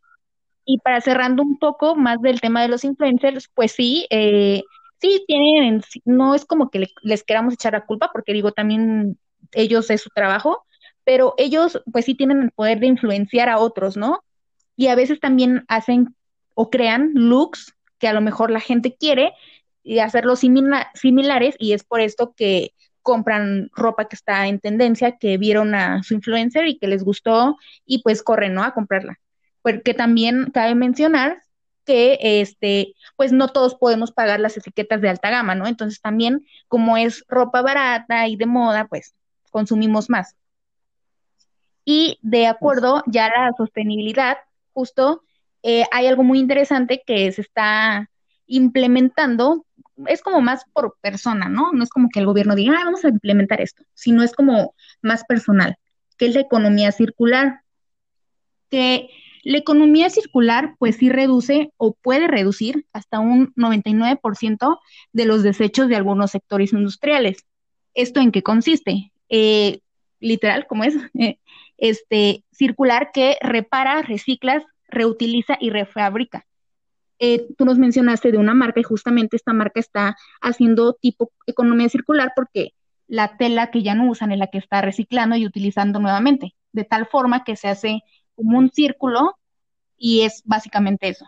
Y 0.71 0.79
para 0.81 1.01
cerrando 1.01 1.43
un 1.43 1.59
poco 1.59 1.97
más 1.97 2.21
del 2.21 2.43
tema 2.43 2.61
de 2.61 2.69
los 2.69 2.85
influencers, 2.85 3.49
pues 3.55 3.73
sí, 3.73 4.07
eh, 4.11 4.63
sí 5.01 5.25
tienen, 5.27 5.83
no 6.05 6.35
es 6.35 6.45
como 6.45 6.69
que 6.69 6.91
les 7.03 7.25
queramos 7.25 7.55
echar 7.55 7.73
la 7.73 7.87
culpa, 7.87 8.11
porque 8.13 8.35
digo, 8.35 8.53
también 8.53 9.19
ellos 9.53 9.89
es 9.89 10.03
su 10.03 10.11
trabajo, 10.11 10.67
pero 11.05 11.33
ellos 11.39 11.81
pues 11.91 12.05
sí 12.05 12.15
tienen 12.15 12.43
el 12.43 12.51
poder 12.51 12.81
de 12.81 12.87
influenciar 12.87 13.49
a 13.49 13.59
otros, 13.59 13.97
¿no? 13.97 14.23
Y 14.77 14.89
a 14.89 14.95
veces 14.95 15.21
también 15.21 15.65
hacen 15.69 16.15
o 16.55 16.69
crean 16.69 17.13
looks 17.15 17.75
que 17.99 18.09
a 18.09 18.13
lo 18.13 18.21
mejor 18.21 18.51
la 18.51 18.61
gente 18.61 18.95
quiere 18.95 19.33
y 19.83 20.01
hacerlos 20.01 20.41
similares 20.41 21.55
y 21.59 21.73
es 21.73 21.83
por 21.83 22.01
esto 22.01 22.35
que 22.37 22.75
compran 23.01 23.71
ropa 23.75 24.07
que 24.07 24.17
está 24.17 24.49
en 24.49 24.61
tendencia, 24.61 25.17
que 25.17 25.39
vieron 25.39 25.75
a 25.75 26.03
su 26.03 26.13
influencer 26.13 26.67
y 26.67 26.79
que 26.79 26.89
les 26.89 27.05
gustó 27.05 27.57
y 27.87 28.03
pues 28.03 28.23
corren, 28.23 28.53
¿no? 28.53 28.63
A 28.65 28.75
comprarla. 28.75 29.19
Porque 29.63 29.95
también 29.95 30.51
cabe 30.53 30.75
mencionar 30.75 31.43
que 31.85 32.19
este, 32.21 32.95
pues 33.17 33.33
no 33.33 33.49
todos 33.49 33.75
podemos 33.75 34.13
pagar 34.13 34.41
las 34.41 34.57
etiquetas 34.57 35.01
de 35.01 35.09
alta 35.09 35.31
gama, 35.31 35.55
¿no? 35.55 35.67
Entonces 35.67 36.03
también 36.03 36.47
como 36.69 36.99
es 36.99 37.25
ropa 37.29 37.63
barata 37.63 38.29
y 38.29 38.37
de 38.37 38.45
moda, 38.45 38.87
pues 38.89 39.15
consumimos 39.51 40.11
más. 40.11 40.37
Y 41.87 42.19
de 42.21 42.47
acuerdo 42.47 43.03
ya 43.07 43.27
a 43.27 43.47
la 43.47 43.53
sostenibilidad, 43.57 44.37
justo 44.75 45.23
eh, 45.63 45.85
hay 45.91 46.07
algo 46.07 46.23
muy 46.25 46.39
interesante 46.39 47.03
que 47.07 47.33
se 47.33 47.41
está 47.41 48.11
implementando, 48.47 49.65
es 50.07 50.21
como 50.21 50.43
más 50.43 50.65
por 50.75 50.99
persona, 51.01 51.49
¿no? 51.49 51.73
No 51.73 51.83
es 51.83 51.89
como 51.89 52.11
que 52.11 52.21
el 52.21 52.27
gobierno 52.27 52.55
diga, 52.55 52.75
ah, 52.79 52.85
vamos 52.85 53.05
a 53.07 53.09
implementar 53.09 53.63
esto, 53.63 53.85
sino 53.95 54.23
es 54.23 54.35
como 54.35 54.75
más 55.01 55.25
personal, 55.25 55.77
que 56.19 56.27
es 56.27 56.35
la 56.35 56.43
economía 56.43 56.93
circular, 56.93 57.63
que 58.69 59.09
la 59.43 59.59
economía 59.59 60.11
circular 60.11 60.75
pues 60.79 60.97
sí 60.97 61.09
reduce 61.09 61.73
o 61.77 61.95
puede 61.95 62.29
reducir 62.29 62.87
hasta 62.93 63.21
un 63.21 63.53
99% 63.55 64.79
de 65.13 65.25
los 65.25 65.43
desechos 65.43 65.89
de 65.89 65.97
algunos 65.97 66.31
sectores 66.31 66.73
industriales. 66.73 67.45
¿Esto 67.95 68.21
en 68.21 68.33
qué 68.33 68.43
consiste? 68.43 69.13
Eh, 69.29 69.81
literal, 70.21 70.67
como 70.67 70.85
es, 70.85 70.95
este, 71.79 72.45
circular 72.53 73.11
que 73.13 73.37
repara, 73.41 74.03
recicla, 74.03 74.65
reutiliza 74.89 75.57
y 75.61 75.71
refabrica. 75.71 76.47
Eh, 77.21 77.49
tú 77.57 77.65
nos 77.65 77.79
mencionaste 77.79 78.31
de 78.31 78.39
una 78.39 78.55
marca 78.55 78.81
y 78.81 78.85
justamente 78.85 79.37
esta 79.37 79.53
marca 79.53 79.81
está 79.81 80.17
haciendo 80.41 80.95
tipo 80.95 81.33
economía 81.47 81.89
circular 81.89 82.33
porque 82.37 82.75
la 83.09 83.37
tela 83.37 83.71
que 83.71 83.83
ya 83.83 83.95
no 83.95 84.09
usan 84.09 84.31
es 84.31 84.39
la 84.39 84.47
que 84.49 84.59
está 84.59 84.83
reciclando 84.83 85.35
y 85.35 85.47
utilizando 85.47 85.99
nuevamente, 85.99 86.55
de 86.73 86.85
tal 86.85 87.07
forma 87.07 87.43
que 87.43 87.57
se 87.57 87.69
hace 87.69 88.03
como 88.39 88.57
un 88.57 88.71
círculo 88.71 89.37
y 89.97 90.23
es 90.23 90.43
básicamente 90.45 91.09
eso. 91.09 91.27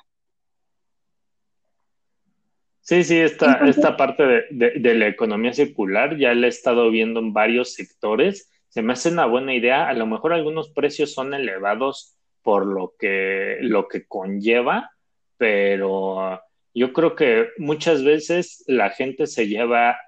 Sí, 2.83 3.03
sí, 3.03 3.19
esta, 3.19 3.55
esta 3.69 3.97
parte 3.97 4.47
de, 4.51 4.71
de, 4.79 4.95
la 4.95 5.09
economía 5.09 5.53
circular 5.53 6.17
ya 6.17 6.35
la 6.35 6.47
he 6.47 6.49
estado 6.49 6.89
viendo 6.91 7.19
en 7.19 7.33
varios 7.33 7.75
sectores. 7.75 8.49
Se 8.69 8.83
me 8.83 8.93
hace 8.93 9.11
una 9.11 9.27
buena 9.27 9.55
idea. 9.55 9.89
A 9.89 9.93
lo 9.93 10.07
mejor 10.07 10.33
algunos 10.33 10.71
precios 10.71 11.13
son 11.13 11.35
elevados 11.35 12.17
por 12.43 12.65
lo 12.65 12.95
que, 12.97 13.59
lo 13.61 13.89
que 13.89 14.07
conlleva, 14.07 14.93
pero 15.37 16.41
yo 16.75 16.93
creo 16.93 17.17
que 17.17 17.49
muchas 17.59 18.05
veces 18.05 18.63
la 18.69 18.91
gente 18.91 19.27
se 19.27 19.49
lleva, 19.49 19.99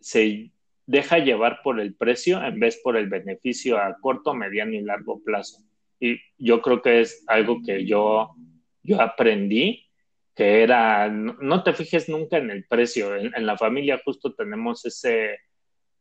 se 0.00 0.52
deja 0.86 1.18
llevar 1.18 1.60
por 1.62 1.78
el 1.80 1.94
precio 1.94 2.44
en 2.44 2.58
vez 2.58 2.80
por 2.82 2.96
el 2.96 3.08
beneficio 3.08 3.78
a 3.78 3.96
corto, 4.00 4.34
mediano 4.34 4.72
y 4.72 4.82
largo 4.82 5.22
plazo. 5.22 5.62
Y 6.00 6.18
yo 6.38 6.62
creo 6.62 6.80
que 6.80 7.02
es 7.02 7.22
algo 7.26 7.60
que 7.64 7.84
yo, 7.84 8.34
yo 8.82 9.00
aprendí, 9.00 9.86
que 10.34 10.62
era, 10.62 11.08
no, 11.08 11.62
te 11.62 11.74
fijes 11.74 12.08
nunca 12.08 12.38
en 12.38 12.50
el 12.50 12.64
precio. 12.64 13.14
En, 13.14 13.46
la 13.46 13.58
familia 13.58 14.00
justo 14.02 14.34
tenemos 14.34 14.86
ese, 14.86 15.38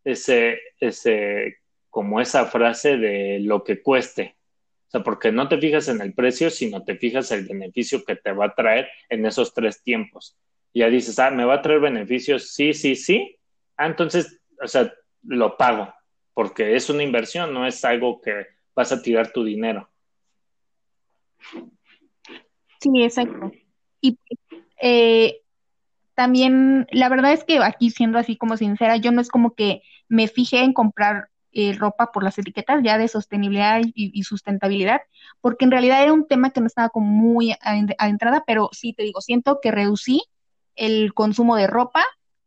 ese, 0.06 0.60
ese, 0.80 1.58
como 1.90 2.22
esa 2.22 2.46
frase 2.46 2.98
de 2.98 3.40
lo 3.42 3.64
que 3.66 3.82
cueste. 3.82 4.38
O 4.88 4.92
sea, 4.92 5.04
porque 5.04 5.32
no 5.32 5.50
te 5.50 5.60
fijas 5.60 5.90
en 5.90 6.02
el 6.02 6.14
precio, 6.14 6.50
sino 6.50 6.84
te 6.84 6.96
fijas 6.96 7.32
el 7.32 7.46
beneficio 7.46 8.04
que 8.06 8.16
te 8.16 8.32
va 8.32 8.46
a 8.46 8.56
traer 8.56 8.88
en 9.10 9.26
esos 9.26 9.54
tres 9.54 9.84
tiempos. 9.84 10.38
Ya 10.74 10.90
dices, 10.90 11.20
ah, 11.20 11.32
me 11.32 11.46
va 11.46 11.56
a 11.56 11.62
traer 11.62 11.82
beneficios, 11.82 12.54
sí, 12.54 12.74
sí, 12.74 12.96
sí. 12.96 13.38
Ah, 13.76 13.88
entonces, 13.88 14.40
o 14.64 14.68
sea, 14.68 14.94
lo 15.24 15.58
pago, 15.58 15.94
porque 16.34 16.76
es 16.76 16.90
una 16.90 17.04
inversión, 17.04 17.54
no 17.54 17.68
es 17.68 17.84
algo 17.84 18.22
que 18.22 18.48
vas 18.80 18.94
a 18.94 19.02
tirar 19.02 19.34
tu 19.34 19.44
dinero. 19.44 19.90
Sí, 22.80 23.04
exacto. 23.04 23.52
Y 24.00 24.18
eh, 24.82 25.42
también, 26.16 26.88
la 26.92 27.10
verdad 27.10 27.34
es 27.34 27.44
que 27.44 27.60
aquí 27.62 27.90
siendo 27.90 28.18
así 28.18 28.38
como 28.38 28.56
sincera, 28.56 28.96
yo 28.96 29.12
no 29.12 29.20
es 29.20 29.28
como 29.28 29.54
que 29.54 29.82
me 30.08 30.30
fije 30.30 30.64
en 30.64 30.72
comprar 30.72 31.28
eh, 31.52 31.74
ropa 31.78 32.14
por 32.14 32.24
las 32.24 32.38
etiquetas 32.38 32.82
ya 32.82 32.98
de 32.98 33.10
sostenibilidad 33.10 33.82
y, 33.84 34.24
sustentabilidad, 34.24 35.02
porque 35.42 35.66
en 35.66 35.72
realidad 35.72 36.02
era 36.02 36.14
un 36.14 36.26
tema 36.26 36.52
que 36.52 36.62
no 36.62 36.68
estaba 36.68 36.88
como 36.88 37.08
muy 37.08 37.54
adentrada, 37.60 38.46
pero 38.48 38.70
sí 38.72 38.94
te 38.94 39.04
digo, 39.04 39.20
siento 39.20 39.60
que 39.62 39.72
reducí 39.72 40.24
el 40.76 41.14
consumo 41.14 41.58
de 41.58 41.68
ropa 41.68 42.06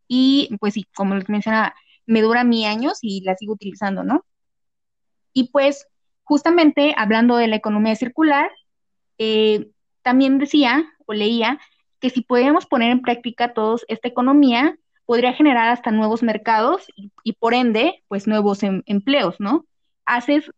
y 0.09 0.57
pues 0.61 0.73
sí, 0.73 0.87
como 0.95 1.15
les 1.15 1.29
mencionaba, 1.29 1.75
me 2.07 2.23
dura 2.23 2.43
mi 2.43 2.65
años 2.65 3.01
y 3.03 3.21
la 3.21 3.37
sigo 3.37 3.53
utilizando, 3.53 4.03
¿no? 4.03 4.25
Y 5.35 5.51
pues 5.51 5.89
justamente 6.33 6.95
hablando 6.97 7.37
de 7.37 7.47
la 7.47 7.57
economía 7.57 7.95
circular, 7.95 8.51
eh, 9.19 9.69
también 10.01 10.39
decía 10.39 10.87
o 11.05 11.13
leía 11.13 11.61
que 12.01 12.09
si 12.09 12.23
podíamos 12.23 12.65
poner 12.65 12.91
en 12.91 13.03
práctica 13.03 13.53
todos 13.53 13.85
esta 13.87 14.09
economía, 14.09 14.79
podría 15.05 15.35
generar 15.35 15.69
hasta 15.69 15.91
nuevos 15.91 16.23
mercados 16.23 16.87
y, 17.23 17.35
por 17.35 17.53
ende, 17.53 18.03
pues 18.09 18.27
nuevos 18.27 18.63
em, 18.63 18.83
empleos, 18.87 19.41
¿no? 19.41 19.67
Haces, 20.07 20.51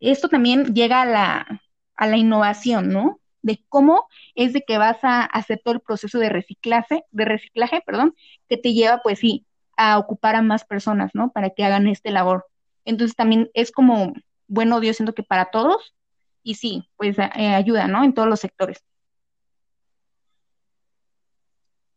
esto 0.00 0.28
también 0.28 0.74
llega 0.74 1.02
a 1.02 1.06
la, 1.06 1.62
a 1.94 2.06
la 2.08 2.16
innovación, 2.16 2.88
¿no? 2.88 3.20
De 3.40 3.64
cómo 3.68 4.08
es 4.34 4.52
de 4.52 4.62
que 4.62 4.78
vas 4.78 4.98
a 5.04 5.22
hacer 5.22 5.60
todo 5.64 5.74
el 5.74 5.80
proceso 5.80 6.18
de 6.18 6.28
reciclaje, 6.28 7.04
de 7.12 7.24
reciclaje, 7.24 7.84
perdón, 7.86 8.16
que 8.48 8.56
te 8.56 8.72
lleva, 8.72 8.98
pues 9.00 9.20
sí, 9.20 9.46
a 9.76 9.96
ocupar 9.96 10.34
a 10.34 10.42
más 10.42 10.64
personas, 10.64 11.12
¿no? 11.14 11.30
Para 11.30 11.50
que 11.50 11.62
hagan 11.62 11.86
este 11.86 12.10
labor. 12.10 12.46
Entonces 12.84 13.14
también 13.14 13.48
es 13.54 13.70
como, 13.70 14.12
bueno, 14.50 14.82
yo 14.82 14.92
siento 14.92 15.14
que 15.14 15.22
para 15.22 15.46
todos, 15.46 15.94
y 16.42 16.56
sí, 16.56 16.90
pues 16.96 17.16
eh, 17.18 17.54
ayuda, 17.54 17.86
¿no? 17.86 18.02
En 18.02 18.12
todos 18.12 18.28
los 18.28 18.40
sectores. 18.40 18.84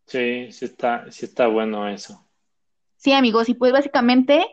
Sí, 0.06 0.51
sí 0.51 0.66
está, 0.66 1.12
sí 1.12 1.26
está 1.26 1.47
bueno 1.47 1.89
eso. 1.89 2.24
Sí, 2.97 3.12
amigos, 3.12 3.49
y 3.49 3.56
pues 3.56 3.72
básicamente 3.72 4.45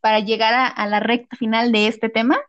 para 0.00 0.20
llegar 0.20 0.72
a, 0.74 0.86
la 0.86 0.98
recta 0.98 1.36
final 1.36 1.70
de 1.72 1.88
este 1.88 2.08
tema, 2.08 2.40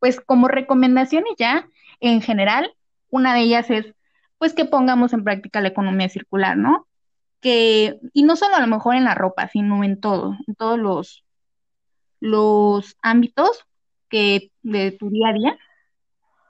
pues 0.00 0.20
como 0.20 0.48
recomendaciones 0.48 1.32
ya 1.38 1.68
en 2.00 2.20
general, 2.20 2.74
una 3.08 3.32
de 3.32 3.42
ellas 3.42 3.70
es 3.70 3.94
pues 4.38 4.52
que 4.52 4.64
pongamos 4.64 5.12
en 5.12 5.24
práctica 5.24 5.60
la 5.60 5.68
economía 5.68 6.08
circular, 6.08 6.56
¿no? 6.56 6.88
Que, 7.40 7.98
y 8.12 8.24
no 8.24 8.34
solo 8.34 8.56
a 8.56 8.60
lo 8.60 8.66
mejor 8.66 8.96
en 8.96 9.04
la 9.04 9.14
ropa, 9.14 9.48
sino 9.48 9.84
en 9.84 10.00
todo, 10.00 10.36
en 10.46 10.56
todos 10.56 10.78
los, 10.78 11.24
los 12.20 12.96
ámbitos 13.00 13.66
que 14.08 14.50
de 14.62 14.92
tu 14.92 15.10
día 15.10 15.28
a 15.28 15.32
día, 15.32 15.58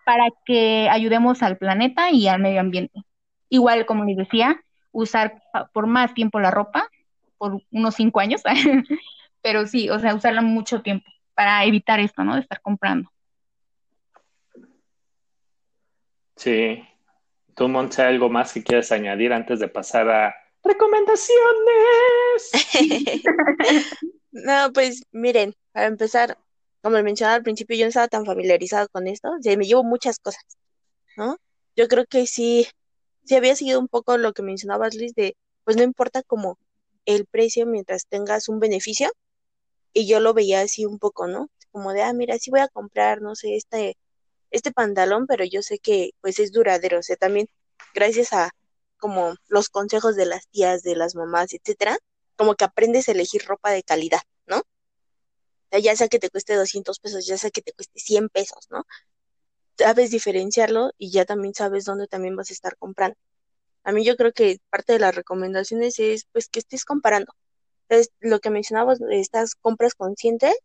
para 0.05 0.27
que 0.45 0.89
ayudemos 0.89 1.43
al 1.43 1.59
planeta 1.59 2.11
y 2.11 2.29
al 2.29 2.41
medio 2.41 2.61
ambiente. 2.61 3.03
Igual, 3.49 3.87
como 3.87 4.05
les 4.05 4.17
decía, 4.17 4.61
usar 4.93 5.43
por 5.73 5.87
más 5.87 6.15
tiempo 6.15 6.41
la 6.41 6.51
ropa, 6.51 6.89
por 7.39 7.61
unos 7.71 7.95
cinco 7.95 8.21
años, 8.21 8.43
pero 9.43 9.67
sí, 9.67 9.91
o 9.91 9.99
sea, 9.99 10.15
usarla 10.15 10.43
mucho 10.43 10.83
tiempo 10.83 11.07
para 11.35 11.65
evitar 11.65 12.01
esto, 12.01 12.25
¿no? 12.25 12.35
De 12.35 12.41
estar 12.41 12.61
comprando. 12.61 13.11
Sí. 16.37 16.83
¿Tú, 17.55 17.69
Montse, 17.69 18.03
algo 18.03 18.29
más 18.29 18.53
que 18.53 18.63
quieras 18.63 18.93
añadir 18.93 19.33
antes 19.33 19.61
de 19.61 19.69
pasar 19.69 20.09
a 20.09 20.35
recomendaciones? 20.63 21.33
no, 24.31 24.73
pues 24.73 25.05
miren, 25.13 25.55
para 25.73 25.87
empezar, 25.87 26.39
como 26.87 27.03
mencionaba 27.03 27.35
al 27.35 27.43
principio, 27.43 27.77
yo 27.77 27.85
no 27.85 27.89
estaba 27.89 28.07
tan 28.07 28.25
familiarizado 28.25 28.89
con 28.91 29.09
esto, 29.09 29.31
o 29.31 29.57
me 29.57 29.67
llevo 29.67 29.83
muchas 29.83 30.21
cosas, 30.21 30.45
¿no? 31.17 31.37
Yo 31.75 31.89
creo 31.89 32.07
que 32.07 32.29
sí, 32.29 32.69
sí 33.25 33.35
había 33.35 33.57
seguido 33.57 33.81
un 33.81 33.89
poco 33.89 34.17
lo 34.19 34.33
que 34.33 34.43
mencionabas, 34.43 34.95
Liz, 34.95 35.13
de 35.17 35.37
pues 35.65 35.77
no 35.77 35.83
importa 35.83 36.23
como 36.23 36.61
el 37.05 37.27
precio 37.27 37.67
mientras 37.67 38.07
tengas 38.07 38.49
un 38.49 38.61
beneficio. 38.61 39.11
Y 39.93 40.07
yo 40.07 40.21
lo 40.21 40.33
veía 40.33 40.61
así 40.61 40.87
un 40.87 41.01
poco, 41.01 41.27
¿no? 41.27 41.49
Como 41.73 41.93
de, 41.93 42.03
ah, 42.03 42.13
mira, 42.13 42.39
sí 42.39 42.53
voy 42.53 42.61
a 42.61 42.69
comprar, 42.69 43.21
no 43.21 43.35
sé, 43.35 43.57
este, 43.57 43.97
este 44.53 44.71
pantalón, 44.71 45.27
pero 45.27 45.45
yo 45.45 45.63
sé 45.63 45.81
que 45.81 46.11
pues 46.21 46.39
es 46.39 46.53
duradero. 46.53 47.01
O 47.01 47.03
sea, 47.03 47.17
también 47.17 47.49
gracias 47.95 48.33
a 48.33 48.51
como 48.97 49.35
los 49.49 49.71
consejos 49.71 50.15
de 50.15 50.27
las 50.27 50.47
tías, 50.51 50.85
de 50.85 50.95
las 50.95 51.17
mamás, 51.17 51.53
etcétera, 51.53 51.99
como 52.37 52.55
que 52.55 52.65
aprendes 52.65 53.09
a 53.09 53.13
elegir 53.13 53.45
ropa 53.45 53.73
de 53.73 53.83
calidad. 53.83 54.21
Ya 55.73 55.97
sea 55.97 56.09
que 56.09 56.19
te 56.19 56.31
cueste 56.31 56.55
200 56.55 56.99
pesos, 57.01 57.27
ya 57.27 57.39
sea 57.39 57.51
que 57.51 57.63
te 57.63 57.73
cueste 57.73 57.99
100 57.99 58.29
pesos, 58.29 58.67
¿no? 58.71 58.87
Sabes 59.79 60.11
diferenciarlo 60.11 60.93
y 60.99 61.11
ya 61.11 61.25
también 61.25 61.55
sabes 61.55 61.85
dónde 61.85 62.07
también 62.07 62.37
vas 62.37 62.51
a 62.51 62.55
estar 62.55 62.77
comprando. 62.79 63.17
A 63.85 63.93
mí 63.93 64.05
yo 64.05 64.17
creo 64.17 64.33
que 64.33 64.59
parte 64.71 64.95
de 64.95 64.99
las 64.99 65.15
recomendaciones 65.15 65.99
es 65.99 66.27
pues 66.33 66.49
que 66.49 66.61
estés 66.61 66.85
comparando. 66.85 67.33
Entonces, 67.89 68.13
lo 68.21 68.41
que 68.41 68.51
mencionabas 68.51 68.99
de 68.99 69.21
estas 69.21 69.55
compras 69.55 69.95
conscientes, 69.95 70.57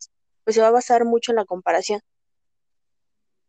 pues 0.44 0.56
se 0.56 0.62
va 0.62 0.70
a 0.70 0.72
basar 0.72 1.06
mucho 1.06 1.32
en 1.32 1.36
la 1.36 1.46
comparación. 1.46 2.02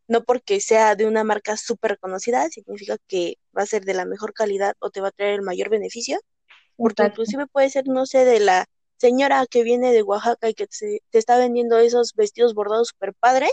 No 0.09 0.25
porque 0.25 0.61
sea 0.61 0.95
de 0.95 1.07
una 1.07 1.25
marca 1.25 1.57
súper 1.57 1.99
conocida, 1.99 2.49
significa 2.51 2.99
que 3.09 3.39
va 3.57 3.63
a 3.63 3.67
ser 3.67 3.85
de 3.85 3.95
la 3.95 4.05
mejor 4.05 4.35
calidad 4.35 4.75
o 4.79 4.91
te 4.91 5.01
va 5.01 5.09
a 5.09 5.13
traer 5.13 5.35
el 5.35 5.43
mayor 5.43 5.71
beneficio, 5.71 6.21
porque 6.77 7.05
inclusive 7.05 7.47
puede 7.47 7.71
ser, 7.71 7.89
no 7.89 8.05
sé, 8.05 8.25
de 8.25 8.41
la 8.41 8.67
señora 9.03 9.47
que 9.51 9.65
viene 9.65 9.93
de 9.93 10.03
Oaxaca 10.03 10.49
y 10.49 10.55
que 10.55 10.69
te, 10.69 11.03
está 11.13 11.37
vendiendo 11.37 11.77
esos 11.79 12.15
vestidos 12.15 12.55
bordados 12.55 12.89
súper 12.89 13.15
padres, 13.15 13.51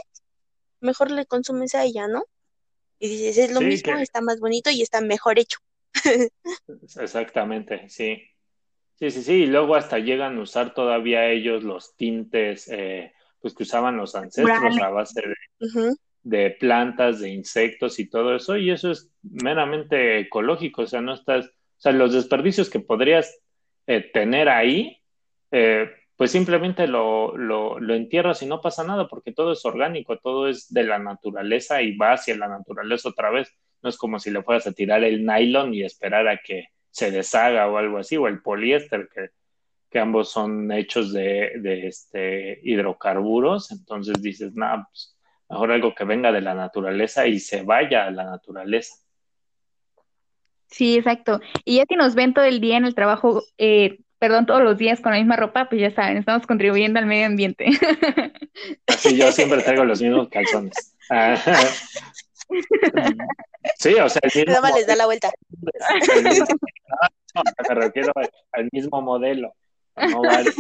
mejor 0.80 1.10
le 1.10 1.26
consumes 1.26 1.74
a 1.74 1.84
ella, 1.84 2.08
¿no? 2.08 2.26
Y 3.00 3.10
dices, 3.10 3.38
es 3.40 3.52
lo 3.52 3.62
mismo, 3.62 3.98
está 3.98 4.22
más 4.22 4.40
bonito 4.40 4.70
y 4.70 4.84
está 4.84 5.02
mejor 5.02 5.40
hecho. 5.40 5.58
Exactamente, 7.00 7.90
sí. 7.90 8.22
Sí, 9.00 9.12
sí, 9.12 9.24
sí, 9.24 9.34
y 9.34 9.46
luego 9.48 9.76
hasta 9.76 9.98
llegan 9.98 10.38
a 10.38 10.42
usar 10.42 10.74
todavía 10.74 11.30
ellos 11.30 11.64
los 11.64 11.96
tintes 11.96 12.68
eh, 12.68 13.14
pues 13.40 13.56
que 13.56 13.64
usaban 13.64 13.98
los 13.98 14.14
ancestros 14.14 14.78
a 14.78 14.90
base 14.90 15.22
de, 15.22 15.96
de, 16.24 16.52
plantas, 16.52 17.22
de 17.22 17.30
insectos 17.30 17.98
y 17.98 18.10
todo 18.10 18.36
eso, 18.36 18.58
y 18.58 18.70
eso 18.70 18.92
es 18.92 19.10
meramente 19.24 20.20
ecológico, 20.20 20.82
o 20.82 20.88
sea, 20.88 21.00
no 21.00 21.14
estás, 21.14 21.46
o 21.48 21.82
sea, 21.82 21.94
los 21.94 22.14
desperdicios 22.14 22.70
que 22.70 22.82
podrías 22.82 23.40
eh, 23.88 24.02
tener 24.02 24.50
ahí, 24.50 24.99
eh, 25.52 25.90
pues 26.16 26.32
simplemente 26.32 26.88
lo, 26.88 27.38
lo, 27.38 27.80
lo, 27.80 27.94
entierras 27.96 28.42
y 28.42 28.46
no 28.46 28.60
pasa 28.60 28.84
nada 28.84 29.08
porque 29.08 29.32
todo 29.32 29.54
es 29.54 29.64
orgánico, 29.64 30.18
todo 30.18 30.50
es 30.50 30.72
de 30.74 30.84
la 30.84 31.00
naturaleza 31.00 31.82
y 31.82 31.96
va 31.96 32.14
hacia 32.14 32.36
la 32.36 32.50
naturaleza 32.50 33.10
otra 33.10 33.30
vez. 33.30 33.56
No 33.82 33.90
es 33.90 33.98
como 33.98 34.20
si 34.20 34.30
le 34.30 34.44
fueras 34.44 34.68
a 34.68 34.74
tirar 34.74 35.04
el 35.06 35.26
nylon 35.26 35.74
y 35.74 35.84
esperar 35.84 36.28
a 36.28 36.38
que 36.38 36.68
se 36.92 37.12
deshaga 37.12 37.68
o 37.68 37.78
algo 37.78 38.00
así, 38.00 38.18
o 38.18 38.28
el 38.28 38.42
poliéster, 38.42 39.08
que, 39.08 39.30
que 39.90 40.00
ambos 40.00 40.30
son 40.30 40.72
hechos 40.72 41.14
de, 41.14 41.54
de 41.62 41.88
este, 41.88 42.60
hidrocarburos. 42.64 43.72
Entonces 43.72 44.22
dices, 44.22 44.54
nada, 44.56 44.90
pues 44.92 45.16
mejor 45.50 45.72
algo 45.72 45.96
que 45.96 46.04
venga 46.04 46.32
de 46.32 46.42
la 46.42 46.54
naturaleza 46.54 47.28
y 47.28 47.40
se 47.40 47.64
vaya 47.64 48.06
a 48.06 48.12
la 48.12 48.26
naturaleza. 48.26 48.96
Sí, 50.68 50.98
exacto. 50.98 51.40
Y 51.66 51.78
ya 51.78 51.86
si 51.88 51.96
nos 51.96 52.14
ven 52.14 52.34
todo 52.34 52.46
el 52.46 52.60
día 52.60 52.78
en 52.78 52.86
el 52.86 52.94
trabajo 52.94 53.42
eh, 53.58 54.00
perdón, 54.20 54.46
todos 54.46 54.62
los 54.62 54.78
días 54.78 55.00
con 55.00 55.14
la 55.14 55.18
misma 55.18 55.38
ropa, 55.38 55.70
pues 55.70 55.82
ya 55.82 55.92
saben, 55.92 56.18
estamos 56.18 56.46
contribuyendo 56.46 57.00
al 57.00 57.06
medio 57.06 57.26
ambiente. 57.26 57.66
Así 58.88 59.18
yo 59.18 59.32
siempre 59.32 59.62
traigo 59.64 59.86
los 59.86 60.02
mismos 60.02 60.30
calzones. 60.30 60.96
Sí, 63.78 63.94
o 63.94 64.10
sea, 64.10 64.22
el 64.24 64.48
mismo 64.48 64.68
les 64.76 64.88
da 64.88 64.96
la 64.96 65.06
vuelta. 65.06 65.30
No, 67.36 67.44
me 67.70 67.76
refiero 67.76 68.12
al 68.54 68.70
mismo 68.72 69.02
modelo. 69.02 69.54
No 69.96 70.22
vale. 70.22 70.52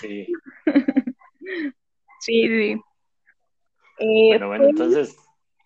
Sí. 0.00 0.26
Sí, 2.20 2.48
sí. 2.48 2.80
Eh, 3.98 4.28
bueno, 4.28 4.48
bueno, 4.48 4.64
entonces. 4.68 5.16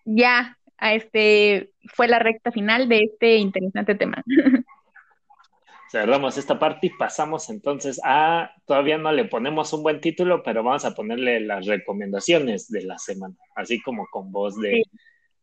Ya, 0.05 0.56
a 0.77 0.93
este 0.93 1.71
fue 1.93 2.07
la 2.07 2.19
recta 2.19 2.51
final 2.51 2.87
de 2.89 3.03
este 3.03 3.35
interesante 3.37 3.95
tema. 3.95 4.23
Cerramos 5.89 6.37
esta 6.37 6.59
parte 6.59 6.87
y 6.87 6.89
pasamos 6.89 7.49
entonces 7.49 7.99
a, 8.03 8.51
todavía 8.65 8.97
no 8.97 9.11
le 9.13 9.23
ponemos 9.23 9.71
un 9.71 9.83
buen 9.83 10.01
título, 10.01 10.43
pero 10.43 10.61
vamos 10.61 10.83
a 10.83 10.93
ponerle 10.93 11.39
las 11.39 11.65
recomendaciones 11.65 12.69
de 12.69 12.83
la 12.83 12.97
semana, 12.97 13.35
así 13.55 13.81
como 13.81 14.05
con 14.07 14.29
voz 14.29 14.59
de, 14.59 14.83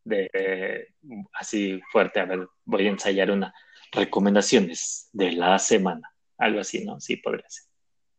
de 0.05 0.89
así 1.33 1.81
fuerte. 1.91 2.21
A 2.21 2.27
ver, 2.27 2.47
voy 2.67 2.87
a 2.87 2.91
ensayar 2.91 3.31
una 3.31 3.55
recomendaciones 3.95 5.09
de 5.13 5.33
la 5.33 5.59
semana, 5.59 6.13
algo 6.37 6.61
así, 6.61 6.85
¿no? 6.85 7.01
Sí, 7.01 7.17
podría 7.17 7.49
ser. 7.49 7.65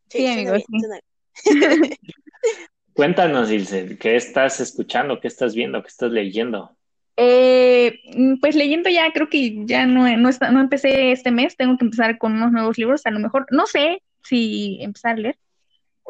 Sí, 0.09 0.27
amigo, 0.27 0.53
Cuéntanos, 2.93 3.51
Ilse, 3.51 3.97
¿qué 3.97 4.15
estás 4.15 4.61
escuchando? 4.61 5.19
¿Qué 5.19 5.27
estás 5.27 5.53
viendo? 5.53 5.81
¿Qué 5.81 5.89
estás 5.89 6.11
leyendo? 6.11 6.77
Eh, 7.17 8.01
mm, 8.15 8.39
pues 8.41 8.55
leyendo 8.55 8.89
ya, 8.89 9.11
creo 9.13 9.29
que 9.29 9.65
ya 9.65 9.85
no, 9.85 10.05
no, 10.17 10.29
está, 10.29 10.51
no 10.51 10.59
empecé 10.59 11.11
este 11.11 11.31
mes, 11.31 11.55
tengo 11.55 11.77
que 11.77 11.85
empezar 11.85 12.17
con 12.17 12.33
unos 12.33 12.51
nuevos 12.51 12.77
libros, 12.77 13.05
a 13.05 13.11
lo 13.11 13.19
mejor, 13.19 13.45
no 13.51 13.65
sé 13.67 14.03
si 14.23 14.79
empezar 14.81 15.13
a 15.13 15.19
leer 15.19 15.37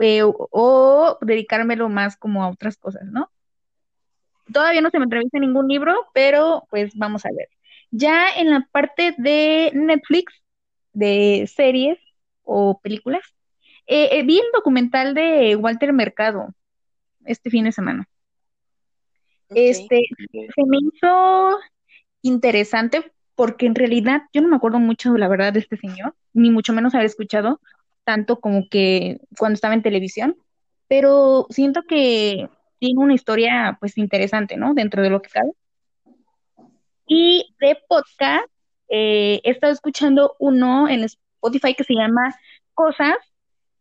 eh, 0.01 0.23
o, 0.23 1.17
dedicármelo 1.21 1.89
más 1.89 2.17
como 2.17 2.43
a 2.43 2.49
otras 2.49 2.77
cosas, 2.77 3.03
¿no? 3.05 3.31
Todavía 4.51 4.81
no 4.81 4.89
se 4.89 4.99
me 4.99 5.05
atraviesa 5.05 5.39
ningún 5.39 5.67
libro, 5.67 5.95
pero 6.13 6.67
pues 6.69 6.95
vamos 6.95 7.25
a 7.25 7.29
ver. 7.35 7.49
Ya 7.91 8.29
en 8.35 8.51
la 8.51 8.67
parte 8.71 9.15
de 9.17 9.71
Netflix, 9.73 10.33
de 10.93 11.49
series 11.53 11.99
o 12.43 12.79
películas, 12.81 13.23
eh, 13.87 14.23
vi 14.23 14.39
el 14.39 14.45
documental 14.53 15.13
de 15.13 15.55
Walter 15.55 15.93
Mercado 15.93 16.53
este 17.25 17.49
fin 17.49 17.65
de 17.65 17.71
semana. 17.71 18.07
Este, 19.49 20.01
se 20.31 20.65
me 20.65 20.77
hizo 20.77 21.59
interesante 22.21 23.11
porque 23.35 23.65
en 23.65 23.75
realidad 23.75 24.23
yo 24.33 24.41
no 24.41 24.47
me 24.47 24.55
acuerdo 24.55 24.79
mucho, 24.79 25.15
la 25.17 25.27
verdad, 25.27 25.53
de 25.53 25.59
este 25.59 25.77
señor, 25.77 26.15
ni 26.33 26.49
mucho 26.49 26.73
menos 26.73 26.95
haber 26.95 27.05
escuchado 27.05 27.59
tanto 28.03 28.39
como 28.39 28.67
que 28.69 29.19
cuando 29.37 29.55
estaba 29.55 29.73
en 29.73 29.81
televisión, 29.81 30.37
pero 30.87 31.47
siento 31.49 31.83
que 31.83 32.49
tiene 32.79 32.99
una 32.99 33.13
historia 33.13 33.77
pues 33.79 33.97
interesante, 33.97 34.57
¿no? 34.57 34.73
Dentro 34.73 35.01
de 35.01 35.09
lo 35.09 35.21
que 35.21 35.29
cabe. 35.29 35.51
Y 37.07 37.55
de 37.59 37.77
podcast, 37.87 38.47
eh, 38.89 39.41
he 39.43 39.51
estado 39.51 39.73
escuchando 39.73 40.35
uno 40.39 40.87
en 40.87 41.03
Spotify 41.03 41.73
que 41.73 41.83
se 41.83 41.93
llama 41.93 42.35
Cosas, 42.73 43.15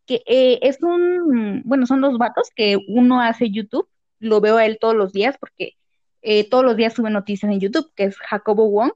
que 0.06 0.22
eh, 0.26 0.58
es 0.62 0.82
un, 0.82 1.62
bueno, 1.64 1.86
son 1.86 2.00
dos 2.00 2.18
vatos 2.18 2.50
que 2.54 2.78
uno 2.88 3.20
hace 3.20 3.50
YouTube 3.50 3.88
lo 4.24 4.40
veo 4.40 4.56
a 4.56 4.66
él 4.66 4.78
todos 4.80 4.94
los 4.94 5.12
días 5.12 5.36
porque 5.38 5.74
eh, 6.22 6.48
todos 6.48 6.64
los 6.64 6.76
días 6.76 6.94
sube 6.94 7.10
noticias 7.10 7.52
en 7.52 7.60
YouTube, 7.60 7.92
que 7.94 8.04
es 8.04 8.16
Jacobo 8.16 8.68
Wong. 8.70 8.92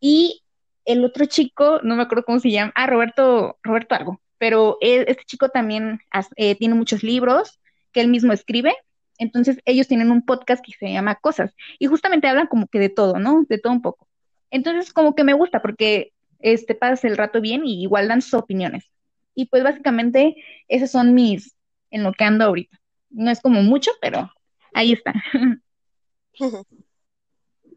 Y 0.00 0.42
el 0.84 1.04
otro 1.04 1.26
chico, 1.26 1.80
no 1.82 1.96
me 1.96 2.02
acuerdo 2.02 2.24
cómo 2.24 2.40
se 2.40 2.50
llama, 2.50 2.72
ah, 2.74 2.86
Roberto, 2.86 3.58
Roberto 3.62 3.94
algo, 3.94 4.22
pero 4.38 4.78
este 4.80 5.24
chico 5.26 5.50
también 5.50 6.00
eh, 6.36 6.54
tiene 6.56 6.74
muchos 6.74 7.02
libros 7.02 7.60
que 7.92 8.00
él 8.00 8.08
mismo 8.08 8.32
escribe. 8.32 8.74
Entonces 9.18 9.58
ellos 9.66 9.88
tienen 9.88 10.10
un 10.10 10.24
podcast 10.24 10.64
que 10.64 10.72
se 10.72 10.90
llama 10.92 11.16
Cosas 11.16 11.54
y 11.78 11.86
justamente 11.86 12.28
hablan 12.28 12.46
como 12.46 12.68
que 12.68 12.78
de 12.78 12.88
todo, 12.88 13.18
¿no? 13.18 13.44
De 13.48 13.58
todo 13.58 13.72
un 13.72 13.82
poco. 13.82 14.08
Entonces 14.50 14.92
como 14.92 15.14
que 15.14 15.24
me 15.24 15.34
gusta 15.34 15.60
porque 15.60 16.12
este 16.38 16.74
pasas 16.74 17.04
el 17.04 17.16
rato 17.16 17.40
bien 17.40 17.66
y 17.66 17.82
igual 17.82 18.08
dan 18.08 18.22
sus 18.22 18.34
opiniones. 18.34 18.90
Y 19.34 19.46
pues 19.46 19.62
básicamente 19.62 20.36
esos 20.68 20.90
son 20.90 21.14
mis 21.14 21.56
en 21.90 22.02
lo 22.04 22.12
que 22.12 22.24
ando 22.24 22.44
ahorita. 22.44 22.80
No 23.10 23.30
es 23.30 23.40
como 23.40 23.62
mucho, 23.62 23.90
pero 24.00 24.30
ahí 24.74 24.92
está. 24.92 25.12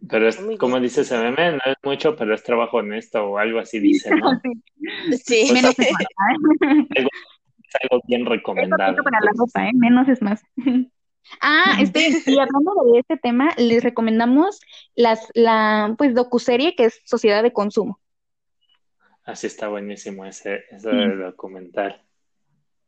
Pero 0.10 0.28
es, 0.28 0.40
como 0.60 0.80
dice 0.80 1.04
meme, 1.16 1.52
no 1.52 1.60
es 1.66 1.78
mucho, 1.84 2.16
pero 2.16 2.34
es 2.34 2.44
trabajo 2.44 2.78
honesto 2.78 3.24
o 3.24 3.38
algo 3.38 3.60
así 3.60 3.80
dice, 3.80 4.10
¿no? 4.16 4.42
Sí. 5.24 5.52
Menos 5.54 5.78
es 5.78 5.92
más. 5.92 6.02
¿eh? 6.02 7.08
Es 7.64 7.76
algo 7.90 8.04
bien 8.06 8.26
recomendado. 8.26 9.02
para 9.02 9.22
la 9.22 9.32
ropa, 9.38 9.66
¿eh? 9.66 9.72
Menos 9.74 10.10
es 10.10 10.22
más. 10.22 10.44
Ah, 11.40 11.78
este, 11.80 12.10
y 12.26 12.38
hablando 12.38 12.74
de 12.92 13.00
este 13.00 13.16
tema, 13.16 13.52
les 13.58 13.82
recomendamos 13.82 14.60
las, 14.94 15.30
la, 15.36 15.96
pues, 15.98 16.14
docuserie 16.14 16.76
que 16.76 16.86
es 16.86 17.00
Sociedad 17.06 17.44
de 17.44 17.54
Consumo. 17.54 18.02
Así 19.24 19.48
está 19.48 19.70
buenísimo 19.70 20.26
ese, 20.26 20.66
ese 20.70 20.90
documental. 20.90 22.02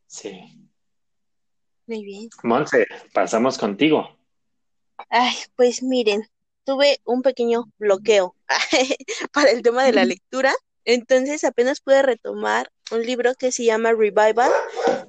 Sí. 0.05 0.67
Muy 1.85 2.03
bien. 2.03 2.29
Monse, 2.43 2.87
pasamos 3.13 3.57
contigo. 3.57 4.17
Ay, 5.09 5.35
pues 5.55 5.83
miren, 5.83 6.23
tuve 6.63 6.99
un 7.05 7.21
pequeño 7.21 7.65
bloqueo 7.77 8.35
para 9.33 9.51
el 9.51 9.61
tema 9.61 9.83
de 9.83 9.93
la 9.93 10.05
lectura, 10.05 10.53
entonces 10.85 11.43
apenas 11.43 11.81
pude 11.81 12.01
retomar 12.01 12.71
un 12.91 13.05
libro 13.05 13.33
que 13.35 13.51
se 13.51 13.65
llama 13.65 13.91
Revival 13.91 14.51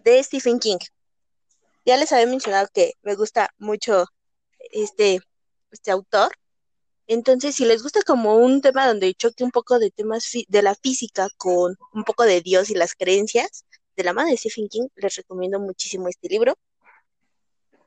de 0.04 0.22
Stephen 0.22 0.58
King. 0.58 0.78
Ya 1.84 1.96
les 1.96 2.12
había 2.12 2.26
mencionado 2.26 2.68
que 2.72 2.94
me 3.02 3.14
gusta 3.14 3.50
mucho 3.58 4.06
este, 4.72 5.20
este 5.70 5.90
autor 5.90 6.32
Entonces, 7.06 7.56
si 7.56 7.66
les 7.66 7.82
gusta 7.82 8.00
como 8.02 8.36
un 8.36 8.62
tema 8.62 8.86
donde 8.88 9.14
choque 9.14 9.44
un 9.44 9.50
poco 9.50 9.78
de 9.78 9.90
temas 9.90 10.30
de 10.48 10.62
la 10.62 10.74
física 10.74 11.28
con 11.36 11.76
un 11.92 12.04
poco 12.04 12.24
de 12.24 12.40
Dios 12.40 12.70
y 12.70 12.74
las 12.74 12.94
creencias, 12.94 13.66
de 13.96 14.04
la 14.04 14.12
mano 14.12 14.30
de 14.30 14.36
Stephen 14.36 14.68
King, 14.68 14.88
les 14.96 15.16
recomiendo 15.16 15.60
muchísimo 15.60 16.08
este 16.08 16.28
libro. 16.28 16.56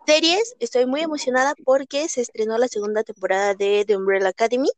Series, 0.05 0.55
estoy 0.59 0.85
muy 0.85 1.01
emocionada 1.01 1.53
porque 1.65 2.07
se 2.07 2.21
estrenó 2.21 2.57
la 2.57 2.67
segunda 2.69 3.03
temporada 3.03 3.53
de 3.55 3.83
The 3.85 3.97
Umbrella 3.97 4.29
Academy. 4.29 4.69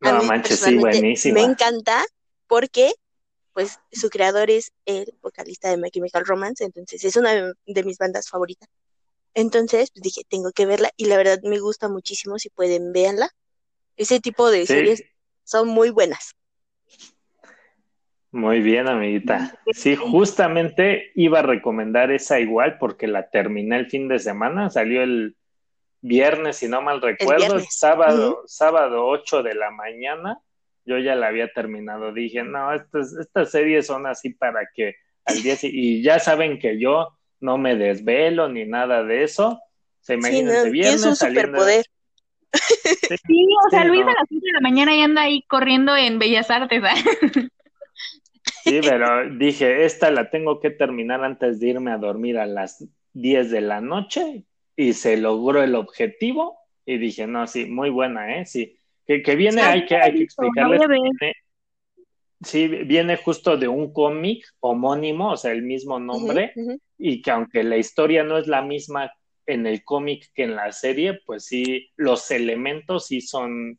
No 0.00 0.22
manches, 0.22 0.60
sí, 0.60 0.76
buenísima. 0.76 1.40
Me 1.40 1.46
encanta 1.46 2.04
porque 2.46 2.92
pues 3.52 3.80
su 3.90 4.10
creador 4.10 4.50
es 4.50 4.72
el 4.84 5.14
vocalista 5.22 5.70
de 5.70 5.76
My 5.76 5.90
Chemical 5.90 6.24
Romance, 6.24 6.64
entonces 6.64 7.04
es 7.04 7.16
una 7.16 7.52
de 7.66 7.84
mis 7.84 7.98
bandas 7.98 8.28
favoritas. 8.28 8.68
Entonces 9.34 9.90
pues, 9.92 10.02
dije, 10.02 10.22
tengo 10.28 10.52
que 10.52 10.66
verla 10.66 10.90
y 10.96 11.06
la 11.06 11.16
verdad 11.16 11.40
me 11.42 11.58
gusta 11.58 11.88
muchísimo, 11.88 12.38
si 12.38 12.50
pueden, 12.50 12.92
véanla. 12.92 13.30
Ese 13.96 14.20
tipo 14.20 14.50
de 14.50 14.66
series 14.66 15.04
son 15.44 15.68
muy 15.68 15.90
buenas. 15.90 16.34
Muy 18.32 18.60
bien, 18.60 18.88
amiguita. 18.88 19.58
Sí, 19.72 19.96
justamente 19.96 21.10
iba 21.16 21.40
a 21.40 21.42
recomendar 21.42 22.12
esa 22.12 22.38
igual 22.38 22.78
porque 22.78 23.08
la 23.08 23.28
terminé 23.28 23.76
el 23.76 23.86
fin 23.86 24.06
de 24.06 24.20
semana, 24.20 24.70
salió 24.70 25.02
el 25.02 25.36
viernes, 26.00 26.56
si 26.56 26.68
no 26.68 26.80
mal 26.80 27.02
recuerdo, 27.02 27.58
sábado, 27.68 28.42
sábado 28.46 29.06
8 29.06 29.42
de 29.42 29.54
la 29.54 29.70
mañana, 29.70 30.38
yo 30.84 30.98
ya 30.98 31.14
la 31.16 31.26
había 31.26 31.52
terminado. 31.52 32.12
Dije, 32.12 32.42
no, 32.44 32.72
estas, 32.72 33.16
estas 33.16 33.50
series 33.50 33.86
son 33.86 34.06
así 34.06 34.30
para 34.30 34.68
que 34.74 34.94
al 35.24 35.42
día 35.42 35.56
y 35.62 36.02
ya 36.02 36.18
saben 36.18 36.58
que 36.58 36.78
yo 36.78 37.08
no 37.40 37.58
me 37.58 37.76
desvelo 37.76 38.48
ni 38.48 38.64
nada 38.64 39.02
de 39.02 39.24
eso. 39.24 39.60
Se 40.00 40.14
imaginan 40.14 40.64
sí, 40.64 40.70
viernes. 40.70 41.04
un 41.04 41.16
superpoder. 41.16 41.84
Sí, 42.52 43.46
o 43.66 43.70
sea, 43.70 43.84
Luis 43.84 44.02
a 44.02 44.06
las 44.06 44.28
5 44.28 44.44
de 44.44 44.52
la 44.52 44.60
mañana 44.60 44.94
y 44.94 45.00
anda 45.02 45.22
ahí 45.22 45.42
corriendo 45.42 45.96
en 45.96 46.18
Bellas 46.18 46.50
Artes. 46.50 46.82
Sí, 48.64 48.80
pero 48.82 49.30
dije, 49.36 49.84
esta 49.84 50.10
la 50.10 50.30
tengo 50.30 50.60
que 50.60 50.70
terminar 50.70 51.24
antes 51.24 51.60
de 51.60 51.68
irme 51.68 51.92
a 51.92 51.98
dormir 51.98 52.38
a 52.38 52.46
las 52.46 52.86
10 53.14 53.50
de 53.50 53.60
la 53.60 53.80
noche 53.80 54.44
y 54.76 54.92
se 54.92 55.16
logró 55.16 55.62
el 55.62 55.74
objetivo 55.74 56.58
y 56.86 56.98
dije, 56.98 57.26
no, 57.26 57.46
sí, 57.46 57.66
muy 57.66 57.90
buena, 57.90 58.38
¿eh? 58.38 58.46
Sí, 58.46 58.76
que, 59.06 59.22
que 59.22 59.36
viene, 59.36 59.62
hay 59.62 59.84
que, 59.86 59.96
hay 59.96 60.14
que 60.14 60.22
explicarles. 60.24 60.80
sí, 62.42 62.68
viene 62.68 63.16
justo 63.16 63.56
de 63.56 63.68
un 63.68 63.92
cómic 63.92 64.44
homónimo, 64.60 65.32
o 65.32 65.36
sea, 65.36 65.52
el 65.52 65.62
mismo 65.62 65.98
nombre, 65.98 66.52
y 66.98 67.22
que 67.22 67.30
aunque 67.30 67.62
la 67.62 67.76
historia 67.76 68.24
no 68.24 68.38
es 68.38 68.46
la 68.46 68.62
misma 68.62 69.12
en 69.46 69.66
el 69.66 69.84
cómic 69.84 70.30
que 70.34 70.44
en 70.44 70.56
la 70.56 70.72
serie, 70.72 71.20
pues 71.26 71.44
sí, 71.44 71.90
los 71.96 72.30
elementos 72.30 73.06
sí 73.06 73.20
son 73.20 73.78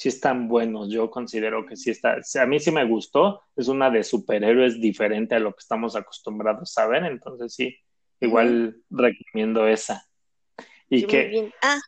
sí 0.00 0.08
están 0.08 0.48
buenos. 0.48 0.90
Yo 0.90 1.10
considero 1.10 1.66
que 1.66 1.76
sí 1.76 1.90
está. 1.90 2.16
A 2.40 2.46
mí 2.46 2.58
sí 2.58 2.70
me 2.70 2.86
gustó. 2.86 3.42
Es 3.54 3.68
una 3.68 3.90
de 3.90 4.02
superhéroes 4.02 4.80
diferente 4.80 5.34
a 5.34 5.40
lo 5.40 5.52
que 5.52 5.60
estamos 5.60 5.94
acostumbrados 5.94 6.78
a 6.78 6.86
ver. 6.86 7.04
Entonces 7.04 7.52
sí, 7.52 7.76
igual 8.18 8.82
recomiendo 8.88 9.68
esa. 9.68 10.08
Y 10.88 11.06
que. 11.06 11.52
Ah. 11.60 11.78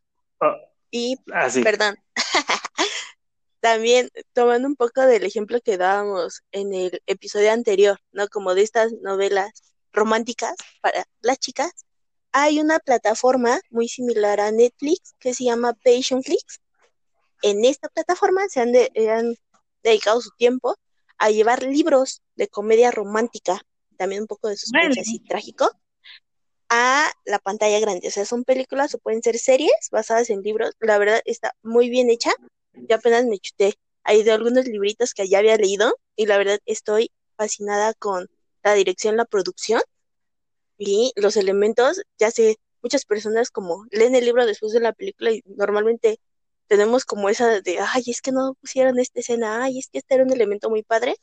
Oh, 0.43 0.57
y 0.91 1.17
ah, 1.33 1.49
perdón. 1.65 1.97
También 3.61 4.11
tomando 4.35 4.69
un 4.69 4.77
poco 4.77 5.01
del 5.07 5.25
ejemplo 5.25 5.63
que 5.63 5.79
dábamos 5.79 6.43
en 6.51 6.75
el 6.75 7.01
episodio 7.07 7.51
anterior, 7.51 7.99
¿no? 8.13 8.29
Como 8.29 8.55
de 8.55 8.61
estas 8.61 8.93
novelas 9.01 9.73
románticas 9.91 10.55
para 10.83 11.07
las 11.23 11.39
chicas, 11.39 11.71
hay 12.33 12.61
una 12.61 12.79
plataforma 12.79 13.59
muy 13.71 13.89
similar 13.89 14.39
a 14.41 14.53
Netflix 14.53 15.15
que 15.19 15.33
se 15.33 15.45
llama 15.45 15.73
Passionflix, 15.83 16.61
en 17.43 17.65
esta 17.65 17.89
plataforma 17.89 18.49
se 18.49 18.61
han, 18.61 18.73
dedicado 19.83 20.21
su 20.21 20.31
tiempo 20.37 20.77
a 21.19 21.31
llevar 21.31 21.63
libros 21.65 22.23
de 22.37 22.49
comedia 22.49 22.91
romántica, 22.91 23.61
también 23.97 24.23
un 24.23 24.27
poco 24.29 24.49
de 24.49 24.57
suspense 24.57 25.01
así 25.01 25.19
trágico, 25.19 25.71
a 26.69 27.11
la 27.27 27.39
pantalla 27.39 27.79
grande. 27.81 28.09
O 28.09 28.11
sea, 28.11 28.25
son 28.25 28.45
películas 28.45 28.95
o 28.95 28.99
pueden 28.99 29.23
ser 29.23 29.39
series 29.39 29.73
basadas 29.91 30.31
en 30.31 30.41
libros. 30.41 30.73
La 30.81 30.99
verdad 30.99 31.21
está 31.27 31.53
muy 31.63 31.91
bien 31.91 32.09
hecha. 32.09 32.31
Yo 32.73 32.97
apenas 32.97 33.27
me 33.27 33.39
chuté 33.39 33.75
ahí 34.05 34.23
de 34.23 34.33
algunos 34.33 34.67
libritos 34.67 35.13
que 35.13 35.29
ya 35.29 35.39
había 35.39 35.57
leído 35.57 35.97
y 36.17 36.27
la 36.27 36.39
verdad 36.39 36.59
estoy 36.65 37.11
fascinada 37.37 37.93
con 37.95 38.29
la 38.63 38.75
dirección, 38.75 39.17
la 39.17 39.25
producción 39.25 39.83
y 40.79 41.13
los 41.17 41.37
elementos. 41.37 42.03
Ya 42.19 42.31
sé, 42.31 42.57
muchas 42.83 43.05
personas 43.05 43.51
como 43.51 43.85
leen 43.91 44.15
el 44.15 44.25
libro 44.25 44.47
después 44.47 44.73
de 44.73 44.81
la 44.81 44.93
película 44.93 45.31
y 45.33 45.43
normalmente 45.45 46.21
tenemos 46.73 47.05
como 47.05 47.29
esa 47.29 47.61
de, 47.61 47.81
ay, 47.81 48.03
es 48.07 48.23
que 48.23 48.33
no 48.33 48.55
pusieron 48.55 48.99
esta 48.99 49.21
escena, 49.21 49.63
ay, 49.63 49.79
es 49.79 49.89
que 49.89 49.99
este 49.99 50.15
era 50.15 50.25
un 50.25 50.33
elemento 50.33 50.71
muy 50.71 50.83
padre. 50.83 51.17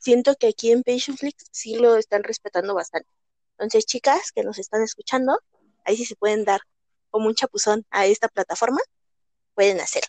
Siento 0.00 0.34
que 0.34 0.48
aquí 0.48 0.72
en 0.72 0.82
Patientflix 0.82 1.44
sí 1.52 1.76
lo 1.76 1.94
están 1.94 2.24
respetando 2.24 2.74
bastante. 2.74 3.08
Entonces, 3.52 3.86
chicas 3.86 4.32
que 4.32 4.42
nos 4.42 4.58
están 4.58 4.82
escuchando, 4.82 5.38
ahí 5.84 5.96
sí 5.96 6.04
se 6.04 6.16
pueden 6.16 6.44
dar 6.44 6.62
como 7.10 7.28
un 7.28 7.36
chapuzón 7.36 7.86
a 7.90 8.06
esta 8.06 8.26
plataforma, 8.26 8.80
pueden 9.54 9.80
hacerlo. 9.80 10.08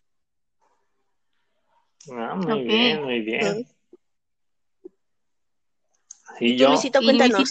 Ah, 2.11 2.33
muy 2.33 2.63
bien, 2.63 3.03
muy 3.03 3.21
bien. 3.21 3.67
Y 6.39 6.57
yo, 6.57 6.69
Luisito, 6.69 6.99
cuéntanos, 6.99 7.47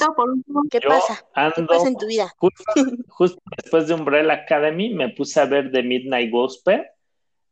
¿qué 0.73 0.81
pasa? 0.81 1.25
¿Qué 1.55 1.63
pasa 1.63 1.87
en 1.87 1.97
tu 1.97 2.07
vida? 2.09 2.35
Justo, 2.37 2.65
justo, 3.11 3.41
después 3.63 3.87
de 3.87 3.95
Umbrella 3.95 4.33
Academy 4.33 4.93
me 4.93 5.11
puse 5.11 5.39
a 5.39 5.45
ver 5.45 5.71
The 5.71 5.85
Midnight 5.85 6.33
Gospel 6.33 6.85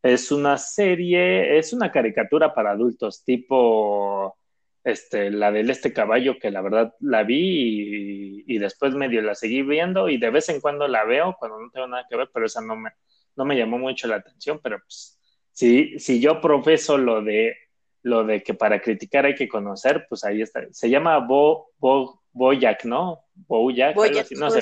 es 0.03 0.32
una 0.32 0.57
serie, 0.59 1.59
es 1.59 1.72
una 1.72 1.92
caricatura 1.92 2.55
para 2.55 2.72
adultos, 2.72 3.22
tipo 3.24 4.36
este, 4.82 5.30
la 5.30 5.53
del 5.53 5.70
este 5.70 5.92
caballo, 5.92 6.38
que 6.38 6.51
la 6.51 6.62
verdad 6.62 6.94
la 7.01 7.22
vi 7.22 8.44
y, 8.46 8.59
después 8.59 8.94
medio 8.94 9.22
la 9.22 9.34
seguí 9.34 9.62
viendo 9.62 10.09
y 10.09 10.18
de 10.18 10.30
vez 10.30 10.48
en 10.48 10.61
cuando 10.61 10.88
la 10.88 11.05
veo 11.05 11.36
cuando 11.38 11.61
no 11.61 11.70
tengo 11.70 11.86
nada 11.86 12.07
que 12.09 12.16
ver, 12.16 12.30
pero 12.32 12.46
esa 12.46 12.61
no 12.61 12.76
me, 12.76 12.90
no 13.36 13.44
me 13.44 13.57
llamó 13.57 13.78
mucho 13.78 14.09
la 14.09 14.16
atención, 14.16 14.61
pero 14.62 14.78
pues 14.78 15.18
si, 15.53 15.98
si 15.98 16.20
yo 16.20 16.40
profeso 16.40 16.96
lo 16.96 17.22
de 17.22 17.55
lo 18.03 18.24
de 18.24 18.42
que 18.42 18.55
para 18.55 18.80
criticar 18.80 19.26
hay 19.26 19.34
que 19.34 19.46
conocer, 19.46 20.07
pues 20.09 20.24
ahí 20.24 20.40
está. 20.40 20.62
Se 20.70 20.88
llama 20.88 21.18
Bo, 21.18 21.72
Bo, 21.76 22.22
Boyack, 22.32 22.86
¿no? 22.86 23.26
Boyack, 23.34 23.94
no 24.38 24.51
sé. 24.51 24.61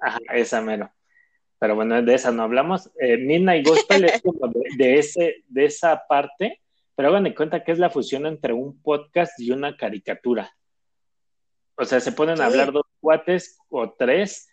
Ajá, 0.00 0.18
esa 0.32 0.60
mero 0.60 0.88
pero 1.58 1.74
bueno, 1.74 2.00
de 2.02 2.14
esa 2.14 2.30
no 2.30 2.44
hablamos. 2.44 2.90
Eh, 3.00 3.18
Midnight 3.18 3.66
Gospel 3.66 4.04
es 4.04 4.22
como 4.22 4.52
de, 4.76 4.98
ese, 4.98 5.44
de 5.48 5.64
esa 5.64 6.04
parte, 6.08 6.60
pero 6.94 7.08
hagan 7.08 7.24
de 7.24 7.34
cuenta 7.34 7.64
que 7.64 7.72
es 7.72 7.78
la 7.78 7.90
fusión 7.90 8.26
entre 8.26 8.52
un 8.52 8.80
podcast 8.80 9.38
y 9.40 9.50
una 9.50 9.76
caricatura. 9.76 10.52
O 11.76 11.84
sea, 11.84 12.00
se 12.00 12.12
ponen 12.12 12.40
a 12.40 12.46
hablar 12.46 12.72
dos 12.72 12.86
cuates 13.00 13.58
o 13.68 13.92
tres 13.92 14.48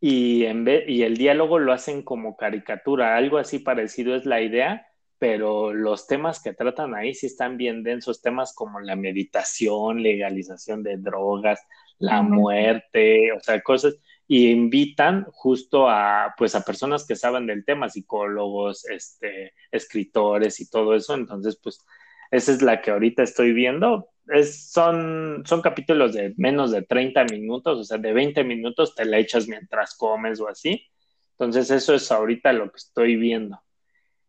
y, 0.00 0.44
en 0.44 0.64
vez, 0.64 0.84
y 0.88 1.02
el 1.02 1.16
diálogo 1.16 1.58
lo 1.58 1.72
hacen 1.72 2.02
como 2.02 2.36
caricatura, 2.36 3.16
algo 3.16 3.38
así 3.38 3.58
parecido 3.58 4.14
es 4.14 4.26
la 4.26 4.42
idea, 4.42 4.86
pero 5.18 5.72
los 5.72 6.06
temas 6.06 6.42
que 6.42 6.52
tratan 6.52 6.94
ahí 6.94 7.14
sí 7.14 7.26
están 7.26 7.56
bien 7.56 7.82
densos, 7.82 8.20
temas 8.20 8.54
como 8.54 8.80
la 8.80 8.94
meditación, 8.94 10.02
legalización 10.02 10.82
de 10.82 10.98
drogas, 10.98 11.66
la 11.98 12.20
muerte, 12.20 13.32
o 13.32 13.40
sea, 13.40 13.62
cosas 13.62 13.96
y 14.28 14.50
invitan 14.50 15.26
justo 15.32 15.88
a 15.88 16.34
pues 16.36 16.54
a 16.54 16.64
personas 16.64 17.06
que 17.06 17.16
saben 17.16 17.46
del 17.46 17.64
tema, 17.64 17.88
psicólogos, 17.88 18.84
este, 18.88 19.54
escritores 19.70 20.60
y 20.60 20.68
todo 20.68 20.94
eso. 20.94 21.14
Entonces, 21.14 21.58
pues 21.62 21.84
esa 22.30 22.52
es 22.52 22.62
la 22.62 22.82
que 22.82 22.90
ahorita 22.90 23.22
estoy 23.22 23.52
viendo. 23.52 24.10
Es, 24.28 24.70
son, 24.72 25.44
son 25.46 25.62
capítulos 25.62 26.12
de 26.12 26.34
menos 26.36 26.72
de 26.72 26.82
30 26.82 27.24
minutos, 27.24 27.78
o 27.78 27.84
sea, 27.84 27.98
de 27.98 28.12
20 28.12 28.42
minutos 28.42 28.96
te 28.96 29.04
la 29.04 29.18
echas 29.18 29.46
mientras 29.46 29.96
comes 29.96 30.40
o 30.40 30.48
así. 30.48 30.84
Entonces, 31.32 31.70
eso 31.70 31.94
es 31.94 32.10
ahorita 32.10 32.52
lo 32.52 32.70
que 32.70 32.78
estoy 32.78 33.16
viendo. 33.16 33.62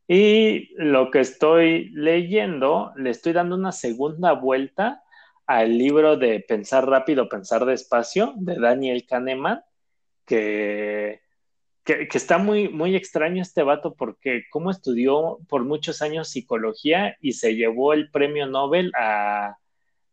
Y 0.07 0.73
lo 0.75 1.09
que 1.11 1.19
estoy 1.21 1.89
leyendo, 1.89 2.93
le 2.95 3.09
estoy 3.09 3.33
dando 3.33 3.55
una 3.55 3.71
segunda 3.71 4.33
vuelta 4.33 5.03
al 5.47 5.77
libro 5.77 6.17
de 6.17 6.41
Pensar 6.41 6.87
rápido, 6.87 7.27
pensar 7.29 7.65
despacio 7.65 8.33
de 8.37 8.59
Daniel 8.59 9.05
Kahneman 9.07 9.63
que, 10.27 11.21
que, 11.83 12.07
está 12.13 12.37
muy, 12.37 12.69
muy 12.69 12.95
extraño 12.95 13.41
este 13.41 13.63
vato 13.63 13.95
porque 13.95 14.43
como 14.51 14.69
estudió 14.69 15.39
por 15.47 15.63
muchos 15.63 16.01
años 16.01 16.29
psicología 16.29 17.17
y 17.21 17.31
se 17.31 17.55
llevó 17.55 17.93
el 17.93 18.11
premio 18.11 18.45
Nobel 18.45 18.91
a, 18.99 19.57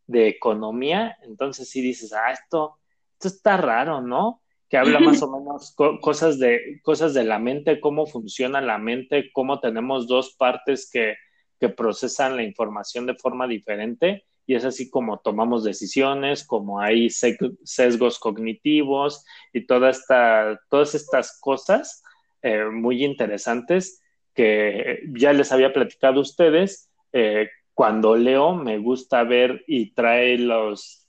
de 0.07 0.29
economía, 0.29 1.19
entonces 1.23 1.69
sí 1.69 1.83
dices, 1.83 2.13
ah, 2.13 2.31
esto, 2.31 2.79
esto 3.15 3.29
está 3.29 3.57
raro, 3.57 4.01
¿no? 4.01 4.41
Que 4.69 4.79
habla 4.79 5.01
más 5.01 5.21
o 5.23 5.31
menos 5.31 5.75
cosas, 6.01 6.39
de, 6.39 6.81
cosas 6.83 7.13
de 7.13 7.25
la 7.25 7.39
mente, 7.39 7.81
cómo 7.81 8.07
funciona 8.07 8.61
la 8.61 8.79
mente, 8.79 9.31
cómo 9.33 9.61
tenemos 9.61 10.07
dos 10.07 10.37
partes 10.37 10.89
que, 10.91 11.17
que 11.59 11.69
procesan 11.69 12.37
la 12.37 12.45
información 12.45 13.07
de 13.07 13.15
forma 13.17 13.49
diferente 13.49 14.25
y 14.47 14.55
es 14.55 14.65
así 14.65 14.91
como 14.91 15.19
tomamos 15.19 15.65
decisiones, 15.65 16.45
como 16.45 16.81
hay 16.81 17.09
sesgos 17.11 18.19
cognitivos 18.19 19.25
y 19.53 19.67
toda 19.67 19.91
esta, 19.91 20.61
todas 20.69 20.95
estas 20.95 21.39
cosas 21.41 22.03
eh, 22.43 22.65
muy 22.65 23.05
interesantes 23.05 24.03
que 24.35 25.01
ya 25.13 25.33
les 25.33 25.53
había 25.53 25.73
platicado 25.73 26.19
a 26.19 26.23
ustedes, 26.23 26.91
eh, 27.13 27.49
cuando 27.73 28.17
leo 28.17 28.55
me 28.55 28.79
gusta 28.79 29.25
ver 29.25 29.65
y 29.67 29.93
trae 29.93 30.39
los, 30.39 31.09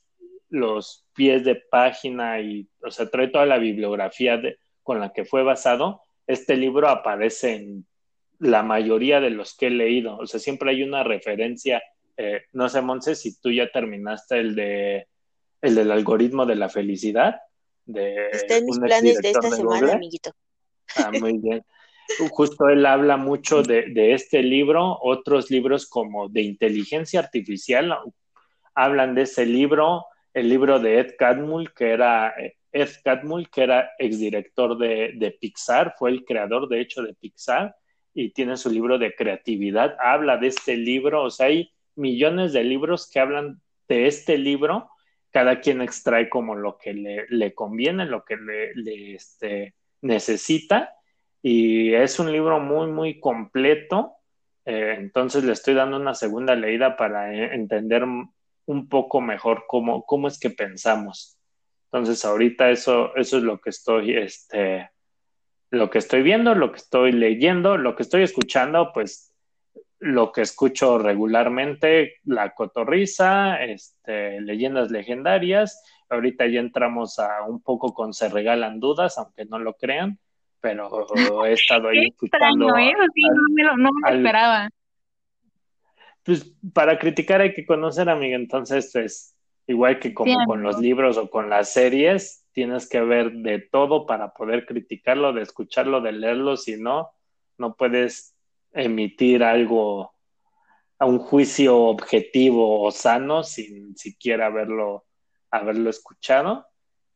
los 0.49 1.05
pies 1.13 1.43
de 1.43 1.55
página 1.55 2.39
y, 2.39 2.67
o 2.83 2.91
sea, 2.91 3.09
trae 3.09 3.27
toda 3.27 3.45
la 3.45 3.57
bibliografía 3.57 4.41
con 4.83 4.99
la 4.99 5.11
que 5.11 5.25
fue 5.25 5.43
basado. 5.43 6.01
Este 6.27 6.55
libro 6.55 6.88
aparece 6.88 7.55
en 7.55 7.86
la 8.39 8.63
mayoría 8.63 9.19
de 9.19 9.29
los 9.29 9.55
que 9.55 9.67
he 9.67 9.71
leído, 9.71 10.17
o 10.17 10.27
sea, 10.27 10.39
siempre 10.39 10.71
hay 10.71 10.83
una 10.83 11.03
referencia. 11.03 11.81
Eh, 12.18 12.43
no 12.53 12.70
sé, 12.70 12.82
Monse, 12.82 13.16
si 13.16 13.39
tú 13.39 13.51
ya 13.51 13.70
terminaste 13.72 14.39
el 14.39 14.55
de 14.55 15.07
el 15.61 15.76
del 15.76 15.91
algoritmo 15.91 16.45
de 16.45 16.55
la 16.55 16.70
felicidad. 16.70 17.41
De 17.86 18.28
Está 18.32 18.57
en 18.57 18.66
mis 18.66 18.80
planes 18.80 19.18
de 19.20 19.30
esta 19.32 19.49
semana, 19.49 19.93
amiguito. 19.93 20.32
Ah, 20.95 21.11
muy 21.20 21.38
bien. 21.39 21.63
Justo 22.30 22.70
él 22.70 22.86
habla 22.86 23.18
mucho 23.18 23.63
de, 23.63 23.88
de, 23.89 24.13
este 24.13 24.43
libro, 24.43 24.99
otros 25.01 25.49
libros 25.49 25.88
como 25.88 26.30
de 26.30 26.41
inteligencia 26.41 27.20
artificial 27.20 27.91
hablan 28.76 29.16
de 29.16 29.24
ese 29.24 29.45
libro, 29.45 30.05
el 30.34 30.49
libro 30.49 30.80
de 30.80 30.99
Ed 30.99 31.16
Catmull, 31.18 31.74
que 31.74 31.91
era 31.91 32.34
Ed 32.72 32.89
Catmull, 33.03 33.49
que 33.49 33.63
era 33.63 33.89
exdirector 33.97 34.78
de, 34.78 35.13
de 35.16 35.32
Pixar, 35.32 35.95
fue 35.97 36.11
el 36.11 36.26
creador 36.26 36.68
de 36.68 36.82
hecho 36.82 37.01
de 37.01 37.13
Pixar 37.13 37.76
y 38.13 38.32
tiene 38.32 38.57
su 38.57 38.70
libro 38.70 38.97
de 38.97 39.16
creatividad, 39.16 39.95
habla 39.99 40.38
de 40.38 40.47
este 40.47 40.76
libro, 40.76 41.24
o 41.24 41.32
sea, 41.32 41.47
hay 41.47 41.72
millones 41.96 42.54
de 42.54 42.64
libros 42.64 43.10
que 43.10 43.20
hablan 43.20 43.62
de 43.88 44.08
este 44.08 44.38
libro, 44.38 44.89
cada 45.32 45.60
quien 45.60 45.82
extrae 45.82 46.30
como 46.30 46.56
lo 46.56 46.78
que 46.78 46.93
le, 46.93 47.26
le 47.30 47.54
conviene, 47.54 48.06
lo 48.06 48.24
que 48.24 48.38
le, 48.38 48.74
le 48.76 49.16
este, 49.16 49.76
necesita 50.02 50.93
y 51.48 51.93
es 51.93 52.18
un 52.20 52.32
libro 52.32 52.60
muy, 52.60 52.88
muy 52.88 53.20
completo. 53.20 54.14
Eh, 54.66 54.96
entonces 54.98 55.43
le 55.43 55.54
estoy 55.54 55.76
dando 55.76 55.98
una 55.98 56.16
segunda 56.16 56.56
leída 56.56 56.98
para 56.98 57.32
eh, 57.36 57.54
entender 57.54 58.04
un 58.04 58.89
poco 58.89 59.22
mejor 59.22 59.66
cómo, 59.68 60.04
cómo 60.08 60.28
es 60.28 60.39
que 60.39 60.50
pensamos. 60.50 61.38
Entonces 61.91 62.26
ahorita 62.26 62.72
eso, 62.72 63.16
eso 63.16 63.38
es 63.38 63.43
lo 63.43 63.62
que 63.62 63.70
estoy, 63.70 64.18
este, 64.18 64.89
lo 65.70 65.91
que 65.91 66.00
estoy 66.00 66.24
viendo, 66.24 66.56
lo 66.56 66.72
que 66.72 66.78
estoy 66.78 67.12
leyendo, 67.12 67.78
lo 67.78 67.96
que 67.96 68.02
estoy 68.02 68.24
escuchando, 68.24 68.91
pues 68.91 69.34
lo 70.06 70.32
que 70.32 70.41
escucho 70.41 70.99
regularmente, 70.99 72.18
La 72.26 72.53
Cotorriza, 72.53 73.64
este, 73.64 74.39
leyendas 74.39 74.91
legendarias. 74.91 75.84
Ahorita 76.10 76.45
ya 76.45 76.60
entramos 76.60 77.18
a 77.18 77.43
un 77.43 77.62
poco 77.62 77.93
con 77.93 78.14
Se 78.14 78.30
Regalan 78.30 78.80
Dudas, 78.80 79.18
aunque 79.18 79.45
no 79.45 79.58
lo 79.58 79.74
crean 79.74 80.20
pero 80.66 80.89
he 81.45 81.53
estado 81.53 81.89
ahí 81.89 82.08
escuchando. 82.08 82.66
Extraño, 82.66 82.89
¿eh? 82.89 83.08
sí, 83.14 83.22
no 83.22 83.53
me 83.53 83.64
lo, 83.64 83.78
no 83.78 83.89
me 83.91 84.10
lo 84.10 84.18
esperaba. 84.18 84.70
Pues 86.24 86.56
para 86.74 86.97
criticar 86.97 87.41
hay 87.41 87.53
que 87.53 87.68
conocer, 87.68 88.10
amiga, 88.10 88.36
entonces, 88.36 88.89
pues, 88.91 89.38
igual 89.68 89.99
que 89.99 90.16
como 90.16 90.43
con 90.45 90.64
los 90.64 90.80
libros 90.80 91.18
o 91.18 91.30
con 91.30 91.51
las 91.51 91.72
series, 91.72 92.47
tienes 92.51 92.89
que 92.89 92.99
ver 93.01 93.32
de 93.32 93.60
todo 93.60 94.08
para 94.08 94.34
poder 94.34 94.66
criticarlo, 94.66 95.34
de 95.34 95.43
escucharlo, 95.43 96.01
de 96.01 96.14
leerlo, 96.14 96.58
si 96.58 96.82
no, 96.82 97.12
no 97.60 97.76
puedes 97.76 98.34
emitir 98.76 99.43
algo 99.43 100.13
a 100.99 101.05
un 101.05 101.19
juicio 101.19 101.78
objetivo 101.78 102.82
o 102.82 102.91
sano 102.91 103.43
sin 103.43 103.97
siquiera 103.97 104.47
haberlo, 104.47 105.05
haberlo 105.51 105.89
escuchado. 105.89 106.67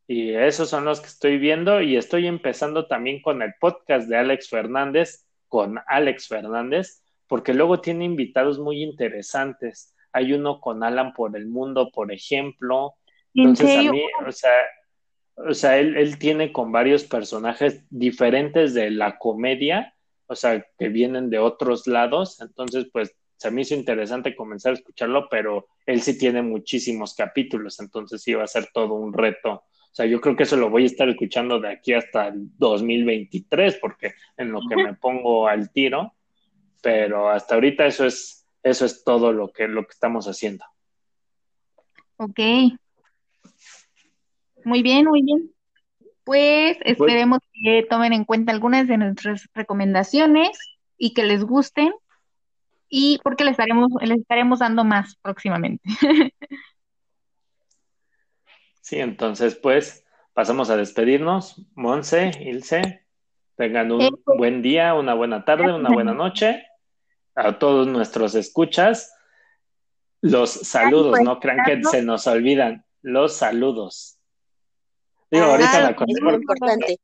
Y 0.07 0.33
esos 0.33 0.69
son 0.69 0.85
los 0.85 1.01
que 1.01 1.07
estoy 1.07 1.37
viendo 1.37 1.81
y 1.81 1.95
estoy 1.95 2.27
empezando 2.27 2.87
también 2.87 3.21
con 3.21 3.41
el 3.41 3.53
podcast 3.59 4.09
de 4.09 4.17
Alex 4.17 4.49
Fernández, 4.49 5.27
con 5.47 5.79
Alex 5.87 6.27
Fernández, 6.27 7.03
porque 7.27 7.53
luego 7.53 7.79
tiene 7.79 8.05
invitados 8.05 8.57
muy 8.57 8.81
interesantes. 8.81 9.95
Hay 10.11 10.33
uno 10.33 10.59
con 10.59 10.83
Alan 10.83 11.13
por 11.13 11.37
el 11.37 11.47
mundo, 11.47 11.91
por 11.91 12.11
ejemplo. 12.11 12.95
Entonces 13.35 13.87
a 13.87 13.91
mí, 13.91 14.01
o 14.25 14.31
sea, 14.31 14.51
o 15.35 15.53
sea 15.53 15.77
él, 15.77 15.95
él 15.95 16.17
tiene 16.17 16.51
con 16.51 16.71
varios 16.71 17.03
personajes 17.03 17.85
diferentes 17.91 18.73
de 18.73 18.89
la 18.89 19.19
comedia, 19.19 19.93
o 20.29 20.35
sea, 20.35 20.65
que 20.77 20.87
vienen 20.89 21.29
de 21.29 21.39
otros 21.39 21.87
lados. 21.87 22.39
Entonces, 22.39 22.87
pues 22.91 23.13
se 23.35 23.51
me 23.51 23.61
hizo 23.61 23.75
interesante 23.75 24.35
comenzar 24.35 24.71
a 24.71 24.75
escucharlo, 24.75 25.27
pero 25.29 25.67
él 25.85 26.01
sí 26.01 26.17
tiene 26.17 26.41
muchísimos 26.41 27.13
capítulos, 27.15 27.79
entonces 27.79 28.21
sí 28.21 28.33
va 28.33 28.43
a 28.43 28.47
ser 28.47 28.67
todo 28.73 28.93
un 28.93 29.13
reto 29.13 29.63
o 29.91 29.95
sea, 29.95 30.05
yo 30.05 30.21
creo 30.21 30.35
que 30.35 30.43
eso 30.43 30.55
lo 30.55 30.69
voy 30.69 30.83
a 30.83 30.85
estar 30.85 31.09
escuchando 31.09 31.59
de 31.59 31.69
aquí 31.69 31.93
hasta 31.93 32.27
el 32.27 32.55
2023, 32.57 33.79
porque 33.81 34.13
en 34.37 34.51
lo 34.51 34.61
que 34.69 34.75
me 34.75 34.93
pongo 34.93 35.47
al 35.47 35.71
tiro, 35.71 36.13
pero 36.81 37.29
hasta 37.29 37.55
ahorita 37.55 37.87
eso 37.87 38.05
es, 38.05 38.47
eso 38.61 38.85
es 38.85 39.03
todo 39.03 39.33
lo 39.33 39.51
que, 39.51 39.67
lo 39.67 39.83
que 39.85 39.91
estamos 39.91 40.27
haciendo. 40.27 40.63
Ok. 42.17 42.39
Muy 44.63 44.83
bien, 44.83 45.05
muy 45.05 45.23
bien. 45.23 45.51
Pues, 46.29 46.77
pues 46.77 46.91
esperemos 46.91 47.39
que 47.51 47.87
tomen 47.89 48.13
en 48.13 48.23
cuenta 48.23 48.51
algunas 48.51 48.87
de 48.87 48.97
nuestras 48.97 49.49
recomendaciones 49.55 50.51
y 50.95 51.15
que 51.15 51.23
les 51.23 51.43
gusten 51.43 51.91
y 52.87 53.19
porque 53.23 53.43
les 53.43 53.53
estaremos, 53.53 53.89
les 53.99 54.19
estaremos 54.19 54.59
dando 54.59 54.83
más 54.83 55.15
próximamente. 55.23 55.89
Sí, 58.81 58.99
entonces 58.99 59.55
pues 59.55 60.03
pasamos 60.33 60.71
a 60.71 60.77
despedirnos. 60.77 61.63
Monse, 61.75 62.31
Ilse, 62.39 63.05
tengan 63.55 63.91
un 63.91 64.09
buen 64.25 64.63
día, 64.63 64.95
una 64.95 65.13
buena 65.13 65.45
tarde, 65.45 65.71
una 65.71 65.89
buena 65.89 66.13
noche. 66.13 66.65
A 67.35 67.59
todos 67.59 67.87
nuestros 67.87 68.33
escuchas, 68.33 69.15
los 70.21 70.49
saludos, 70.49 71.19
no 71.21 71.39
crean 71.39 71.59
que 71.65 71.83
se 71.83 72.01
nos 72.01 72.25
olvidan, 72.25 72.83
los 73.03 73.35
saludos. 73.35 74.18
Digo, 75.31 75.45
ahorita 75.45 75.81
la 75.81 75.89
es 75.89 76.21
muy 76.21 76.33
importante. 76.33 76.99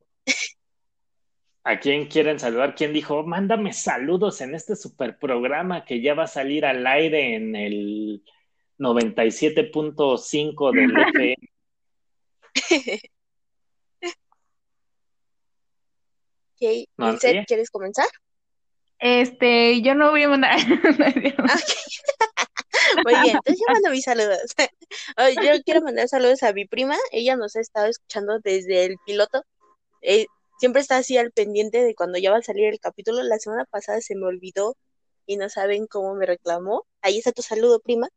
¿A 1.64 1.80
quién 1.80 2.06
quieren 2.06 2.38
saludar? 2.38 2.74
¿Quién 2.74 2.92
dijo, 2.92 3.24
mándame 3.24 3.72
saludos 3.72 4.40
en 4.40 4.54
este 4.54 4.76
super 4.76 5.18
programa 5.18 5.84
que 5.84 6.00
ya 6.00 6.14
va 6.14 6.22
a 6.24 6.28
salir 6.28 6.64
al 6.64 6.86
aire 6.86 7.34
en 7.34 7.56
el 7.56 8.22
97.5 8.78 10.72
del 10.72 10.96
FM? 10.96 11.36
okay. 16.96 17.44
¿quieres 17.46 17.70
comenzar? 17.70 18.06
Este, 18.98 19.82
yo 19.82 19.94
no 19.94 20.10
voy 20.10 20.22
a 20.22 20.28
mandar. 20.28 20.58
Muy 23.04 23.14
bien, 23.22 23.36
entonces 23.44 23.58
yo 23.60 23.72
mando 23.72 23.90
mis 23.90 24.04
saludos. 24.04 24.54
yo 25.42 25.62
quiero 25.64 25.82
mandar 25.82 26.08
saludos 26.08 26.42
a 26.42 26.52
mi 26.52 26.66
prima. 26.66 26.96
Ella 27.12 27.36
nos 27.36 27.56
ha 27.56 27.60
estado 27.60 27.86
escuchando 27.86 28.38
desde 28.40 28.84
el 28.84 28.96
piloto. 29.04 29.42
Eh, 30.02 30.26
siempre 30.58 30.82
está 30.82 30.98
así 30.98 31.16
al 31.16 31.32
pendiente 31.32 31.82
de 31.82 31.94
cuando 31.94 32.18
ya 32.18 32.30
va 32.30 32.38
a 32.38 32.42
salir 32.42 32.66
el 32.66 32.80
capítulo. 32.80 33.22
La 33.22 33.38
semana 33.38 33.64
pasada 33.64 34.00
se 34.00 34.14
me 34.14 34.26
olvidó 34.26 34.76
y 35.26 35.36
no 35.36 35.48
saben 35.48 35.86
cómo 35.86 36.14
me 36.14 36.26
reclamó. 36.26 36.86
Ahí 37.02 37.18
está 37.18 37.32
tu 37.32 37.42
saludo, 37.42 37.80
prima. 37.80 38.08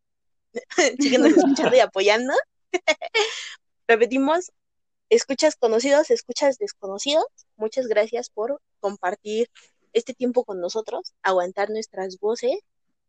Síguenos 0.99 1.29
escuchando 1.29 1.75
y 1.75 1.79
apoyando. 1.79 2.33
Repetimos, 3.87 4.51
escuchas 5.09 5.55
conocidos, 5.55 6.11
escuchas 6.11 6.57
desconocidos. 6.57 7.25
Muchas 7.57 7.87
gracias 7.87 8.29
por 8.29 8.61
compartir 8.79 9.49
este 9.93 10.13
tiempo 10.13 10.43
con 10.43 10.61
nosotros, 10.61 11.13
aguantar 11.23 11.69
nuestras 11.69 12.19
voces, 12.19 12.59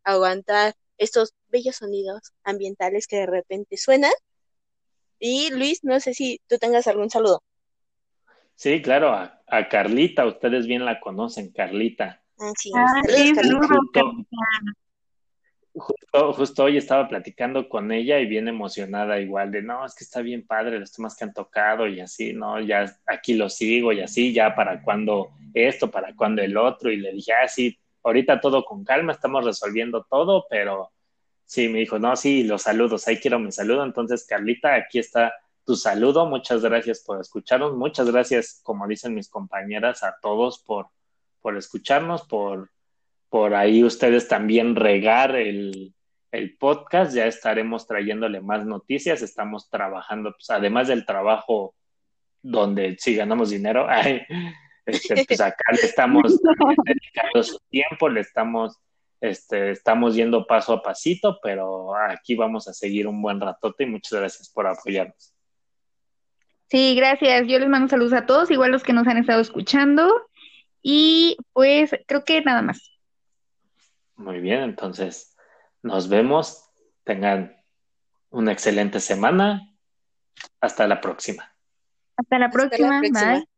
aguantar 0.05 0.75
estos 1.01 1.35
bellos 1.49 1.77
sonidos 1.77 2.33
ambientales 2.45 3.07
que 3.07 3.17
de 3.17 3.27
repente 3.27 3.77
suenan. 3.77 4.13
Y 5.19 5.51
Luis, 5.51 5.83
no 5.83 5.99
sé 6.01 6.15
si 6.15 6.41
tú 6.47 6.59
tengas 6.59 6.87
algún 6.87 7.11
saludo. 7.11 7.43
Sí, 8.55 8.81
claro, 8.83 9.13
a, 9.13 9.69
Carlita, 9.69 10.27
ustedes 10.27 10.67
bien 10.67 10.85
la 10.85 11.01
conocen, 11.01 11.51
Carlita. 11.51 12.23
Ah, 12.39 12.53
sí, 12.57 12.71
Carlita 13.35 13.43
justo, 15.73 16.33
justo 16.33 16.65
hoy 16.65 16.77
estaba 16.77 17.09
platicando 17.09 17.69
con 17.69 17.93
ella 17.93 18.19
y 18.19 18.27
bien 18.27 18.49
emocionada 18.49 19.21
igual 19.21 19.51
de, 19.51 19.63
no, 19.63 19.85
es 19.85 19.95
que 19.95 20.05
está 20.05 20.21
bien 20.21 20.47
padre 20.47 20.79
los 20.79 20.93
temas 20.93 21.17
que 21.17 21.25
han 21.25 21.33
tocado 21.33 21.87
y 21.87 22.01
así, 22.01 22.33
¿no? 22.33 22.61
Ya 22.61 22.85
aquí 23.07 23.35
lo 23.35 23.49
sigo 23.49 23.93
y 23.93 24.01
así, 24.01 24.33
ya 24.33 24.55
para 24.55 24.83
cuando 24.83 25.31
esto, 25.55 25.91
para 25.91 26.15
cuando 26.15 26.43
el 26.43 26.57
otro. 26.57 26.91
Y 26.91 26.97
le 26.97 27.13
dije, 27.13 27.33
ah, 27.33 27.49
sí, 27.49 27.79
ahorita 28.03 28.41
todo 28.41 28.65
con 28.65 28.85
calma, 28.85 29.13
estamos 29.13 29.45
resolviendo 29.45 30.07
todo, 30.09 30.47
pero 30.49 30.91
sí, 31.45 31.69
me 31.69 31.81
dijo, 31.81 31.99
no, 31.99 32.17
sí, 32.17 32.45
los 32.45 32.63
saludos, 32.63 33.07
ahí 33.09 33.19
quiero 33.19 33.39
mi 33.39 33.53
saludo. 33.53 33.85
Entonces, 33.85 34.27
Carlita, 34.27 34.75
aquí 34.75 34.99
está 34.99 35.33
tu 35.65 35.77
saludo. 35.77 36.27
Muchas 36.27 36.63
gracias 36.63 37.01
por 37.01 37.21
escucharnos. 37.21 37.77
Muchas 37.77 38.11
gracias, 38.11 38.61
como 38.63 38.87
dicen 38.87 39.15
mis 39.15 39.29
compañeras, 39.29 40.03
a 40.03 40.17
todos 40.21 40.59
por, 40.59 40.89
por 41.41 41.57
escucharnos, 41.57 42.23
por 42.27 42.71
por 43.31 43.55
ahí 43.55 43.83
ustedes 43.85 44.29
también 44.29 44.77
regar 44.77 45.37
el, 45.37 45.95
podcast, 46.61 47.13
ya 47.13 47.27
estaremos 47.27 47.89
trayéndole 47.89 48.41
más 48.41 48.65
noticias, 48.65 49.21
estamos 49.21 49.69
trabajando, 49.69 50.33
pues, 50.33 50.49
además 50.51 50.87
del 50.87 51.05
trabajo 51.05 51.75
donde 52.41 52.97
sí 53.01 53.17
ganamos 53.17 53.51
dinero, 53.51 53.89
Este, 54.87 55.25
pues 55.27 55.41
acá 55.41 55.73
le 55.73 55.87
estamos 55.87 56.41
dedicando 56.85 57.43
su 57.43 57.59
tiempo, 57.69 58.09
le 58.09 58.21
estamos, 58.21 58.77
este, 59.21 59.71
estamos 59.71 60.15
yendo 60.15 60.47
paso 60.47 60.73
a 60.73 60.83
pasito, 60.83 61.39
pero 61.43 61.95
aquí 61.97 62.35
vamos 62.35 62.69
a 62.69 62.73
seguir 62.73 63.07
un 63.07 63.21
buen 63.23 63.41
ratote 63.41 63.85
y 63.85 63.87
muchas 63.87 64.19
gracias 64.19 64.49
por 64.49 64.67
apoyarnos. 64.67 65.35
Sí, 66.71 66.95
gracias. 66.95 67.49
Yo 67.49 67.59
les 67.59 67.69
mando 67.69 67.89
saludos 67.89 68.13
a 68.13 68.27
todos, 68.27 68.51
igual 68.51 68.71
los 68.71 68.85
que 68.85 68.93
nos 68.93 69.07
han 69.09 69.19
estado 69.19 69.41
escuchando. 69.41 70.09
Y 70.83 71.37
pues 71.53 71.91
creo 72.07 72.25
que 72.25 72.41
nada 72.43 72.63
más. 72.63 72.97
Muy 74.15 74.41
bien, 74.41 74.61
entonces 74.61 75.37
nos 75.83 76.09
vemos. 76.09 76.65
Tengan 77.05 77.57
una 78.31 78.53
excelente 78.53 79.01
semana. 79.01 79.75
Hasta 80.61 80.87
la 80.87 81.01
próxima. 81.01 81.53
Hasta 82.17 82.39
la 82.39 82.51
próxima. 82.51 83.01
Bye. 83.01 83.50